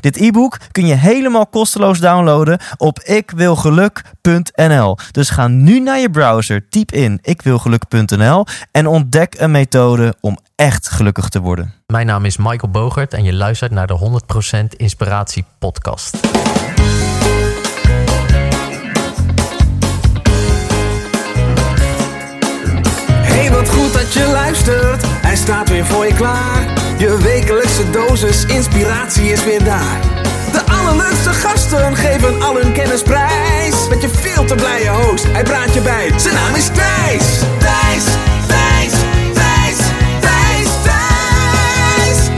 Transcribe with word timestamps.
Dit 0.00 0.16
e-book 0.16 0.58
kun 0.72 0.86
je 0.86 0.94
helemaal 0.94 1.46
kosteloos 1.46 1.98
downloaden 1.98 2.58
op 2.76 3.00
ikwilgeluk.nl. 3.00 4.96
Dus 5.10 5.30
ga 5.30 5.48
nu 5.48 5.80
naar 5.80 5.98
je 5.98 6.10
browser, 6.10 6.68
typ 6.68 6.92
in 6.92 7.18
ikwilgeluk.nl 7.22 8.46
en 8.70 8.86
ontdek 8.86 9.34
een 9.38 9.50
methode 9.50 10.14
om 10.20 10.38
echt 10.56 10.88
gelukkig 10.88 11.28
te 11.28 11.40
worden. 11.40 11.72
Mijn 11.86 12.06
naam 12.06 12.24
is 12.24 12.36
Michael 12.36 12.70
Bogert 12.70 13.14
en 13.14 13.24
je 13.24 13.34
luistert 13.34 13.70
naar 13.70 13.86
de 13.86 14.20
100% 14.72 14.76
Inspiratie 14.76 15.44
Podcast. 15.58 16.16
Je 24.12 24.26
luistert. 24.32 25.02
Hij 25.06 25.36
staat 25.36 25.68
weer 25.68 25.86
voor 25.86 26.06
je 26.06 26.14
klaar. 26.14 26.66
Je 26.98 27.18
wekelijkse 27.22 27.90
dosis 27.90 28.44
inspiratie 28.44 29.32
is 29.32 29.44
weer 29.44 29.64
daar. 29.64 30.00
De 30.52 30.72
allerleukste 30.72 31.30
gasten 31.30 31.96
geven 31.96 32.42
al 32.42 32.56
hun 32.56 32.72
kennis 32.72 33.02
prijs. 33.02 33.88
Met 33.88 34.02
je 34.02 34.08
veel 34.08 34.44
te 34.44 34.54
blije 34.54 34.88
host, 34.88 35.26
hij 35.32 35.42
praat 35.42 35.74
je 35.74 35.80
bij. 35.80 36.18
Zijn 36.18 36.34
naam 36.34 36.54
is 36.54 36.66
Thijs. 36.66 37.38
Thijs, 37.58 38.04
Thijs, 38.46 38.92
Thijs, 39.34 39.76
Thijs, 40.20 40.68
Thijs. 40.82 42.28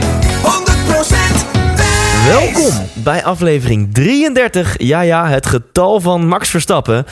100% 0.41 1.75
Thijs. 1.75 2.27
Welkom 2.27 2.87
bij 2.93 3.23
aflevering 3.23 3.93
33. 3.93 4.75
Ja, 4.77 5.01
ja, 5.01 5.27
het 5.27 5.45
getal 5.45 5.99
van 5.99 6.27
Max 6.27 6.49
Verstappen. 6.49 7.05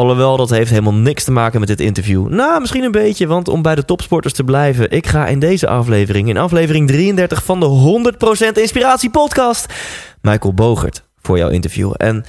Alhoewel, 0.00 0.36
dat 0.36 0.50
heeft 0.50 0.70
helemaal 0.70 0.94
niks 0.94 1.24
te 1.24 1.30
maken 1.30 1.58
met 1.60 1.68
dit 1.68 1.80
interview. 1.80 2.28
Nou, 2.28 2.60
misschien 2.60 2.82
een 2.82 2.92
beetje, 2.92 3.26
want 3.26 3.48
om 3.48 3.62
bij 3.62 3.74
de 3.74 3.84
topsporters 3.84 4.34
te 4.34 4.44
blijven... 4.44 4.90
ik 4.90 5.06
ga 5.06 5.26
in 5.26 5.38
deze 5.38 5.68
aflevering, 5.68 6.28
in 6.28 6.36
aflevering 6.36 6.88
33 6.88 7.44
van 7.44 7.60
de 7.60 8.12
100% 8.54 8.60
Inspiratie 8.60 9.10
Podcast... 9.10 9.66
Michael 10.20 10.54
Bogert 10.54 11.02
voor 11.22 11.38
jouw 11.38 11.48
interview. 11.48 11.92
En 11.96 12.24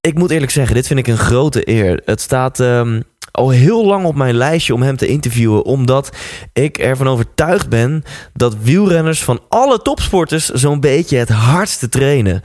ik 0.00 0.14
moet 0.14 0.30
eerlijk 0.30 0.50
zeggen, 0.50 0.74
dit 0.74 0.86
vind 0.86 0.98
ik 0.98 1.06
een 1.06 1.18
grote 1.18 1.68
eer. 1.68 2.02
Het 2.04 2.20
staat 2.20 2.60
ehm, 2.60 3.00
al 3.30 3.50
heel 3.50 3.86
lang 3.86 4.04
op 4.04 4.14
mijn 4.14 4.34
lijstje 4.34 4.74
om 4.74 4.82
hem 4.82 4.96
te 4.96 5.06
interviewen... 5.06 5.64
omdat 5.64 6.16
ik 6.52 6.78
ervan 6.78 7.08
overtuigd 7.08 7.68
ben 7.68 8.02
dat 8.32 8.56
wielrenners 8.62 9.24
van 9.24 9.40
alle 9.48 9.82
topsporters... 9.82 10.48
zo'n 10.48 10.80
beetje 10.80 11.16
het 11.16 11.28
hardste 11.28 11.88
trainen. 11.88 12.42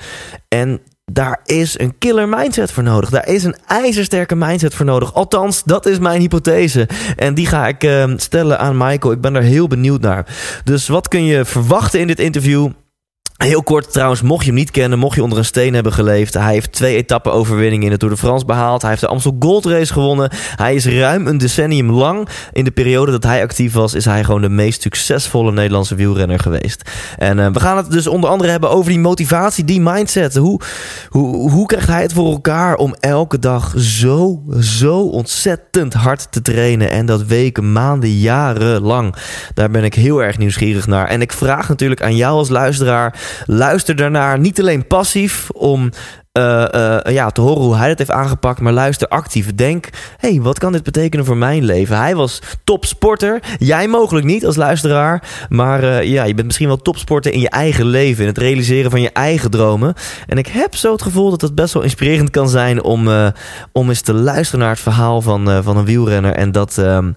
En 0.48 0.82
daar 1.12 1.40
is 1.46 1.80
een 1.80 1.98
killer 1.98 2.30
mindset 2.30 2.72
voor 2.72 2.84
nodig. 2.84 3.10
Daar 3.10 3.28
is 3.28 3.44
een 3.44 3.56
ijzersterke 3.68 4.36
mindset 4.36 4.76
voor 4.76 4.86
nodig. 4.86 5.14
Althans, 5.14 5.64
dat 5.64 5.86
is 5.86 6.00
mijn 6.00 6.20
hypothese. 6.20 6.88
En 7.16 7.34
die 7.34 7.48
ga 7.48 7.68
ik 7.68 7.84
eh, 7.84 8.14
stellen 8.16 8.60
aan 8.60 8.78
Michael. 8.78 9.14
Ik 9.14 9.22
ben 9.22 9.34
daar 9.34 9.42
heel 9.42 9.68
benieuwd 9.68 10.02
naar. 10.02 10.36
Dus 10.64 10.88
wat 10.88 11.08
kun 11.08 11.24
je 11.24 11.46
verwachten 11.46 12.00
in 12.00 12.08
dit 12.08 12.20
interview? 12.20 12.70
Heel 13.46 13.64
kort 13.64 13.92
trouwens, 13.92 14.22
mocht 14.22 14.42
je 14.42 14.50
hem 14.50 14.60
niet 14.60 14.72
kennen, 14.72 15.00
mocht 15.00 15.16
je 15.16 15.24
onder 15.24 15.38
een 15.38 15.46
steen 15.46 15.74
hebben 15.74 15.94
geleefd. 15.94 16.34
Hij 16.34 16.54
heeft 16.54 16.72
twee 16.72 16.96
etappen 16.96 17.34
overwinningen 17.34 17.86
in 17.86 17.92
de 17.92 17.98
Tour 17.98 18.14
de 18.14 18.20
France 18.20 18.46
behaald. 18.46 18.82
Hij 18.82 18.90
heeft 18.90 19.02
de 19.02 19.08
Amstel 19.08 19.36
Gold 19.40 19.66
Race 19.66 19.94
gewonnen. 19.94 20.30
Hij 20.56 20.76
is 20.76 20.86
ruim 20.86 21.28
een 21.28 21.38
decennium 21.38 21.92
lang. 21.92 22.28
In 22.52 22.64
de 22.64 22.72
periode 22.72 23.12
dat 23.12 23.24
hij 23.24 23.42
actief 23.42 23.74
was, 23.74 23.94
is 23.94 24.06
hij 24.06 24.24
gewoon 24.24 24.42
de 24.42 24.50
meest 24.50 24.82
succesvolle 24.82 25.52
Nederlandse 25.52 25.96
wielrenner 25.96 26.40
geweest. 26.40 26.90
En 27.18 27.38
uh, 27.38 27.48
we 27.52 27.60
gaan 27.60 27.78
het 27.78 27.92
dus 27.92 28.08
onder 28.08 28.30
andere 28.30 28.52
hebben 28.52 28.70
over 28.70 28.92
die 28.92 29.00
motivatie, 29.00 29.66
die 29.66 29.82
mindset. 29.82 30.36
Hoe, 30.36 30.60
hoe, 31.10 31.52
hoe 31.52 31.66
krijgt 31.66 31.88
hij 31.88 32.02
het 32.02 32.14
voor 32.14 32.32
elkaar 32.32 32.76
om 32.76 32.96
elke 33.00 33.40
dag 33.40 33.74
zo, 33.78 34.44
zo 34.60 35.00
ontzettend 35.00 35.94
hard 35.94 36.32
te 36.32 36.42
trainen? 36.42 36.90
En 36.90 37.06
dat 37.06 37.24
weken, 37.24 37.72
maanden, 37.72 38.18
jaren 38.18 38.82
lang. 38.82 39.16
Daar 39.54 39.70
ben 39.70 39.84
ik 39.84 39.94
heel 39.94 40.24
erg 40.24 40.38
nieuwsgierig 40.38 40.88
naar. 40.88 41.08
En 41.08 41.22
ik 41.22 41.32
vraag 41.32 41.68
natuurlijk 41.70 42.02
aan 42.02 42.16
jou 42.16 42.38
als 42.38 42.50
luisteraar 42.50 43.20
Luister 43.46 43.96
daarnaar 43.96 44.40
niet 44.40 44.60
alleen 44.60 44.88
passief 44.88 45.50
om 45.50 45.92
uh, 46.38 46.66
uh, 46.76 46.98
ja, 47.14 47.30
te 47.30 47.42
horen 47.42 47.62
hoe 47.62 47.76
hij 47.76 47.90
het 47.90 47.98
heeft 47.98 48.12
aangepakt, 48.12 48.60
maar 48.60 48.74
luister 48.74 49.08
actief. 49.08 49.56
Denk, 49.56 49.90
hey, 50.18 50.40
wat 50.42 50.60
kan 50.60 50.72
dit 50.72 50.84
betekenen 50.84 51.26
voor 51.26 51.38
mijn 51.38 51.64
leven? 51.64 51.98
Hij 51.98 52.16
was 52.16 52.42
topsporter. 52.64 53.40
Jij 53.58 53.88
mogelijk 53.88 54.26
niet 54.26 54.46
als 54.46 54.56
luisteraar. 54.56 55.24
Maar 55.50 55.84
uh, 55.84 56.04
ja, 56.04 56.24
je 56.24 56.34
bent 56.34 56.46
misschien 56.46 56.68
wel 56.68 56.78
topsporter 56.78 57.34
in 57.34 57.40
je 57.40 57.50
eigen 57.50 57.86
leven. 57.86 58.22
In 58.22 58.30
het 58.30 58.38
realiseren 58.38 58.92
van 58.92 59.02
je 59.02 59.12
eigen 59.12 59.52
dromen. 59.52 59.94
En 60.28 60.38
ik 60.38 60.48
heb 60.48 60.76
zo 60.76 60.92
het 60.92 61.02
gevoel 61.02 61.30
dat 61.30 61.42
het 61.42 61.56
best 61.56 61.74
wel 61.74 61.84
inspirerend 61.84 62.30
kan 62.30 62.50
zijn 62.50 62.84
om, 62.84 63.10
om 63.72 63.90
eens 63.90 64.02
te 64.02 64.14
luisteren 64.14 64.60
naar 64.60 64.70
het 64.70 64.80
verhaal 64.80 65.22
van, 65.22 65.64
van 65.64 65.78
een 65.78 65.86
wielrenner. 65.86 66.34
En 66.34 66.52
dat 66.52 66.78
ehm, 66.78 67.12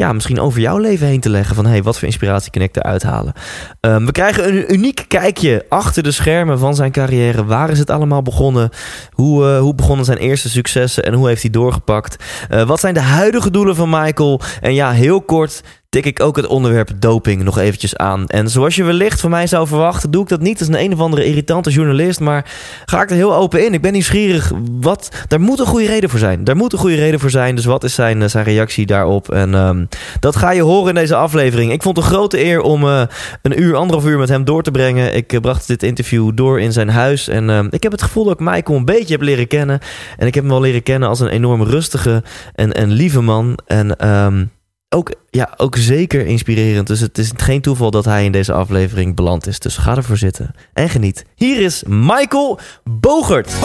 ja, 0.00 0.12
misschien 0.12 0.40
over 0.40 0.60
jouw 0.60 0.78
leven 0.78 1.06
heen 1.06 1.20
te 1.20 1.30
leggen. 1.30 1.54
Van 1.54 1.66
hey, 1.66 1.82
wat 1.82 1.98
voor 1.98 2.08
inspiratie 2.08 2.50
kan 2.50 2.62
ik 2.62 2.76
eruit 2.76 3.02
halen? 3.02 3.32
Um, 3.80 4.06
we 4.06 4.12
krijgen 4.12 4.48
een 4.48 4.72
uniek 4.72 5.04
kijkje 5.08 5.64
achter 5.68 6.02
de 6.02 6.10
schermen 6.10 6.58
van 6.58 6.74
zijn 6.74 6.92
carrière. 6.92 7.44
Waar 7.44 7.70
is 7.70 7.78
het 7.78 7.90
allemaal 7.90 8.22
begonnen? 8.22 8.70
Hoe, 9.10 9.44
uh, 9.44 9.58
hoe 9.58 9.74
begonnen 9.74 10.04
zijn 10.04 10.18
eerste 10.18 10.48
successen 10.48 11.04
en 11.04 11.12
hoe 11.12 11.28
heeft 11.28 11.42
hij 11.42 11.50
doorgepakt? 11.50 12.24
Uh, 12.50 12.62
wat 12.62 12.80
zijn 12.80 12.94
de 12.94 13.00
huidige 13.00 13.50
doelen 13.50 13.76
van 13.76 13.90
Michael? 13.90 14.40
En 14.60 14.74
ja, 14.74 14.90
heel 14.90 15.20
kort 15.20 15.62
tik 15.90 16.06
ik 16.06 16.22
ook 16.22 16.36
het 16.36 16.46
onderwerp 16.46 16.90
doping 16.98 17.42
nog 17.42 17.58
eventjes 17.58 17.96
aan. 17.96 18.26
En 18.26 18.50
zoals 18.50 18.76
je 18.76 18.84
wellicht 18.84 19.20
van 19.20 19.30
mij 19.30 19.46
zou 19.46 19.66
verwachten, 19.66 20.10
doe 20.10 20.22
ik 20.22 20.28
dat 20.28 20.40
niet 20.40 20.58
als 20.58 20.68
een 20.68 20.80
een 20.80 20.92
of 20.92 21.00
andere 21.00 21.24
irritante 21.24 21.70
journalist, 21.70 22.20
maar 22.20 22.50
ga 22.84 23.02
ik 23.02 23.10
er 23.10 23.16
heel 23.16 23.34
open 23.34 23.64
in. 23.64 23.74
Ik 23.74 23.80
ben 23.80 23.92
nieuwsgierig. 23.92 24.52
Wat, 24.80 25.24
daar 25.28 25.40
moet 25.40 25.58
een 25.58 25.66
goede 25.66 25.86
reden 25.86 26.10
voor 26.10 26.18
zijn. 26.18 26.44
Daar 26.44 26.56
moet 26.56 26.72
een 26.72 26.78
goede 26.78 26.96
reden 26.96 27.20
voor 27.20 27.30
zijn. 27.30 27.54
Dus 27.54 27.64
wat 27.64 27.84
is 27.84 27.94
zijn, 27.94 28.22
eh, 28.22 28.28
zijn 28.28 28.44
reactie 28.44 28.86
daarop? 28.86 29.32
En 29.32 29.54
um, 29.54 29.88
dat 30.20 30.36
ga 30.36 30.50
je 30.50 30.62
horen 30.62 30.88
in 30.88 30.94
deze 30.94 31.14
aflevering. 31.14 31.72
Ik 31.72 31.82
vond 31.82 31.96
het 31.96 32.06
een 32.06 32.12
grote 32.12 32.44
eer 32.44 32.60
om 32.60 32.84
uh, 32.84 33.02
een 33.42 33.60
uur, 33.62 33.76
anderhalf 33.76 34.06
uur 34.06 34.18
met 34.18 34.28
hem 34.28 34.44
door 34.44 34.62
te 34.62 34.70
brengen. 34.70 35.14
Ik 35.14 35.32
uh, 35.32 35.40
bracht 35.40 35.66
dit 35.66 35.82
interview 35.82 36.30
door 36.34 36.60
in 36.60 36.72
zijn 36.72 36.88
huis. 36.88 37.28
En 37.28 37.48
uh, 37.48 37.64
ik 37.70 37.82
heb 37.82 37.92
het 37.92 38.02
gevoel 38.02 38.24
dat 38.24 38.32
ik 38.32 38.46
Michael 38.46 38.78
een 38.78 38.84
beetje 38.84 39.12
heb 39.12 39.22
leren 39.22 39.46
kennen. 39.46 39.80
En 40.16 40.26
ik 40.26 40.34
heb 40.34 40.42
hem 40.42 40.52
wel 40.52 40.60
leren 40.60 40.82
kennen 40.82 41.08
als 41.08 41.20
een 41.20 41.28
enorm 41.28 41.62
rustige 41.62 42.22
en, 42.54 42.72
en 42.72 42.90
lieve 42.90 43.20
man. 43.20 43.58
En 43.66 44.08
um, 44.08 44.50
ook, 44.94 45.14
ja, 45.30 45.54
ook 45.56 45.76
zeker 45.76 46.26
inspirerend. 46.26 46.86
Dus 46.86 47.00
het 47.00 47.18
is 47.18 47.30
geen 47.36 47.60
toeval 47.60 47.90
dat 47.90 48.04
hij 48.04 48.24
in 48.24 48.32
deze 48.32 48.52
aflevering 48.52 49.16
beland 49.16 49.46
is. 49.46 49.58
Dus 49.58 49.76
ga 49.76 49.96
ervoor 49.96 50.16
zitten 50.16 50.54
en 50.72 50.88
geniet. 50.88 51.24
Hier 51.34 51.60
is 51.60 51.82
Michael 51.86 52.58
Bogert. 52.84 53.52
100% 53.52 53.58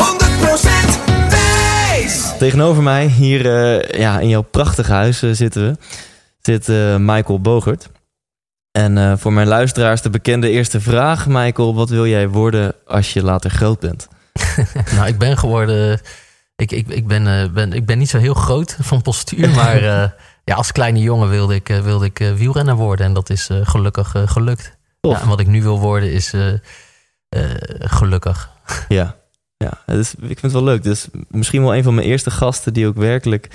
Thijs! 1.30 2.38
Tegenover 2.38 2.84
mij, 2.84 3.08
hier 3.08 3.46
uh, 3.46 4.00
ja, 4.00 4.19
in 4.19 4.30
jouw 4.30 4.41
prachtige 4.41 4.91
huis 4.91 5.24
uh, 5.24 5.34
zitten 5.34 5.69
we, 5.69 5.78
zit 6.41 6.68
uh, 6.68 6.96
Michael 6.97 7.41
Bogert. 7.41 7.90
En 8.72 9.19
voor 9.19 9.34
mijn 9.34 9.47
luisteraars 9.47 10.02
de 10.02 10.09
bekende 10.09 10.50
eerste 10.50 10.81
vraag. 10.81 11.28
Michael, 11.28 11.75
wat 11.75 11.90
wil 11.90 12.08
jij 12.08 12.30
worden 12.30 12.74
als 12.85 13.14
je 13.14 13.24
later 13.24 13.50
groot 13.50 13.80
bent? 13.80 14.08
nou, 14.96 15.08
ik 15.08 15.18
ben 15.18 15.38
geworden... 15.38 16.02
Ik, 16.56 16.72
ik, 16.72 16.88
ik, 16.88 17.08
ben, 17.08 17.53
ben, 17.53 17.74
ik 17.74 17.85
ben 17.85 17.97
niet 17.97 18.09
zo 18.09 18.18
heel 18.18 18.34
groot 18.34 18.78
van 18.81 19.02
postuur, 19.02 19.50
maar 19.50 20.14
ja, 20.45 20.56
als 20.56 20.72
kleine 20.72 21.00
jongen 21.00 21.29
wilde 21.29 21.56
ik, 21.56 21.67
wilde 21.67 22.06
ik 22.06 22.17
wielrenner 22.17 22.75
worden. 22.75 23.06
En 23.06 23.13
dat 23.13 23.29
is 23.29 23.50
uh, 23.50 23.57
gelukkig 23.63 24.16
uh, 24.16 24.28
gelukt. 24.28 24.78
Ja, 25.01 25.22
en 25.22 25.28
wat 25.28 25.39
ik 25.39 25.47
nu 25.47 25.61
wil 25.61 25.79
worden 25.79 26.11
is 26.11 26.33
uh, 26.33 26.53
gelukkig. 27.79 28.50
Ja, 28.88 29.16
ja 29.58 29.72
dus, 29.85 30.16
ik 30.16 30.40
vind 30.40 30.41
het 30.41 30.52
wel 30.52 30.64
leuk. 30.64 30.84
Dus 30.84 31.08
misschien 31.28 31.61
wel 31.61 31.75
een 31.75 31.84
van 31.84 31.96
mijn 31.96 32.08
eerste 32.08 32.31
gasten 32.31 32.73
die 32.73 32.87
ook 32.87 32.96
werkelijk 32.96 33.49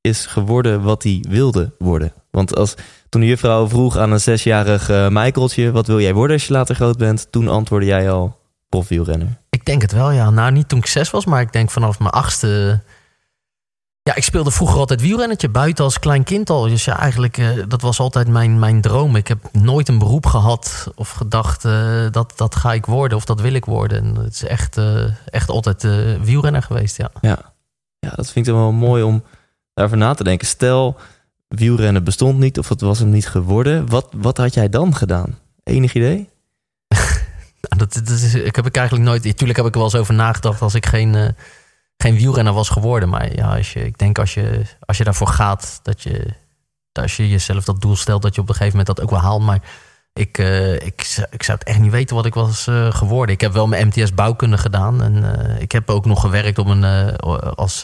is 0.00 0.26
geworden 0.26 0.82
wat 0.82 1.02
hij 1.02 1.24
wilde 1.28 1.72
worden. 1.78 2.12
Want 2.30 2.56
als, 2.56 2.74
toen 3.08 3.20
de 3.20 3.26
juffrouw 3.26 3.68
vroeg 3.68 3.96
aan 3.96 4.12
een 4.12 4.20
zesjarig 4.20 4.88
Michaeltje... 4.88 5.70
wat 5.70 5.86
wil 5.86 6.00
jij 6.00 6.14
worden 6.14 6.36
als 6.36 6.46
je 6.46 6.52
later 6.52 6.74
groot 6.74 6.98
bent? 6.98 7.26
Toen 7.30 7.48
antwoordde 7.48 7.88
jij 7.88 8.10
al 8.10 8.38
profwielrenner. 8.68 9.38
Ik 9.50 9.64
denk 9.64 9.82
het 9.82 9.92
wel, 9.92 10.10
ja. 10.10 10.30
Nou, 10.30 10.52
niet 10.52 10.68
toen 10.68 10.78
ik 10.78 10.86
zes 10.86 11.10
was, 11.10 11.24
maar 11.24 11.40
ik 11.40 11.52
denk 11.52 11.70
vanaf 11.70 11.98
mijn 11.98 12.10
achtste... 12.10 12.80
Ja, 14.04 14.14
ik 14.14 14.24
speelde 14.24 14.50
vroeger 14.50 14.78
altijd 14.78 15.00
wielrennetje 15.00 15.48
buiten 15.48 15.84
als 15.84 15.98
klein 15.98 16.24
kind 16.24 16.50
al. 16.50 16.62
Dus 16.62 16.84
ja, 16.84 16.98
eigenlijk, 16.98 17.36
uh, 17.36 17.64
dat 17.68 17.82
was 17.82 17.98
altijd 17.98 18.28
mijn, 18.28 18.58
mijn 18.58 18.80
droom. 18.80 19.16
Ik 19.16 19.28
heb 19.28 19.48
nooit 19.52 19.88
een 19.88 19.98
beroep 19.98 20.26
gehad 20.26 20.92
of 20.94 21.10
gedacht 21.10 21.64
uh, 21.64 22.06
dat 22.10 22.32
dat 22.36 22.54
ga 22.54 22.72
ik 22.72 22.86
worden 22.86 23.16
of 23.16 23.24
dat 23.24 23.40
wil 23.40 23.52
ik 23.52 23.64
worden. 23.64 24.04
En 24.04 24.14
het 24.14 24.32
is 24.32 24.44
echt, 24.44 24.76
uh, 24.76 25.04
echt 25.24 25.48
altijd 25.48 25.82
wielrenner 26.22 26.62
geweest, 26.62 26.96
ja. 26.96 27.10
ja. 27.20 27.52
Ja, 27.98 28.10
dat 28.10 28.30
vind 28.30 28.46
ik 28.46 28.52
wel 28.52 28.72
mooi 28.72 29.02
om 29.02 29.22
daarover 29.74 29.98
na 29.98 30.14
te 30.14 30.24
denken. 30.24 30.46
Stel, 30.46 30.96
wielrennen 31.48 32.04
bestond 32.04 32.38
niet 32.38 32.58
of 32.58 32.68
het 32.68 32.80
was 32.80 32.98
hem 32.98 33.10
niet 33.10 33.28
geworden. 33.28 33.88
Wat, 33.88 34.08
wat 34.16 34.36
had 34.36 34.54
jij 34.54 34.68
dan 34.68 34.94
gedaan? 34.94 35.38
Enig 35.64 35.94
idee? 35.94 36.28
Dat, 37.76 37.92
dat 37.92 38.08
is, 38.08 38.34
ik 38.34 38.56
heb 38.56 38.66
ik 38.66 38.76
eigenlijk 38.76 39.08
nooit. 39.08 39.24
Natuurlijk 39.24 39.58
heb 39.58 39.66
ik 39.66 39.72
er 39.72 39.80
wel 39.80 39.88
eens 39.88 40.00
over 40.00 40.14
nagedacht 40.14 40.62
als 40.62 40.74
ik 40.74 40.86
geen, 40.86 41.14
eh, 41.14 41.28
geen 42.02 42.16
wielrenner 42.16 42.52
was 42.52 42.68
geworden. 42.68 43.08
Maar 43.08 43.34
ja, 43.34 43.56
als 43.56 43.72
je, 43.72 43.84
ik 43.84 43.98
denk 43.98 44.18
als 44.18 44.34
je, 44.34 44.62
als 44.80 44.98
je 44.98 45.04
daarvoor 45.04 45.28
gaat, 45.28 45.80
dat 45.82 46.02
je, 46.02 46.34
als 46.92 47.16
je 47.16 47.28
jezelf 47.28 47.64
dat 47.64 47.80
doel 47.80 47.96
stelt, 47.96 48.22
dat 48.22 48.34
je 48.34 48.40
op 48.40 48.48
een 48.48 48.54
gegeven 48.54 48.78
moment 48.78 48.96
dat 48.96 49.04
ook 49.04 49.10
wel 49.10 49.20
haalt. 49.20 49.42
Maar 49.42 49.60
ik, 50.12 50.38
eh, 50.38 50.74
ik, 50.74 51.24
ik 51.30 51.42
zou 51.42 51.58
het 51.58 51.68
echt 51.68 51.78
niet 51.78 51.90
weten 51.90 52.16
wat 52.16 52.26
ik 52.26 52.34
was 52.34 52.66
eh, 52.66 52.92
geworden. 52.92 53.34
Ik 53.34 53.40
heb 53.40 53.52
wel 53.52 53.66
mijn 53.66 53.86
MTS 53.86 54.14
bouwkunde 54.14 54.58
gedaan. 54.58 55.02
En 55.02 55.38
eh, 55.38 55.60
ik 55.60 55.72
heb 55.72 55.90
ook 55.90 56.04
nog 56.04 56.20
gewerkt 56.20 56.58
op 56.58 56.66
een, 56.66 56.84
als 57.54 57.82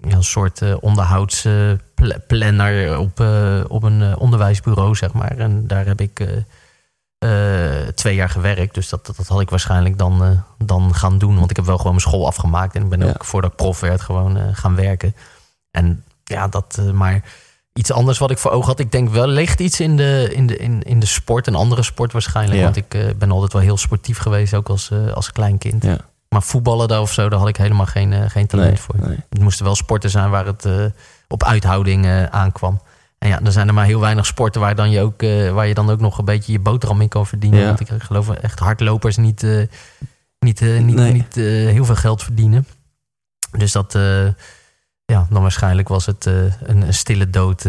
een 0.00 0.24
soort 0.24 0.80
onderhoudsplanner 0.80 2.98
op, 2.98 3.24
op 3.68 3.82
een 3.82 4.16
onderwijsbureau, 4.16 4.94
zeg 4.94 5.12
maar. 5.12 5.38
En 5.38 5.66
daar 5.66 5.86
heb 5.86 6.00
ik 6.00 6.44
twee 7.94 8.14
jaar 8.14 8.28
gewerkt. 8.30 8.74
Dus 8.74 8.88
dat, 8.88 9.06
dat, 9.06 9.16
dat 9.16 9.26
had 9.26 9.40
ik 9.40 9.50
waarschijnlijk 9.50 9.98
dan, 9.98 10.22
eh, 10.24 10.66
dan 10.66 10.94
gaan 10.94 11.18
doen. 11.18 11.38
Want 11.38 11.50
ik 11.50 11.56
heb 11.56 11.64
wel 11.64 11.76
gewoon 11.76 11.92
mijn 11.92 12.06
school 12.08 12.26
afgemaakt. 12.26 12.74
En 12.74 12.82
ik 12.82 12.88
ben 12.88 13.00
Ja. 13.00 13.06
ook 13.08 13.24
voordat 13.24 13.50
ik 13.50 13.56
prof 13.56 13.80
werd 13.80 14.00
gewoon 14.00 14.36
eh, 14.36 14.42
gaan 14.52 14.74
werken. 14.76 15.14
En 15.70 16.04
ja, 16.24 16.48
dat, 16.48 16.76
eh, 16.80 16.90
maar 16.90 17.22
iets 17.72 17.92
anders 17.92 18.18
wat 18.18 18.30
ik 18.30 18.38
voor 18.38 18.50
ogen 18.50 18.66
had. 18.68 18.78
Ik 18.78 18.92
denk 18.92 19.08
wel, 19.10 19.26
ligt 19.26 19.60
iets 19.60 19.80
in 19.80 19.96
de, 19.96 20.30
in 20.34 20.46
de, 20.46 20.56
in, 20.56 20.82
in 20.82 21.00
de 21.00 21.06
sport. 21.06 21.46
Een 21.46 21.54
andere 21.54 21.82
sport 21.82 22.12
waarschijnlijk. 22.12 22.58
Ja. 22.58 22.64
Want 22.64 22.76
ik 22.76 22.94
eh, 22.94 23.04
ben 23.18 23.30
altijd 23.30 23.52
wel 23.52 23.62
heel 23.62 23.76
sportief 23.76 24.18
geweest, 24.18 24.54
ook 24.54 24.68
als, 24.68 24.90
eh, 24.90 25.12
als 25.12 25.32
klein 25.32 25.58
kind. 25.58 25.82
Ja. 25.82 25.96
Maar 26.28 26.42
voetballen 26.42 26.88
daar 26.88 27.00
of 27.00 27.12
zo, 27.12 27.28
daar 27.28 27.38
had 27.38 27.48
ik 27.48 27.56
helemaal 27.56 27.86
geen, 27.86 28.12
eh, 28.12 28.30
geen 28.30 28.46
talent 28.46 28.68
Nee, 28.68 28.78
voor. 28.80 28.94
nee. 28.98 29.18
Het 29.28 29.40
moesten 29.40 29.64
wel 29.64 29.74
sporten 29.74 30.10
zijn 30.10 30.30
waar 30.30 30.46
het 30.46 30.64
eh, 30.64 30.84
op 31.28 31.44
uithouding 31.44 32.04
eh, 32.06 32.24
aankwam. 32.24 32.80
En 33.18 33.28
ja, 33.28 33.40
er 33.44 33.52
zijn 33.52 33.68
er 33.68 33.74
maar 33.74 33.84
heel 33.86 34.00
weinig 34.00 34.26
sporten 34.26 34.60
waar, 34.60 34.74
dan 34.74 34.90
je, 34.90 35.00
ook, 35.00 35.22
eh, 35.22 35.50
waar 35.52 35.66
je 35.66 35.74
dan 35.74 35.90
ook 35.90 36.00
nog 36.00 36.18
een 36.18 36.24
beetje 36.24 36.52
je 36.52 36.58
boterham 36.60 37.00
in 37.00 37.08
kan 37.08 37.26
verdienen. 37.26 37.60
Ja. 37.60 37.66
Want 37.66 37.80
ik 37.80 37.88
geloof 37.98 38.30
echt 38.30 38.58
hardlopers 38.58 39.16
niet, 39.16 39.42
eh, 39.42 39.62
niet, 40.38 40.60
eh, 40.62 40.80
niet, 40.80 40.94
Nee. 40.96 41.12
niet 41.12 41.34
heel 41.34 41.84
veel 41.84 41.94
geld 41.94 42.22
verdienen. 42.22 42.66
Dus 43.58 43.72
dat, 43.72 43.92
ja, 45.04 45.26
dan 45.30 45.42
waarschijnlijk 45.42 45.88
was 45.88 46.06
het 46.06 46.24
een, 46.26 46.52
een 46.82 46.94
stille 46.94 47.30
dood. 47.30 47.62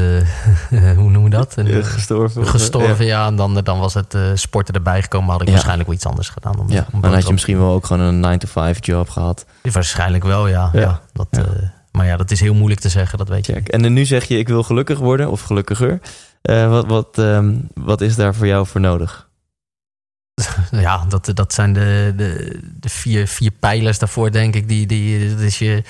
hoe 0.70 1.10
noemen 1.10 1.24
we 1.24 1.30
dat? 1.30 1.56
Een, 1.58 1.84
gestorven. 1.86 2.48
gestorven, 2.48 3.06
ja. 3.06 3.28
En 3.28 3.36
dan, 3.36 3.54
dan 3.54 3.80
was 3.80 3.94
het 3.94 4.16
sporten 4.34 4.74
erbij 4.74 5.02
gekomen. 5.02 5.30
Had 5.32 5.40
ik 5.42 5.46
Ja. 5.48 5.52
waarschijnlijk 5.54 5.88
wel 5.88 5.98
iets 5.98 6.06
anders 6.08 6.30
gedaan. 6.30 6.60
Om, 6.60 6.70
Ja, 6.70 6.88
om 6.92 7.02
dan 7.02 7.14
had 7.14 7.28
je 7.28 7.32
misschien 7.34 7.58
wel 7.58 7.72
ook 7.74 7.86
gewoon 7.86 8.24
een 8.24 8.40
9-to-5 8.40 8.86
job 8.86 9.10
gehad. 9.10 9.46
Waarschijnlijk 9.72 10.24
wel, 10.24 10.48
ja. 10.48 10.70
Ja. 10.74 11.02
dat, 11.14 11.28
maar 11.98 12.06
ja, 12.06 12.18
dat 12.18 12.32
is 12.32 12.40
heel 12.40 12.54
moeilijk 12.54 12.82
te 12.82 12.90
zeggen, 12.90 13.18
dat 13.18 13.28
weet 13.28 13.46
je. 13.46 13.54
Check. 13.54 13.68
En 13.68 13.82
dan 13.82 13.94
nu 13.94 14.06
zeg 14.06 14.26
je, 14.26 14.38
ik 14.38 14.48
wil 14.48 14.64
gelukkig 14.64 15.00
worden 15.00 15.32
of 15.32 15.42
gelukkiger. 15.42 16.00
Eh, 16.42 16.70
wat, 16.70 16.86
wat, 16.86 17.18
ehm, 17.18 17.56
wat 17.74 18.02
is 18.02 18.16
daar 18.16 18.36
voor 18.36 18.48
jou 18.48 18.68
voor 18.68 18.82
nodig? 18.82 19.30
Ja, 20.72 21.06
dat, 21.10 21.32
dat 21.34 21.54
zijn 21.54 21.74
de, 21.74 22.14
de, 22.16 22.60
de 22.80 22.90
vier, 22.90 23.28
vier 23.28 23.52
pijlers 23.52 24.00
daarvoor, 24.00 24.32
denk 24.32 24.56
ik. 24.56 24.68
Die, 24.68 24.86
die, 24.86 25.30
dat 25.30 25.40
is 25.40 25.60
je, 25.60 25.84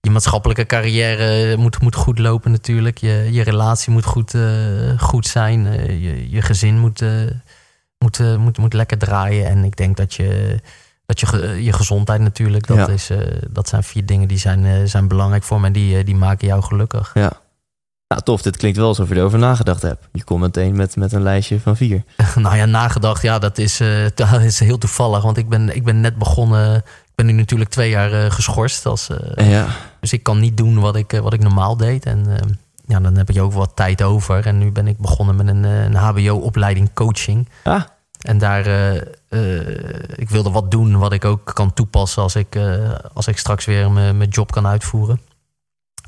je 0.00 0.10
maatschappelijke 0.10 0.66
carrière 0.66 1.56
moet, 1.56 1.80
moet 1.80 1.94
goed 1.94 2.18
lopen 2.18 2.50
natuurlijk. 2.50 2.98
Je, 2.98 3.28
je 3.30 3.42
relatie 3.42 3.92
moet 3.92 4.04
goed, 4.04 4.34
eh, 4.34 4.98
goed 4.98 5.26
zijn. 5.26 5.66
Eh, 5.66 6.02
je, 6.02 6.30
je 6.30 6.42
gezin 6.42 6.78
moet, 6.78 7.04
moet, 7.98 8.38
moet, 8.38 8.58
moet 8.58 8.72
lekker 8.72 8.98
draaien. 8.98 9.46
En 9.46 9.64
ik 9.64 9.76
denk 9.76 9.96
dat 9.96 10.14
je, 10.14 10.60
dat 11.06 11.20
je, 11.20 11.26
ge- 11.26 11.62
je 11.64 11.72
gezondheid 11.72 12.20
natuurlijk, 12.20 12.66
dat, 12.66 12.76
Ja. 12.76 12.88
is, 12.88 13.10
eh, 13.10 13.18
dat 13.50 13.68
zijn 13.68 13.82
vier 13.82 14.06
dingen 14.06 14.28
die 14.28 14.38
zijn, 14.38 14.64
eh, 14.64 14.72
zijn 14.84 15.08
belangrijk 15.08 15.42
voor 15.42 15.60
me. 15.60 15.66
En 15.66 15.72
die, 15.72 15.98
eh, 15.98 16.04
die 16.04 16.16
maken 16.16 16.46
jou 16.46 16.62
gelukkig. 16.62 17.10
Ja. 17.14 17.32
Nou, 18.08 18.24
tof. 18.24 18.42
Dit 18.42 18.56
klinkt 18.56 18.78
wel 18.78 18.86
alsof 18.86 19.08
je 19.08 19.14
erover 19.14 19.38
nagedacht 19.38 19.82
hebt. 19.82 20.08
Je 20.12 20.24
komt 20.24 20.40
meteen 20.40 20.76
met, 20.76 20.96
met 20.96 21.12
een 21.12 21.22
lijstje 21.22 21.60
van 21.60 21.76
vier. 21.76 22.02
Nou 22.36 22.56
ja, 22.56 22.64
nagedacht, 22.64 23.22
ja, 23.22 23.38
dat 23.38 23.58
is, 23.58 23.80
eh, 23.80 24.04
dat 24.14 24.40
is 24.40 24.58
heel 24.60 24.78
toevallig. 24.78 25.22
Want 25.22 25.36
ik 25.36 25.48
ben, 25.48 25.76
ik 25.76 25.84
ben 25.84 26.00
net 26.00 26.16
begonnen. 26.18 26.76
Ik 26.76 27.12
ben 27.14 27.26
nu 27.26 27.32
natuurlijk 27.32 27.70
twee 27.70 27.90
jaar 27.90 28.12
eh, 28.24 28.30
geschorst. 28.30 28.86
Als, 28.86 29.08
eh, 29.08 29.50
Ja, 29.50 29.66
dus 30.00 30.12
ik 30.12 30.22
kan 30.22 30.38
niet 30.40 30.56
doen 30.56 30.80
wat 30.80 30.96
ik, 30.96 31.12
eh, 31.12 31.20
wat 31.20 31.32
ik 31.32 31.40
normaal 31.42 31.76
deed. 31.76 32.06
En 32.06 32.26
eh, 32.36 32.48
ja, 32.86 33.00
dan 33.00 33.16
heb 33.16 33.30
ik 33.30 33.40
ook 33.42 33.52
wat 33.52 33.72
tijd 33.74 34.02
over. 34.02 34.46
En 34.46 34.58
nu 34.58 34.70
ben 34.72 34.86
ik 34.86 34.98
begonnen 34.98 35.36
met 35.36 35.48
een, 35.48 35.64
eh, 35.64 35.84
een 35.84 35.94
HBO-opleiding 35.94 36.90
coaching. 36.94 37.48
Ah. 37.64 37.82
En 38.22 38.38
daar, 38.38 38.66
eh, 38.66 38.94
ik 40.14 40.30
wilde 40.30 40.50
wat 40.50 40.70
doen 40.70 40.98
wat 40.98 41.12
ik 41.12 41.24
ook 41.24 41.50
kan 41.54 41.72
toepassen 41.72 42.22
als 42.22 42.36
ik, 42.36 42.54
eh, 42.54 42.90
als 43.12 43.26
ik 43.26 43.38
straks 43.38 43.64
weer 43.64 43.90
mijn, 43.90 44.28
job 44.28 44.50
kan 44.52 44.66
uitvoeren. 44.66 45.20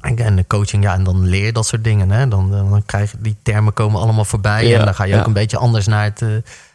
En, 0.00 0.18
en 0.18 0.36
de 0.36 0.46
coaching, 0.46 0.82
ja, 0.82 0.94
en 0.94 1.04
dan 1.04 1.24
leer 1.28 1.44
je 1.44 1.52
dat 1.52 1.66
soort 1.66 1.84
dingen. 1.84 2.10
Hè? 2.10 2.28
Dan, 2.28 2.50
dan 2.50 2.82
krijg 2.86 3.10
je 3.10 3.16
die 3.20 3.36
termen 3.42 3.72
komen 3.72 4.00
allemaal 4.00 4.24
voorbij. 4.24 4.66
Ja, 4.66 4.78
en 4.78 4.84
dan 4.84 4.94
ga 4.94 5.04
je 5.04 5.12
ja. 5.14 5.20
ook 5.20 5.26
een 5.26 5.32
beetje 5.32 5.56
anders 5.56 5.86
naar 5.86 6.04
het, 6.04 6.20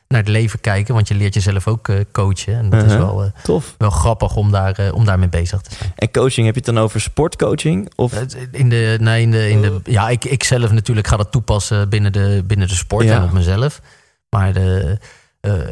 naar 0.07 0.19
het 0.19 0.27
leven 0.27 0.62
kijken. 0.62 0.94
Want 0.94 1.07
je 1.07 1.15
leert 1.15 1.33
jezelf 1.33 1.68
ook 1.68 1.89
coachen. 2.12 2.53
En 2.57 2.69
dat 2.69 2.83
is 2.83 2.91
Uh-huh. 2.91 3.15
wel, 3.15 3.31
tof. 3.44 3.75
wel 3.77 3.89
grappig 3.89 4.36
om, 4.36 4.51
daar, 4.51 4.91
om 4.94 5.06
daarmee 5.06 5.30
bezig 5.30 5.62
te 5.62 5.75
zijn. 5.75 5.91
En 5.95 6.12
coaching, 6.12 6.45
heb 6.45 6.56
je 6.56 6.62
het 6.65 6.75
dan 6.75 6.83
over 6.83 7.01
sportcoaching? 7.01 7.91
Of, 7.95 8.13
In 8.51 8.69
de, 8.69 8.97
nee, 9.01 9.21
in 9.21 9.31
de, 9.31 9.50
in 9.50 9.62
de, 9.62 9.80
ja, 9.83 10.09
ik, 10.09 10.25
ik 10.25 10.44
zelf 10.44 10.71
natuurlijk 10.71 11.07
ga 11.07 11.18
dat 11.18 11.31
toepassen 11.31 11.89
binnen 11.89 12.12
de, 12.12 12.44
binnen 12.45 12.68
de 12.68 12.75
sport 12.75 13.06
Ja. 13.06 13.15
en 13.15 13.24
op 13.24 13.31
mezelf. 13.31 13.81
Maar 14.30 14.53
de, 14.53 14.97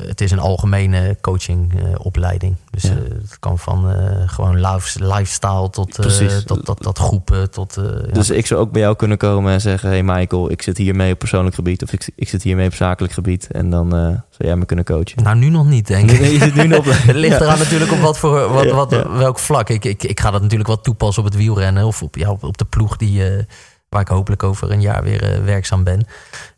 het 0.08 0.22
is 0.22 0.32
een 0.32 0.40
algemene 0.40 1.18
coachingopleiding. 1.22 2.56
dus 2.72 2.84
Ja. 2.84 2.90
eh, 2.90 2.96
het 3.22 3.40
kan 3.40 3.60
van 3.60 3.92
eh, 3.92 4.30
gewoon 4.30 4.60
life- 4.62 5.06
lifestyle 5.06 5.70
tot, 5.70 6.00
eh, 6.00 6.28
tot, 6.46 6.66
tot, 6.66 6.82
tot 6.82 6.98
groepen. 7.00 7.52
Tot, 7.52 7.78
eh, 7.78 7.84
ja. 7.84 8.12
Dus 8.14 8.30
ik 8.30 8.46
zou 8.46 8.62
ook 8.62 8.72
bij 8.72 8.82
jou 8.82 8.96
kunnen 8.96 9.18
komen 9.18 9.54
en 9.54 9.62
zeggen... 9.62 9.90
hey 9.90 10.04
Michael, 10.04 10.52
ik 10.52 10.62
zit 10.62 10.78
hiermee 10.78 11.14
op 11.14 11.20
persoonlijk 11.20 11.56
gebied... 11.56 11.84
of 11.84 11.94
ik, 11.94 12.10
ik 12.16 12.30
zit 12.30 12.44
hiermee 12.44 12.68
op 12.68 12.74
zakelijk 12.74 13.14
gebied... 13.14 13.48
en 13.52 13.70
dan 13.70 13.86
eh, 13.96 14.02
zou 14.02 14.22
jij 14.38 14.56
me 14.56 14.66
kunnen 14.66 14.86
coachen. 14.86 15.24
Nou, 15.24 15.38
nu 15.38 15.50
nog 15.50 15.66
niet, 15.66 15.88
denk 15.88 16.12
ik. 16.12 16.20
Nee, 16.22 16.32
je 16.34 16.40
zit 16.40 16.56
nu 16.56 16.68
nog 16.68 16.80
op... 16.88 16.94
Het 16.94 17.16
ligt 17.16 17.42
eraan 17.42 17.60
natuurlijk 17.60 17.92
op 17.92 18.00
wat 18.00 18.18
voor, 18.18 18.50
wat, 18.54 18.72
wat, 18.72 19.08
welk 19.12 19.40
vlak. 19.40 19.70
Ik, 19.70 19.86
ik, 19.86 20.04
ik 20.04 20.20
ga 20.20 20.32
dat 20.32 20.42
natuurlijk 20.42 20.70
wel 20.70 20.82
toepassen 20.82 21.24
op 21.24 21.30
het 21.30 21.38
wielrennen 21.38 21.86
of 21.86 22.02
op, 22.02 22.16
ja, 22.16 22.30
op, 22.30 22.44
op 22.44 22.58
de 22.58 22.66
ploeg 22.66 22.98
die, 22.98 23.24
eh, 23.32 23.44
waar 23.90 24.02
ik 24.02 24.08
hopelijk 24.08 24.44
over 24.44 24.72
een 24.72 24.82
jaar 24.82 25.04
weer 25.04 25.24
eh, 25.34 25.44
werkzaam 25.44 25.84
ben. 25.84 26.06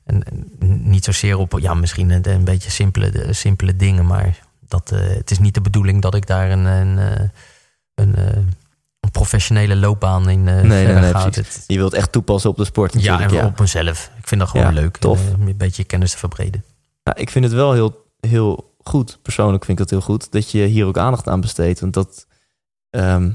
En, 0.10 0.24
en 0.24 0.46
niet 0.90 1.04
zozeer 1.04 1.38
op, 1.38 1.60
ja, 1.60 1.74
misschien 1.74 2.10
een, 2.10 2.30
een 2.30 2.44
beetje 2.44 2.70
simpele, 2.72 3.10
de- 3.10 3.34
simpele 3.34 3.76
dingen, 3.76 4.06
maar 4.06 4.40
dat, 4.68 4.92
eh, 4.92 5.00
het 5.00 5.32
is 5.32 5.40
niet 5.40 5.54
de 5.54 5.62
bedoeling 5.62 6.02
dat 6.02 6.16
ik 6.16 6.28
daar 6.28 6.52
een, 6.52 6.66
een, 6.66 6.98
eh, 6.98 7.26
een, 7.96 8.16
eh, 8.16 8.26
een 9.00 9.12
professionele 9.12 9.76
loopbaan 9.76 10.30
in 10.30 10.44
Nee, 10.44 10.64
nee, 10.64 10.86
nee. 10.86 11.14
Het- 11.14 11.64
Je 11.68 11.78
wilt 11.78 11.94
echt 11.94 12.12
toepassen 12.12 12.50
op 12.50 12.58
de 12.58 12.66
sport 12.66 13.02
ja, 13.02 13.22
en 13.22 13.46
op 13.46 13.60
mezelf. 13.60 14.12
Ik 14.18 14.28
vind 14.28 14.42
dat 14.42 14.50
gewoon 14.50 14.66
Ja, 14.66 14.72
leuk. 14.82 14.98
tof. 14.98 15.34
om 15.40 15.48
een 15.48 15.58
beetje 15.58 15.84
kennis 15.84 16.12
te 16.12 16.18
verbreden. 16.18 16.64
Nou, 17.04 17.20
ik 17.20 17.30
vind 17.30 17.46
het 17.46 17.54
wel 17.54 17.74
heel, 17.74 18.06
heel 18.20 18.74
goed, 18.84 19.20
persoonlijk 19.22 19.66
vind 19.66 19.80
ik 19.80 19.84
het 19.84 19.94
heel 19.94 20.06
goed, 20.06 20.32
dat 20.32 20.52
je 20.52 20.66
hier 20.66 20.86
ook 20.86 20.98
aandacht 20.98 21.28
aan 21.28 21.42
besteedt. 21.42 21.80
Want 21.80 21.94
dat 21.94 22.28
ehm, 22.90 23.32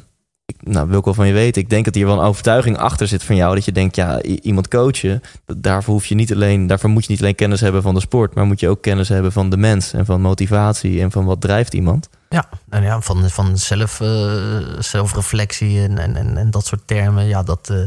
ik, 0.46 0.56
nou, 0.60 0.88
wil 0.88 0.98
ik 0.98 1.04
wel 1.04 1.14
van 1.14 1.26
je 1.26 1.32
weten. 1.32 1.62
Ik 1.62 1.70
denk 1.70 1.84
dat 1.84 1.94
hier 1.94 2.06
wel 2.06 2.18
een 2.18 2.26
overtuiging 2.26 2.78
achter 2.78 3.08
zit 3.08 3.22
van 3.22 3.36
jou. 3.36 3.54
Dat 3.54 3.64
je 3.64 3.72
denkt, 3.72 3.96
ja, 3.96 4.22
iemand 4.22 4.68
coachen, 4.68 5.22
daarvoor, 5.56 5.94
hoef 5.94 6.06
je 6.06 6.14
niet 6.14 6.32
alleen, 6.32 6.66
daarvoor 6.66 6.90
moet 6.90 7.04
je 7.04 7.10
niet 7.10 7.20
alleen 7.20 7.34
kennis 7.34 7.60
hebben 7.60 7.82
van 7.82 7.94
de 7.94 8.00
sport, 8.00 8.34
maar 8.34 8.46
moet 8.46 8.60
je 8.60 8.68
ook 8.68 8.82
kennis 8.82 9.08
hebben 9.08 9.32
van 9.32 9.50
de 9.50 9.56
mens 9.56 9.92
en 9.92 10.04
van 10.04 10.20
motivatie 10.20 11.00
en 11.00 11.10
van 11.10 11.24
wat 11.24 11.40
drijft 11.40 11.74
iemand. 11.74 12.08
Ja, 12.28 12.48
en 12.68 12.82
ja 12.82 13.00
van, 13.00 13.30
van 13.30 13.58
zelf, 13.58 14.00
eh, 14.00 14.36
zelfreflectie 14.78 15.82
en, 15.82 15.98
en, 15.98 16.36
en, 16.36 16.50
dat 16.50 16.66
soort 16.66 16.86
termen. 16.86 17.26
Ja, 17.26 17.42
dat, 17.42 17.70
eh, 17.70 17.78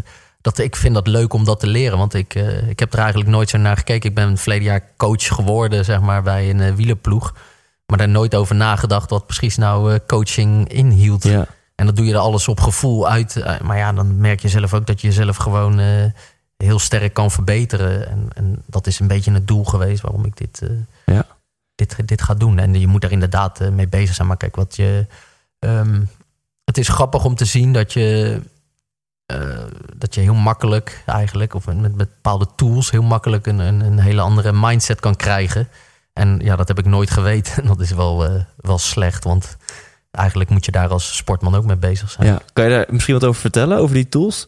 dat, 0.42 0.58
ik 0.58 0.76
vind 0.76 0.94
dat 0.94 1.08
leuk 1.08 1.34
om 1.34 1.44
dat 1.44 1.60
te 1.60 1.68
leren. 1.68 1.98
Want 1.98 2.14
ik, 2.14 2.36
eh, 2.36 2.70
ik 2.70 2.80
heb 2.80 2.94
er 2.94 3.00
eigenlijk 3.00 3.30
nooit 3.30 3.50
zo 3.50 3.58
naar 3.58 3.78
gekeken. 3.78 4.10
Ik 4.10 4.16
ben 4.16 4.38
verleden 4.38 4.64
jaar 4.64 4.92
coach 4.98 5.28
geworden 5.28 5.86
zeg 5.86 6.02
maar, 6.02 6.24
bij 6.24 6.50
een 6.50 6.76
wielerploeg. 6.76 7.34
Maar 7.86 7.98
daar 7.98 8.10
nooit 8.10 8.36
over 8.36 8.56
nagedacht 8.56 9.10
wat 9.10 9.26
precies 9.26 9.58
nou 9.58 10.00
coaching 10.08 10.70
inhield. 10.70 11.24
Ja, 11.24 11.48
En 11.78 11.86
dat 11.86 11.96
doe 11.96 12.06
je 12.06 12.14
er 12.14 12.20
alles 12.20 12.48
op 12.48 12.60
gevoel 12.60 13.08
uit. 13.10 13.36
Eh, 13.36 13.60
Maar 13.60 13.78
ja, 13.78 13.94
dan 13.94 14.18
merk 14.18 14.40
je 14.40 14.48
zelf 14.50 14.74
ook 14.74 14.86
dat 14.88 15.02
je 15.02 15.08
jezelf 15.08 15.36
gewoon 15.38 15.80
eh, 15.80 16.06
heel 16.58 16.80
sterk 16.80 17.14
kan 17.14 17.32
verbeteren. 17.32 18.10
En, 18.10 18.28
en 18.36 18.64
dat 18.66 18.88
is 18.88 19.00
een 19.00 19.08
beetje 19.08 19.32
het 19.32 19.48
doel 19.48 19.64
geweest 19.64 20.02
waarom 20.02 20.26
ik 20.26 20.38
dit, 20.38 20.62
eh, 20.62 20.70
Ja. 21.16 21.26
dit, 21.76 22.08
dit 22.08 22.22
ga 22.22 22.34
doen. 22.34 22.60
En 22.60 22.80
je 22.80 22.88
moet 22.88 23.02
daar 23.02 23.12
inderdaad 23.12 23.60
mee 23.72 23.88
bezig 23.88 24.16
zijn. 24.16 24.28
Maar 24.28 24.38
kijk, 24.38 24.56
wat 24.56 24.76
je. 24.76 25.06
ehm, 25.60 26.02
het 26.64 26.78
is 26.78 26.88
grappig 26.88 27.26
om 27.26 27.36
te 27.36 27.46
zien 27.46 27.74
dat 27.74 27.94
je. 27.94 28.40
dat 29.96 30.16
je 30.16 30.22
heel 30.22 30.34
makkelijk 30.34 31.04
eigenlijk, 31.06 31.54
of 31.54 31.66
met, 31.66 31.78
met 31.82 31.96
bepaalde 31.96 32.48
tools, 32.56 32.92
heel 32.92 33.04
makkelijk 33.04 33.46
een, 33.48 33.60
een, 33.60 33.80
een 33.82 34.00
hele 34.00 34.22
andere 34.22 34.52
mindset 34.54 35.00
kan 35.00 35.16
krijgen. 35.16 35.68
En 36.14 36.40
ja, 36.44 36.56
dat 36.56 36.68
heb 36.68 36.80
ik 36.80 36.86
nooit 36.86 37.10
geweten. 37.10 37.54
En 37.62 37.68
dat 37.74 37.80
is 37.80 37.92
wel, 37.92 38.46
wel 38.56 38.78
slecht, 38.78 39.24
want 39.24 39.57
eigenlijk 40.18 40.50
moet 40.50 40.66
je 40.66 40.72
daar 40.72 40.90
als 40.90 41.16
sportman 41.16 41.56
ook 41.56 41.66
mee 41.66 41.76
bezig 41.76 42.12
zijn. 42.12 42.28
ja. 42.28 42.42
Kan 42.54 42.64
je 42.64 42.70
daar 42.70 42.86
misschien 42.90 43.14
wat 43.14 43.26
over 43.26 43.42
vertellen, 43.42 43.78
over 43.78 43.96
die 43.96 44.10
tools? 44.10 44.48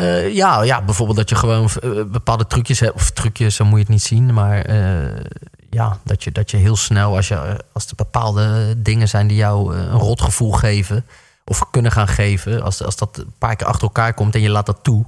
Eh, 0.00 0.34
ja, 0.34 0.62
ja, 0.62 0.82
bijvoorbeeld 0.82 1.16
dat 1.18 1.28
je 1.28 1.34
gewoon 1.34 1.68
eh, 1.82 1.90
bepaalde 2.06 2.46
trucjes 2.46 2.80
hebt. 2.80 2.94
Of 2.94 3.10
trucjes, 3.10 3.54
zo 3.54 3.64
moet 3.64 3.74
je 3.74 3.80
het 3.80 3.88
niet 3.88 4.02
zien. 4.02 4.34
Maar 4.34 4.64
eh, 4.64 5.24
ja, 5.70 5.98
dat 6.04 6.24
je, 6.24 6.32
dat 6.32 6.50
je 6.50 6.56
heel 6.56 6.76
snel, 6.76 7.16
als, 7.16 7.28
je, 7.28 7.64
als 7.72 7.86
er 7.86 7.96
bepaalde 7.96 8.74
dingen 8.76 9.08
zijn 9.08 9.26
die 9.26 9.36
jou 9.36 9.76
een 9.76 9.98
rotgevoel 9.98 10.52
geven. 10.52 11.06
Of 11.44 11.70
kunnen 11.70 11.92
gaan 11.92 12.08
geven. 12.08 12.62
Als, 12.62 12.82
als 12.82 12.96
dat 12.96 13.18
een 13.18 13.32
paar 13.38 13.56
keer 13.56 13.66
achter 13.66 13.82
elkaar 13.82 14.14
komt 14.14 14.34
en 14.34 14.40
je 14.40 14.50
laat 14.50 14.66
dat 14.66 14.78
toe. 14.82 15.04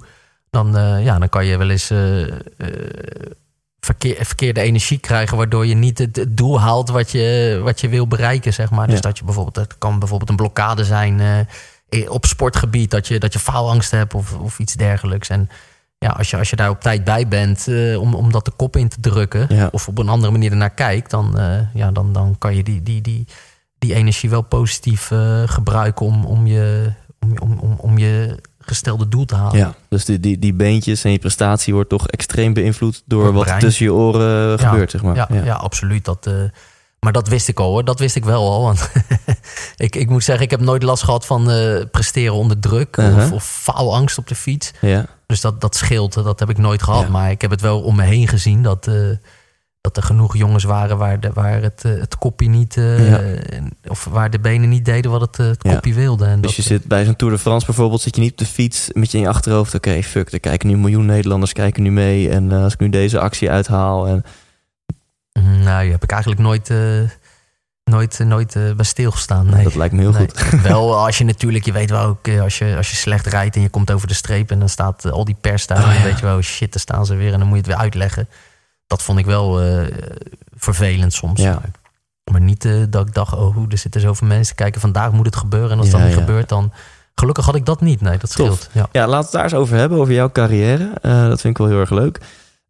Dan, 0.50 0.72
ja, 1.02 1.18
dan 1.18 1.28
kan 1.28 1.46
je 1.46 1.56
wel 1.56 1.70
eens 1.70 1.90
verkeer, 3.86 4.16
verkeerde 4.26 4.60
energie 4.60 4.98
krijgen, 4.98 5.36
waardoor 5.36 5.66
je 5.66 5.74
niet 5.74 5.98
het, 5.98 6.16
het 6.16 6.36
doel 6.36 6.60
haalt 6.60 6.88
wat 6.90 7.10
je, 7.10 7.60
wat 7.62 7.80
je 7.80 7.88
wil 7.88 8.06
bereiken, 8.06 8.52
zeg 8.52 8.70
maar. 8.70 8.86
Dus 8.86 8.94
Ja. 8.96 9.00
dat 9.00 9.18
je 9.18 9.24
bijvoorbeeld, 9.24 9.56
het 9.56 9.78
kan 9.78 9.98
bijvoorbeeld 9.98 10.30
een 10.30 10.36
blokkade 10.36 10.84
zijn 10.84 11.20
eh, 11.88 12.10
op 12.10 12.26
sportgebied, 12.26 12.90
dat 12.90 13.08
je, 13.08 13.18
dat 13.18 13.32
je 13.32 13.38
faalangst 13.38 13.90
hebt 13.90 14.14
of, 14.14 14.34
of 14.38 14.58
iets 14.58 14.74
dergelijks. 14.74 15.28
En 15.28 15.48
ja, 15.98 16.08
als 16.08 16.30
je, 16.30 16.36
als 16.36 16.50
je 16.50 16.56
daar 16.56 16.70
op 16.70 16.80
tijd 16.80 17.04
bij 17.04 17.28
bent 17.28 17.68
eh, 17.68 18.00
om, 18.00 18.14
om 18.14 18.32
dat 18.32 18.44
de 18.44 18.52
kop 18.56 18.76
in 18.76 18.88
te 18.88 19.00
drukken, 19.00 19.46
Ja. 19.48 19.68
of 19.72 19.88
op 19.88 19.98
een 19.98 20.08
andere 20.08 20.32
manier 20.32 20.50
ernaar 20.50 20.74
kijkt, 20.74 21.10
dan, 21.10 21.38
eh, 21.38 21.58
ja, 21.74 21.90
dan, 21.92 22.12
dan 22.12 22.34
kan 22.38 22.56
je 22.56 22.62
die, 22.62 22.82
die, 22.82 23.00
die, 23.00 23.26
die 23.78 23.94
energie 23.94 24.30
wel 24.30 24.42
positief 24.42 25.10
gebruiken 25.46 26.06
om, 26.06 26.24
om, 26.24 26.46
je, 26.46 26.92
om, 27.20 27.38
om, 27.38 27.58
om, 27.58 27.74
om 27.78 27.98
je 27.98 28.38
gestelde 28.66 29.08
doel 29.08 29.24
te 29.24 29.34
halen. 29.34 29.58
Ja, 29.58 29.74
dus 29.88 30.04
die, 30.04 30.20
die, 30.20 30.38
die 30.38 30.54
beentjes 30.54 31.04
en 31.04 31.10
je 31.10 31.18
prestatie 31.18 31.74
wordt 31.74 31.88
toch 31.88 32.08
extreem 32.08 32.52
beïnvloed 32.52 33.02
door 33.04 33.32
wat 33.32 33.60
tussen 33.60 33.84
je 33.84 33.92
oren 33.92 34.50
Ja, 34.50 34.68
gebeurt, 34.68 34.90
zeg 34.90 35.02
maar. 35.02 35.16
Ja, 35.16 35.28
ja. 35.44 35.54
absoluut. 35.54 36.04
Dat, 36.04 36.26
eh, 36.26 36.34
maar 37.00 37.12
dat 37.12 37.28
wist 37.28 37.48
ik 37.48 37.60
al 37.60 37.70
hoor. 37.70 37.84
Dat 37.84 37.98
wist 37.98 38.16
ik 38.16 38.24
wel 38.24 38.50
al. 38.50 38.62
Want 38.62 38.90
ik, 39.76 39.96
ik 39.96 40.08
moet 40.08 40.24
zeggen, 40.24 40.44
ik 40.44 40.50
heb 40.50 40.60
nooit 40.60 40.82
last 40.82 41.02
gehad 41.02 41.26
van 41.26 41.50
eh, 41.50 41.80
presteren 41.90 42.34
onder 42.34 42.58
druk. 42.58 42.96
Uh-huh. 42.96 43.24
Of, 43.24 43.32
of 43.32 43.44
faalangst 43.44 44.18
op 44.18 44.28
de 44.28 44.34
fiets. 44.34 44.72
ja. 44.80 45.06
Dus 45.26 45.40
dat, 45.40 45.60
dat 45.60 45.76
scheelt. 45.76 46.12
Dat 46.12 46.40
heb 46.40 46.50
ik 46.50 46.58
nooit 46.58 46.82
gehad. 46.82 47.08
Maar 47.08 47.30
ik 47.30 47.40
heb 47.40 47.50
het 47.50 47.60
wel 47.60 47.80
om 47.80 47.96
me 47.96 48.02
heen 48.02 48.28
gezien. 48.28 48.62
Dat, 48.62 48.86
eh, 48.86 48.94
dat 49.82 49.96
er 49.96 50.02
genoeg 50.02 50.36
jongens 50.36 50.64
waren 50.64 50.98
waar, 50.98 51.20
de, 51.20 51.30
waar 51.34 51.62
het, 51.62 51.82
eh, 51.84 51.92
het 51.92 52.18
kopje 52.18 52.48
niet... 52.48 52.74
Ja. 52.74 53.20
Of 53.88 54.04
waar 54.04 54.30
de 54.30 54.38
benen 54.40 54.68
niet 54.68 54.84
deden 54.84 55.10
wat 55.10 55.20
het, 55.20 55.38
eh, 55.38 55.46
Ja. 55.46 55.74
kopje 55.74 55.94
wilde. 55.94 56.24
En 56.26 56.40
Dus 56.40 56.56
je 56.56 56.62
zit 56.62 56.84
bij 56.84 57.04
zo'n 57.04 57.16
Tour 57.16 57.32
de 57.34 57.38
France 57.40 57.66
bijvoorbeeld, 57.66 58.00
zit 58.00 58.14
je 58.14 58.20
niet 58.22 58.30
op 58.32 58.38
de 58.38 58.46
fiets 58.46 58.88
met 58.92 59.10
je 59.10 59.16
in 59.16 59.22
je 59.22 59.28
achterhoofd. 59.28 59.74
Oké, 59.74 60.02
fuck, 60.02 60.32
er 60.32 60.40
kijken 60.40 60.68
nu 60.68 60.74
een 60.74 60.80
miljoen 60.80 61.06
Nederlanders 61.06 61.52
kijken 61.52 61.82
nu 61.82 61.90
mee. 61.90 62.30
En 62.30 62.52
als 62.52 62.72
ik 62.72 62.78
nu 62.80 62.88
deze 62.88 63.20
actie 63.20 63.50
uithaal. 63.50 64.06
En, 64.06 64.24
Mm, 65.32 65.42
Nou, 65.44 65.64
daar 65.64 65.84
heb 65.84 66.02
ik 66.02 66.10
eigenlijk 66.10 66.40
nooit, 66.42 66.70
nooit, 67.84 68.18
nooit 68.18 68.52
bij 68.76 68.84
stilgestaan. 68.84 69.46
Nee. 69.50 69.64
Dat 69.64 69.74
lijkt 69.74 69.94
me 69.94 70.00
heel 70.00 70.10
Nee. 70.12 70.20
goed. 70.20 70.60
Wel, 70.68 70.96
als 70.96 71.18
je 71.18 71.24
natuurlijk, 71.24 71.64
je 71.64 71.72
weet 71.72 71.90
wel 71.90 72.04
ook, 72.06 72.28
als 72.28 72.58
je, 72.58 72.74
als 72.76 72.90
je 72.90 72.96
slecht 72.96 73.26
rijdt 73.26 73.56
en 73.56 73.62
je 73.62 73.68
komt 73.68 73.90
over 73.92 74.08
de 74.08 74.14
streep 74.14 74.50
en 74.50 74.58
dan 74.58 74.68
staat 74.68 75.10
al 75.10 75.24
die 75.24 75.36
pers 75.40 75.66
daar, 75.66 75.78
Oh, 75.78 75.84
en 75.84 75.90
dan 75.92 75.98
ja. 76.02 76.04
weet 76.08 76.18
je 76.18 76.24
wel, 76.26 76.40
shit, 76.42 76.72
daar 76.72 76.80
staan 76.82 77.06
ze 77.06 77.14
weer 77.14 77.32
en 77.32 77.38
dan 77.38 77.48
moet 77.48 77.56
je 77.56 77.62
het 77.62 77.70
weer 77.72 77.80
uitleggen. 77.82 78.28
Dat 78.92 79.02
vond 79.02 79.18
ik 79.18 79.26
wel 79.26 79.60
eh, 79.60 79.86
vervelend 80.54 81.12
soms. 81.12 81.40
Ja. 81.40 81.60
Maar, 82.30 82.40
niet 82.40 82.64
eh, 82.64 82.72
dat 82.90 83.06
ik 83.06 83.14
dacht, 83.14 83.34
oh, 83.34 83.56
er 83.68 83.78
zitten 83.78 84.00
zoveel 84.00 84.28
mensen 84.28 84.54
kijken, 84.54 84.80
vandaag 84.80 85.12
moet 85.12 85.26
het 85.26 85.36
gebeuren. 85.36 85.70
En 85.70 85.78
als 85.78 85.86
Ja, 85.86 85.92
dat 85.92 86.02
niet 86.02 86.14
ja. 86.14 86.20
gebeurt, 86.20 86.48
dan. 86.48 86.72
Gelukkig 87.14 87.44
had 87.44 87.54
ik 87.54 87.66
dat 87.66 87.80
niet. 87.80 88.00
Nee, 88.00 88.18
dat 88.18 88.30
scheelt. 88.30 88.68
Ja. 88.72 88.88
Ja, 88.92 89.06
laten 89.06 89.18
we 89.18 89.24
het 89.24 89.32
daar 89.32 89.42
eens 89.42 89.54
over 89.54 89.76
hebben, 89.76 89.98
over 89.98 90.12
jouw 90.12 90.30
carrière. 90.30 90.90
Eh, 91.02 91.28
dat 91.28 91.40
vind 91.40 91.54
ik 91.54 91.58
wel 91.58 91.66
heel 91.66 91.80
erg 91.80 91.90
leuk. 91.90 92.20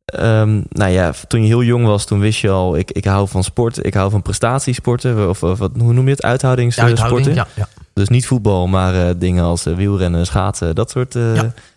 Ehm, 0.05 0.61
nou 0.69 0.91
ja, 0.91 1.13
toen 1.29 1.41
je 1.41 1.47
heel 1.47 1.63
jong 1.63 1.87
was, 1.87 2.05
toen 2.05 2.21
wist 2.21 2.41
je 2.41 2.51
al, 2.51 2.77
ik, 2.77 2.91
ik 2.91 3.05
hou 3.05 3.29
van 3.29 3.45
sport, 3.45 3.85
ik 3.85 3.95
hou 3.95 4.11
van 4.11 4.23
prestatiesporten. 4.23 5.29
Of, 5.29 5.43
of 5.43 5.59
wat, 5.59 5.71
hoe 5.79 5.93
noem 5.93 6.05
je 6.05 6.11
het? 6.11 6.23
Uithoudingssporten? 6.23 6.99
Uithouding, 6.99 7.37
ja, 7.37 7.47
ja. 7.55 7.69
Dus 7.93 8.09
niet 8.09 8.27
voetbal, 8.27 8.67
maar 8.67 9.19
dingen 9.19 9.45
als 9.45 9.63
wielrennen, 9.63 10.27
schaatsen, 10.27 10.75
dat 10.75 10.91
soort 10.91 11.17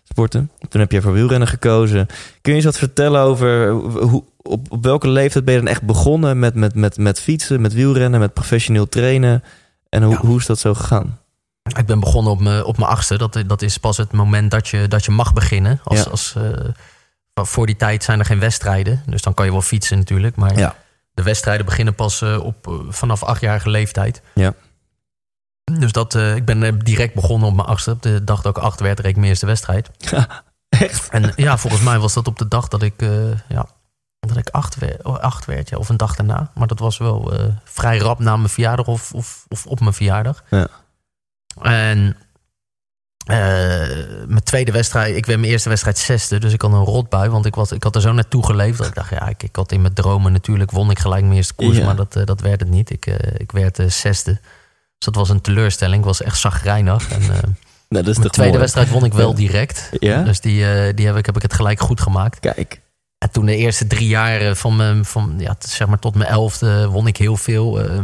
sporten. 0.03 0.51
Toen 0.69 0.81
heb 0.81 0.91
je 0.91 1.01
voor 1.01 1.13
wielrennen 1.13 1.47
gekozen. 1.47 2.07
Kun 2.41 2.51
je 2.51 2.57
eens 2.57 2.65
wat 2.65 2.77
vertellen 2.77 3.21
over 3.21 3.69
hoe, 3.69 4.23
op, 4.47 4.71
op 4.71 4.83
welke 4.83 5.07
leeftijd 5.07 5.45
ben 5.45 5.53
je 5.53 5.59
dan 5.59 5.69
echt 5.69 5.81
begonnen 5.81 6.39
met, 6.39 6.53
met, 6.55 6.75
met, 6.75 6.97
met 6.97 7.19
fietsen, 7.21 7.61
met 7.61 7.73
wielrennen, 7.73 8.19
met 8.19 8.33
professioneel 8.33 8.89
trainen? 8.89 9.43
En 9.89 10.03
hoe, 10.03 10.13
Ja. 10.13 10.19
hoe 10.19 10.39
is 10.39 10.45
dat 10.45 10.59
zo 10.59 10.73
gegaan? 10.73 11.19
Ik 11.77 11.85
ben 11.85 11.99
begonnen 11.99 12.31
op 12.31 12.39
mijn, 12.39 12.63
op 12.63 12.77
mijn 12.77 12.89
achtste. 12.89 13.17
Dat, 13.17 13.43
dat 13.47 13.61
is 13.61 13.77
pas 13.77 13.97
het 13.97 14.11
moment 14.11 14.51
dat 14.51 14.67
je, 14.67 14.87
dat 14.87 15.05
je 15.05 15.11
mag 15.11 15.33
beginnen. 15.33 15.79
Als, 15.83 16.03
Ja. 16.03 16.09
als, 16.09 16.35
eh, 16.35 16.43
voor 17.33 17.65
die 17.65 17.75
tijd 17.75 18.03
zijn 18.03 18.19
er 18.19 18.25
geen 18.25 18.39
wedstrijden. 18.39 19.03
Dus 19.05 19.21
dan 19.21 19.33
kan 19.33 19.45
je 19.45 19.51
wel 19.51 19.61
fietsen 19.61 19.97
natuurlijk. 19.97 20.35
Maar 20.35 20.57
Ja. 20.57 20.75
de 21.13 21.23
wedstrijden 21.23 21.65
beginnen 21.65 21.95
pas 21.95 22.21
eh, 22.21 22.39
op, 22.43 22.67
eh, 22.67 22.73
vanaf 22.89 23.23
achtjarige 23.23 23.69
leeftijd. 23.69 24.21
Ja. 24.33 24.53
Dus 25.79 25.91
dat, 25.91 26.15
ik 26.15 26.45
ben 26.45 26.79
direct 26.79 27.13
begonnen 27.13 27.47
op 27.49 27.55
mijn 27.55 27.67
achtste. 27.67 27.91
Op 27.91 28.01
de 28.01 28.23
dag 28.23 28.41
dat 28.41 28.57
ik 28.57 28.63
acht 28.63 28.79
werd, 28.79 28.99
reed 28.99 29.09
ik 29.09 29.15
mijn 29.15 29.27
eerste 29.27 29.45
wedstrijd. 29.45 29.89
Echt? 30.69 31.09
En 31.09 31.33
ja, 31.35 31.57
volgens 31.57 31.81
mij 31.81 31.99
was 31.99 32.13
dat 32.13 32.27
op 32.27 32.37
de 32.37 32.47
dag 32.47 32.67
dat 32.67 32.81
ik, 32.81 32.93
ja, 33.47 33.67
dat 34.27 34.37
ik 34.37 34.49
acht, 34.49 34.75
werd, 34.75 35.03
oh, 35.03 35.17
acht 35.17 35.45
werd. 35.45 35.69
Ja, 35.69 35.77
of 35.77 35.89
een 35.89 35.97
dag 35.97 36.15
daarna. 36.15 36.51
Maar 36.53 36.67
dat 36.67 36.79
was 36.79 36.97
wel 36.97 37.33
eh, 37.33 37.45
vrij 37.63 37.97
rap 37.97 38.19
na 38.19 38.37
mijn 38.37 38.49
verjaardag 38.49 38.87
of, 38.87 39.13
of, 39.13 39.45
of 39.47 39.65
op 39.65 39.79
mijn 39.79 39.93
verjaardag. 39.93 40.43
Ja. 40.49 40.67
En 41.61 42.17
eh, 43.25 43.37
mijn 44.27 44.43
tweede 44.43 44.71
wedstrijd, 44.71 45.15
ik 45.15 45.25
werd 45.25 45.39
mijn 45.39 45.51
eerste 45.51 45.69
wedstrijd 45.69 45.97
zesde. 45.97 46.39
Dus 46.39 46.53
ik 46.53 46.61
had 46.61 46.71
een 46.71 46.83
rotbui, 46.83 47.29
want 47.29 47.45
ik, 47.45 47.55
was, 47.55 47.71
ik 47.71 47.83
had 47.83 47.95
er 47.95 48.01
zo 48.01 48.11
naartoe 48.11 48.45
geleefd. 48.45 48.77
Dat 48.77 48.87
ik 48.87 48.95
dacht, 48.95 49.09
ja, 49.09 49.27
ik, 49.27 49.43
ik 49.43 49.55
had 49.55 49.71
in 49.71 49.81
mijn 49.81 49.93
dromen 49.93 50.31
natuurlijk, 50.31 50.71
won 50.71 50.89
ik 50.89 50.99
gelijk 50.99 51.23
mijn 51.23 51.35
eerste 51.35 51.53
koers. 51.53 51.77
Ja. 51.77 51.85
Maar 51.85 51.95
dat, 51.95 52.15
eh, 52.15 52.25
dat 52.25 52.41
werd 52.41 52.59
het 52.59 52.69
niet. 52.69 52.89
Ik, 52.89 53.05
ik 53.37 53.51
werd 53.51 53.79
zesde. 53.87 54.31
Dus 54.31 55.13
dat 55.13 55.15
was 55.15 55.29
een 55.29 55.41
teleurstelling. 55.41 55.99
Ik 55.99 56.05
was 56.05 56.21
echt 56.21 56.39
zagrijnig. 56.39 57.11
En, 57.11 57.21
Nou, 57.89 58.03
mijn 58.03 58.15
tweede 58.15 58.41
mooi? 58.41 58.57
wedstrijd 58.57 58.89
won 58.89 59.05
ik 59.05 59.13
wel 59.13 59.35
direct. 59.35 59.89
Ja? 59.99 60.21
Dus 60.21 60.39
die, 60.39 60.93
die 60.93 61.05
heb 61.05 61.15
ik, 61.15 61.25
heb 61.25 61.35
ik 61.35 61.41
het 61.41 61.53
gelijk 61.53 61.79
goed 61.79 62.01
gemaakt. 62.01 62.39
Kijk. 62.39 62.81
En 63.17 63.31
toen 63.31 63.45
de 63.45 63.55
eerste 63.55 63.87
drie 63.87 64.07
jaar 64.07 64.55
van 64.55 64.75
mijn, 64.75 65.05
van, 65.05 65.35
ja, 65.37 65.55
zeg 65.59 65.87
maar 65.87 65.99
tot 65.99 66.15
mijn 66.15 66.29
elfde, 66.29 66.87
won 66.87 67.07
ik 67.07 67.17
heel 67.17 67.37
veel. 67.37 67.81
Eh. 67.81 67.99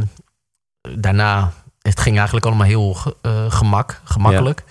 daarna, 0.97 1.53
het 1.81 1.99
ging 1.99 2.15
eigenlijk 2.15 2.45
allemaal 2.45 2.67
heel 2.67 2.97
eh, 3.21 3.51
gemak, 3.51 4.01
gemakkelijk. 4.03 4.63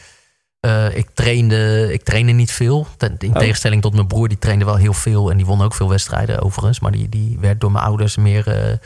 Eh, 0.60 0.96
ik, 0.96 1.08
trainde, 1.14 1.92
ik 1.92 2.02
trainde 2.02 2.32
niet 2.32 2.52
veel. 2.52 2.86
Ten, 2.96 3.14
in 3.18 3.30
oh. 3.30 3.38
tegenstelling 3.38 3.82
tot 3.82 3.94
mijn 3.94 4.06
broer, 4.06 4.28
die 4.28 4.38
trainde 4.38 4.64
wel 4.64 4.76
heel 4.76 4.92
veel. 4.92 5.30
En 5.30 5.36
die 5.36 5.46
won 5.46 5.62
ook 5.62 5.74
veel 5.74 5.88
wedstrijden 5.88 6.42
overigens. 6.42 6.80
Maar 6.80 6.92
die, 6.92 7.08
die 7.08 7.38
werd 7.40 7.60
door 7.60 7.72
mijn 7.72 7.84
ouders 7.84 8.16
meer 8.16 8.78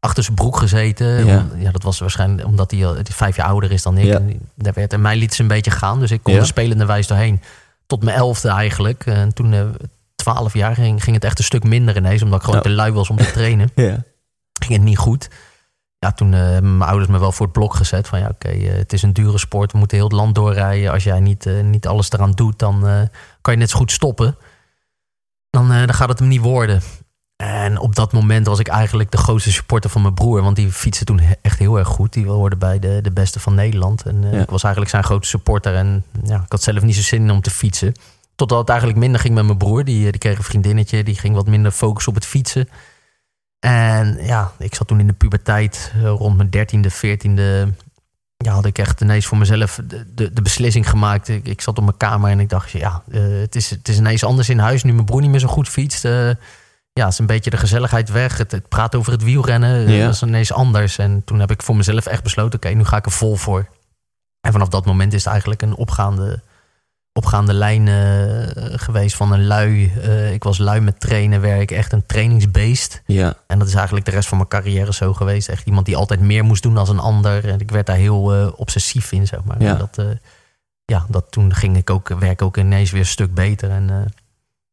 achter 0.00 0.22
zijn 0.22 0.36
broek 0.36 0.56
gezeten. 0.56 1.26
Ja. 1.26 1.70
Dat 1.72 1.82
was 1.82 1.98
waarschijnlijk 1.98 2.46
omdat 2.46 2.70
hij 2.70 2.94
vijf 3.02 3.36
jaar 3.36 3.46
ouder 3.46 3.72
is 3.72 3.82
dan 3.82 3.98
ik. 3.98 4.04
Ja. 4.04 4.20
Daar 4.54 4.72
werd, 4.72 4.92
en 4.92 5.00
mij 5.00 5.16
liet 5.16 5.34
ze 5.34 5.42
een 5.42 5.48
beetje 5.48 5.70
gaan. 5.70 6.00
Dus 6.00 6.10
ik 6.10 6.22
kon 6.22 6.34
ja. 6.34 6.40
er 6.40 6.46
spelende 6.46 6.86
wijs 6.86 7.06
doorheen. 7.06 7.40
Tot 7.86 8.04
mijn 8.04 8.16
elfde 8.16 8.48
eigenlijk. 8.48 9.06
En 9.06 9.34
toen, 9.34 9.76
12 10.20 10.54
jaar 10.54 10.74
ging, 10.74 11.02
ging 11.02 11.16
het 11.16 11.24
echt 11.24 11.38
een 11.38 11.44
stuk 11.44 11.64
minder 11.64 11.96
ineens. 11.96 12.22
Omdat 12.22 12.38
ik 12.38 12.44
gewoon 12.44 12.62
te 12.62 12.70
lui 12.70 12.92
was 12.92 13.10
om 13.10 13.16
te 13.16 13.30
trainen. 13.40 13.70
ja. 13.74 14.04
Ging 14.60 14.72
het 14.72 14.82
niet 14.82 14.98
goed. 14.98 15.28
Ja, 15.98 16.12
toen 16.12 16.34
eh, 16.34 16.40
mijn 16.40 16.82
ouders 16.82 17.08
me 17.08 17.18
wel 17.18 17.32
voor 17.32 17.46
het 17.46 17.54
blok 17.54 17.74
gezet. 17.74 18.08
Van 18.08 18.18
ja, 18.18 18.28
oké, 18.28 18.48
eh, 18.48 18.72
het 18.72 18.92
is 18.92 19.02
een 19.02 19.12
dure 19.12 19.38
sport. 19.38 19.72
We 19.72 19.78
moeten 19.78 19.96
heel 19.96 20.06
het 20.06 20.16
land 20.16 20.34
doorrijden. 20.34 20.92
Als 20.92 21.04
jij 21.04 21.20
niet, 21.20 21.46
eh, 21.46 21.62
niet 21.62 21.86
alles 21.86 22.12
eraan 22.12 22.30
doet, 22.30 22.58
dan 22.58 23.08
kan 23.40 23.54
je 23.54 23.58
net 23.60 23.70
zo 23.70 23.78
goed 23.78 23.92
stoppen. 23.92 24.36
Dan, 25.50 25.68
dan 25.68 25.94
gaat 25.94 26.08
het 26.08 26.18
hem 26.18 26.28
niet 26.28 26.40
worden. 26.40 26.82
En 27.36 27.78
op 27.78 27.94
dat 27.94 28.12
moment 28.12 28.46
was 28.46 28.58
ik 28.58 28.68
eigenlijk 28.68 29.10
de 29.10 29.16
grootste 29.16 29.52
supporter 29.52 29.90
van 29.90 30.02
mijn 30.02 30.14
broer. 30.14 30.42
Want 30.42 30.56
die 30.56 30.72
fietste 30.72 31.04
toen 31.04 31.20
echt 31.42 31.58
heel 31.58 31.78
erg 31.78 31.88
goed. 31.88 32.12
Die 32.12 32.26
hoorde 32.26 32.56
bij 32.56 32.78
de, 32.78 32.98
de 33.02 33.10
beste 33.12 33.40
van 33.40 33.54
Nederland. 33.54 34.02
En 34.02 34.24
ik 34.24 34.50
was 34.50 34.62
eigenlijk 34.62 34.92
zijn 34.92 35.04
grote 35.04 35.28
supporter. 35.28 35.74
En 35.74 36.04
ja, 36.24 36.36
ik 36.36 36.52
had 36.52 36.62
zelf 36.62 36.82
niet 36.82 36.94
zo 36.94 37.02
zin 37.02 37.22
in 37.22 37.30
om 37.30 37.40
te 37.40 37.50
fietsen. 37.50 37.94
Totdat 38.40 38.58
het 38.58 38.68
eigenlijk 38.68 38.98
minder 38.98 39.20
ging 39.20 39.34
met 39.34 39.44
mijn 39.44 39.58
broer. 39.58 39.84
Die, 39.84 40.04
eh, 40.04 40.10
die 40.10 40.20
kreeg 40.20 40.38
een 40.38 40.44
vriendinnetje. 40.44 41.04
Die 41.04 41.18
ging 41.18 41.34
wat 41.34 41.46
minder 41.46 41.72
focus 41.72 42.08
op 42.08 42.14
het 42.14 42.26
fietsen. 42.26 42.68
En 43.58 44.18
ja, 44.20 44.52
ik 44.58 44.74
zat 44.74 44.86
toen 44.86 45.00
in 45.00 45.06
de 45.06 45.12
puberteit, 45.12 45.92
eh, 45.94 46.02
rond 46.02 46.36
mijn 46.36 46.50
dertiende, 46.50 46.90
veertiende. 46.90 47.68
Ja, 48.36 48.52
had 48.52 48.66
ik 48.66 48.78
echt 48.78 49.00
ineens 49.00 49.26
voor 49.26 49.38
mezelf 49.38 49.80
de, 49.84 50.14
de, 50.14 50.32
de 50.32 50.42
beslissing 50.42 50.90
gemaakt. 50.90 51.28
Ik, 51.28 51.46
ik 51.46 51.60
zat 51.60 51.78
op 51.78 51.84
mijn 51.84 51.96
kamer 51.96 52.30
en 52.30 52.40
ik 52.40 52.48
dacht, 52.48 52.70
ja, 52.70 53.02
eh, 53.10 53.20
het, 53.40 53.56
is, 53.56 53.70
het 53.70 53.88
is 53.88 53.98
ineens 53.98 54.24
anders 54.24 54.48
in 54.48 54.58
huis 54.58 54.82
nu 54.82 54.92
mijn 54.92 55.04
broer 55.04 55.20
niet 55.20 55.30
meer 55.30 55.40
zo 55.40 55.48
goed 55.48 55.68
fietst. 55.68 56.04
eh, 56.04 56.30
ja, 56.92 57.06
is 57.06 57.18
een 57.18 57.26
beetje 57.26 57.50
de 57.50 57.56
gezelligheid 57.56 58.08
weg. 58.10 58.38
Het, 58.38 58.50
het 58.50 58.68
praat 58.68 58.94
over 58.94 59.12
het 59.12 59.22
wielrennen. 59.22 59.90
Ja. 59.90 60.04
Dat 60.04 60.14
is 60.14 60.22
ineens 60.22 60.52
anders. 60.52 60.98
En 60.98 61.22
toen 61.24 61.40
heb 61.40 61.50
ik 61.50 61.62
voor 61.62 61.76
mezelf 61.76 62.06
echt 62.06 62.22
besloten, 62.22 62.58
oké, 62.58 62.68
nu 62.68 62.84
ga 62.84 62.96
ik 62.96 63.06
er 63.06 63.12
vol 63.12 63.36
voor. 63.36 63.68
En 64.40 64.52
vanaf 64.52 64.68
dat 64.68 64.86
moment 64.86 65.12
is 65.12 65.22
het 65.24 65.30
eigenlijk 65.32 65.62
een 65.62 65.74
opgaande, 65.74 66.40
opgaande 67.20 67.52
lijn 67.52 67.88
eh, 67.88 68.78
geweest 68.78 69.16
van 69.16 69.32
een 69.32 69.46
lui. 69.46 69.92
eh, 70.02 70.32
ik 70.32 70.42
was 70.42 70.58
lui 70.58 70.80
met 70.80 71.00
trainen, 71.00 71.40
werk, 71.40 71.70
echt 71.70 71.92
een 71.92 72.06
trainingsbeest. 72.06 73.02
Ja. 73.06 73.34
En 73.46 73.58
dat 73.58 73.68
is 73.68 73.74
eigenlijk 73.74 74.04
de 74.06 74.10
rest 74.12 74.28
van 74.28 74.36
mijn 74.36 74.48
carrière 74.48 74.92
zo 74.94 75.14
geweest. 75.14 75.48
Echt 75.48 75.66
iemand 75.66 75.86
die 75.86 75.96
altijd 75.96 76.20
meer 76.20 76.44
moest 76.44 76.62
doen 76.62 76.74
dan 76.74 76.88
een 76.88 76.98
ander. 76.98 77.48
En 77.48 77.60
ik 77.60 77.70
werd 77.70 77.86
daar 77.86 77.96
heel 77.96 78.34
eh, 78.34 78.48
obsessief 78.56 79.12
in, 79.12 79.26
zeg 79.26 79.44
maar. 79.44 79.62
Ja. 79.62 79.74
Dat, 79.74 80.04
ja, 80.84 81.04
dat 81.08 81.24
toen 81.30 81.54
ging 81.54 81.76
ik 81.76 81.90
ook, 81.90 82.08
werk 82.08 82.42
ook 82.42 82.56
ineens 82.56 82.90
weer 82.90 83.00
een 83.00 83.06
stuk 83.06 83.34
beter. 83.34 83.70
En 83.70 84.12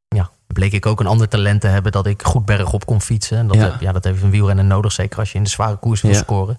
ja, 0.08 0.30
bleek 0.48 0.72
ik 0.72 0.86
ook 0.86 1.00
een 1.00 1.08
ander 1.08 1.27
talent 1.27 1.62
te 1.62 1.68
hebben 1.68 1.92
dat 1.92 2.06
ik 2.08 2.24
goed 2.24 2.46
bergop 2.46 2.86
kon 2.86 3.01
fietsen. 3.01 3.38
En 3.38 3.48
dat, 3.48 3.58
Ja. 3.58 3.77
ja, 3.80 3.92
dat 3.92 4.04
heeft 4.04 4.22
een 4.24 4.30
wielrenner 4.32 4.66
nodig, 4.66 4.92
zeker 4.92 5.20
als 5.20 5.32
je 5.32 5.38
in 5.38 5.44
de 5.44 5.50
zware 5.50 5.75
koers 5.75 6.01
wil 6.01 6.12
Ja. 6.12 6.18
scoren. 6.18 6.56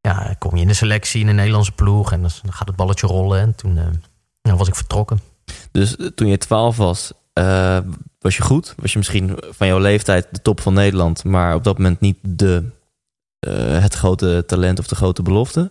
Ja, 0.00 0.34
kom 0.38 0.54
je 0.56 0.62
in 0.62 0.68
de 0.68 0.74
selectie 0.74 1.20
in 1.20 1.26
de 1.26 1.32
Nederlandse 1.32 1.72
ploeg 1.72 2.12
en 2.12 2.20
dan 2.22 2.30
gaat 2.48 2.66
het 2.66 2.76
balletje 2.76 3.06
rollen. 3.06 3.40
En 3.40 3.54
toen 3.54 3.78
ja, 4.42 4.56
was 4.56 4.68
ik 4.68 4.74
vertrokken. 4.74 5.20
Dus 5.70 5.96
eh, 5.96 6.06
toen 6.06 6.28
je 6.28 6.38
12 6.38 6.76
was, 6.76 7.12
eh, 7.32 7.78
was 8.18 8.36
je 8.36 8.42
goed? 8.42 8.74
Was 8.76 8.92
je 8.92 8.98
misschien 8.98 9.38
van 9.50 9.66
jouw 9.66 9.78
leeftijd 9.78 10.26
de 10.30 10.42
top 10.42 10.60
van 10.60 10.74
Nederland, 10.74 11.24
maar 11.24 11.54
op 11.54 11.64
dat 11.64 11.76
moment 11.76 12.00
niet 12.00 12.18
de, 12.20 12.70
eh, 13.38 13.78
het 13.78 13.94
grote 13.94 14.44
talent 14.46 14.78
of 14.78 14.86
de 14.86 14.94
grote 14.94 15.22
belofte? 15.22 15.70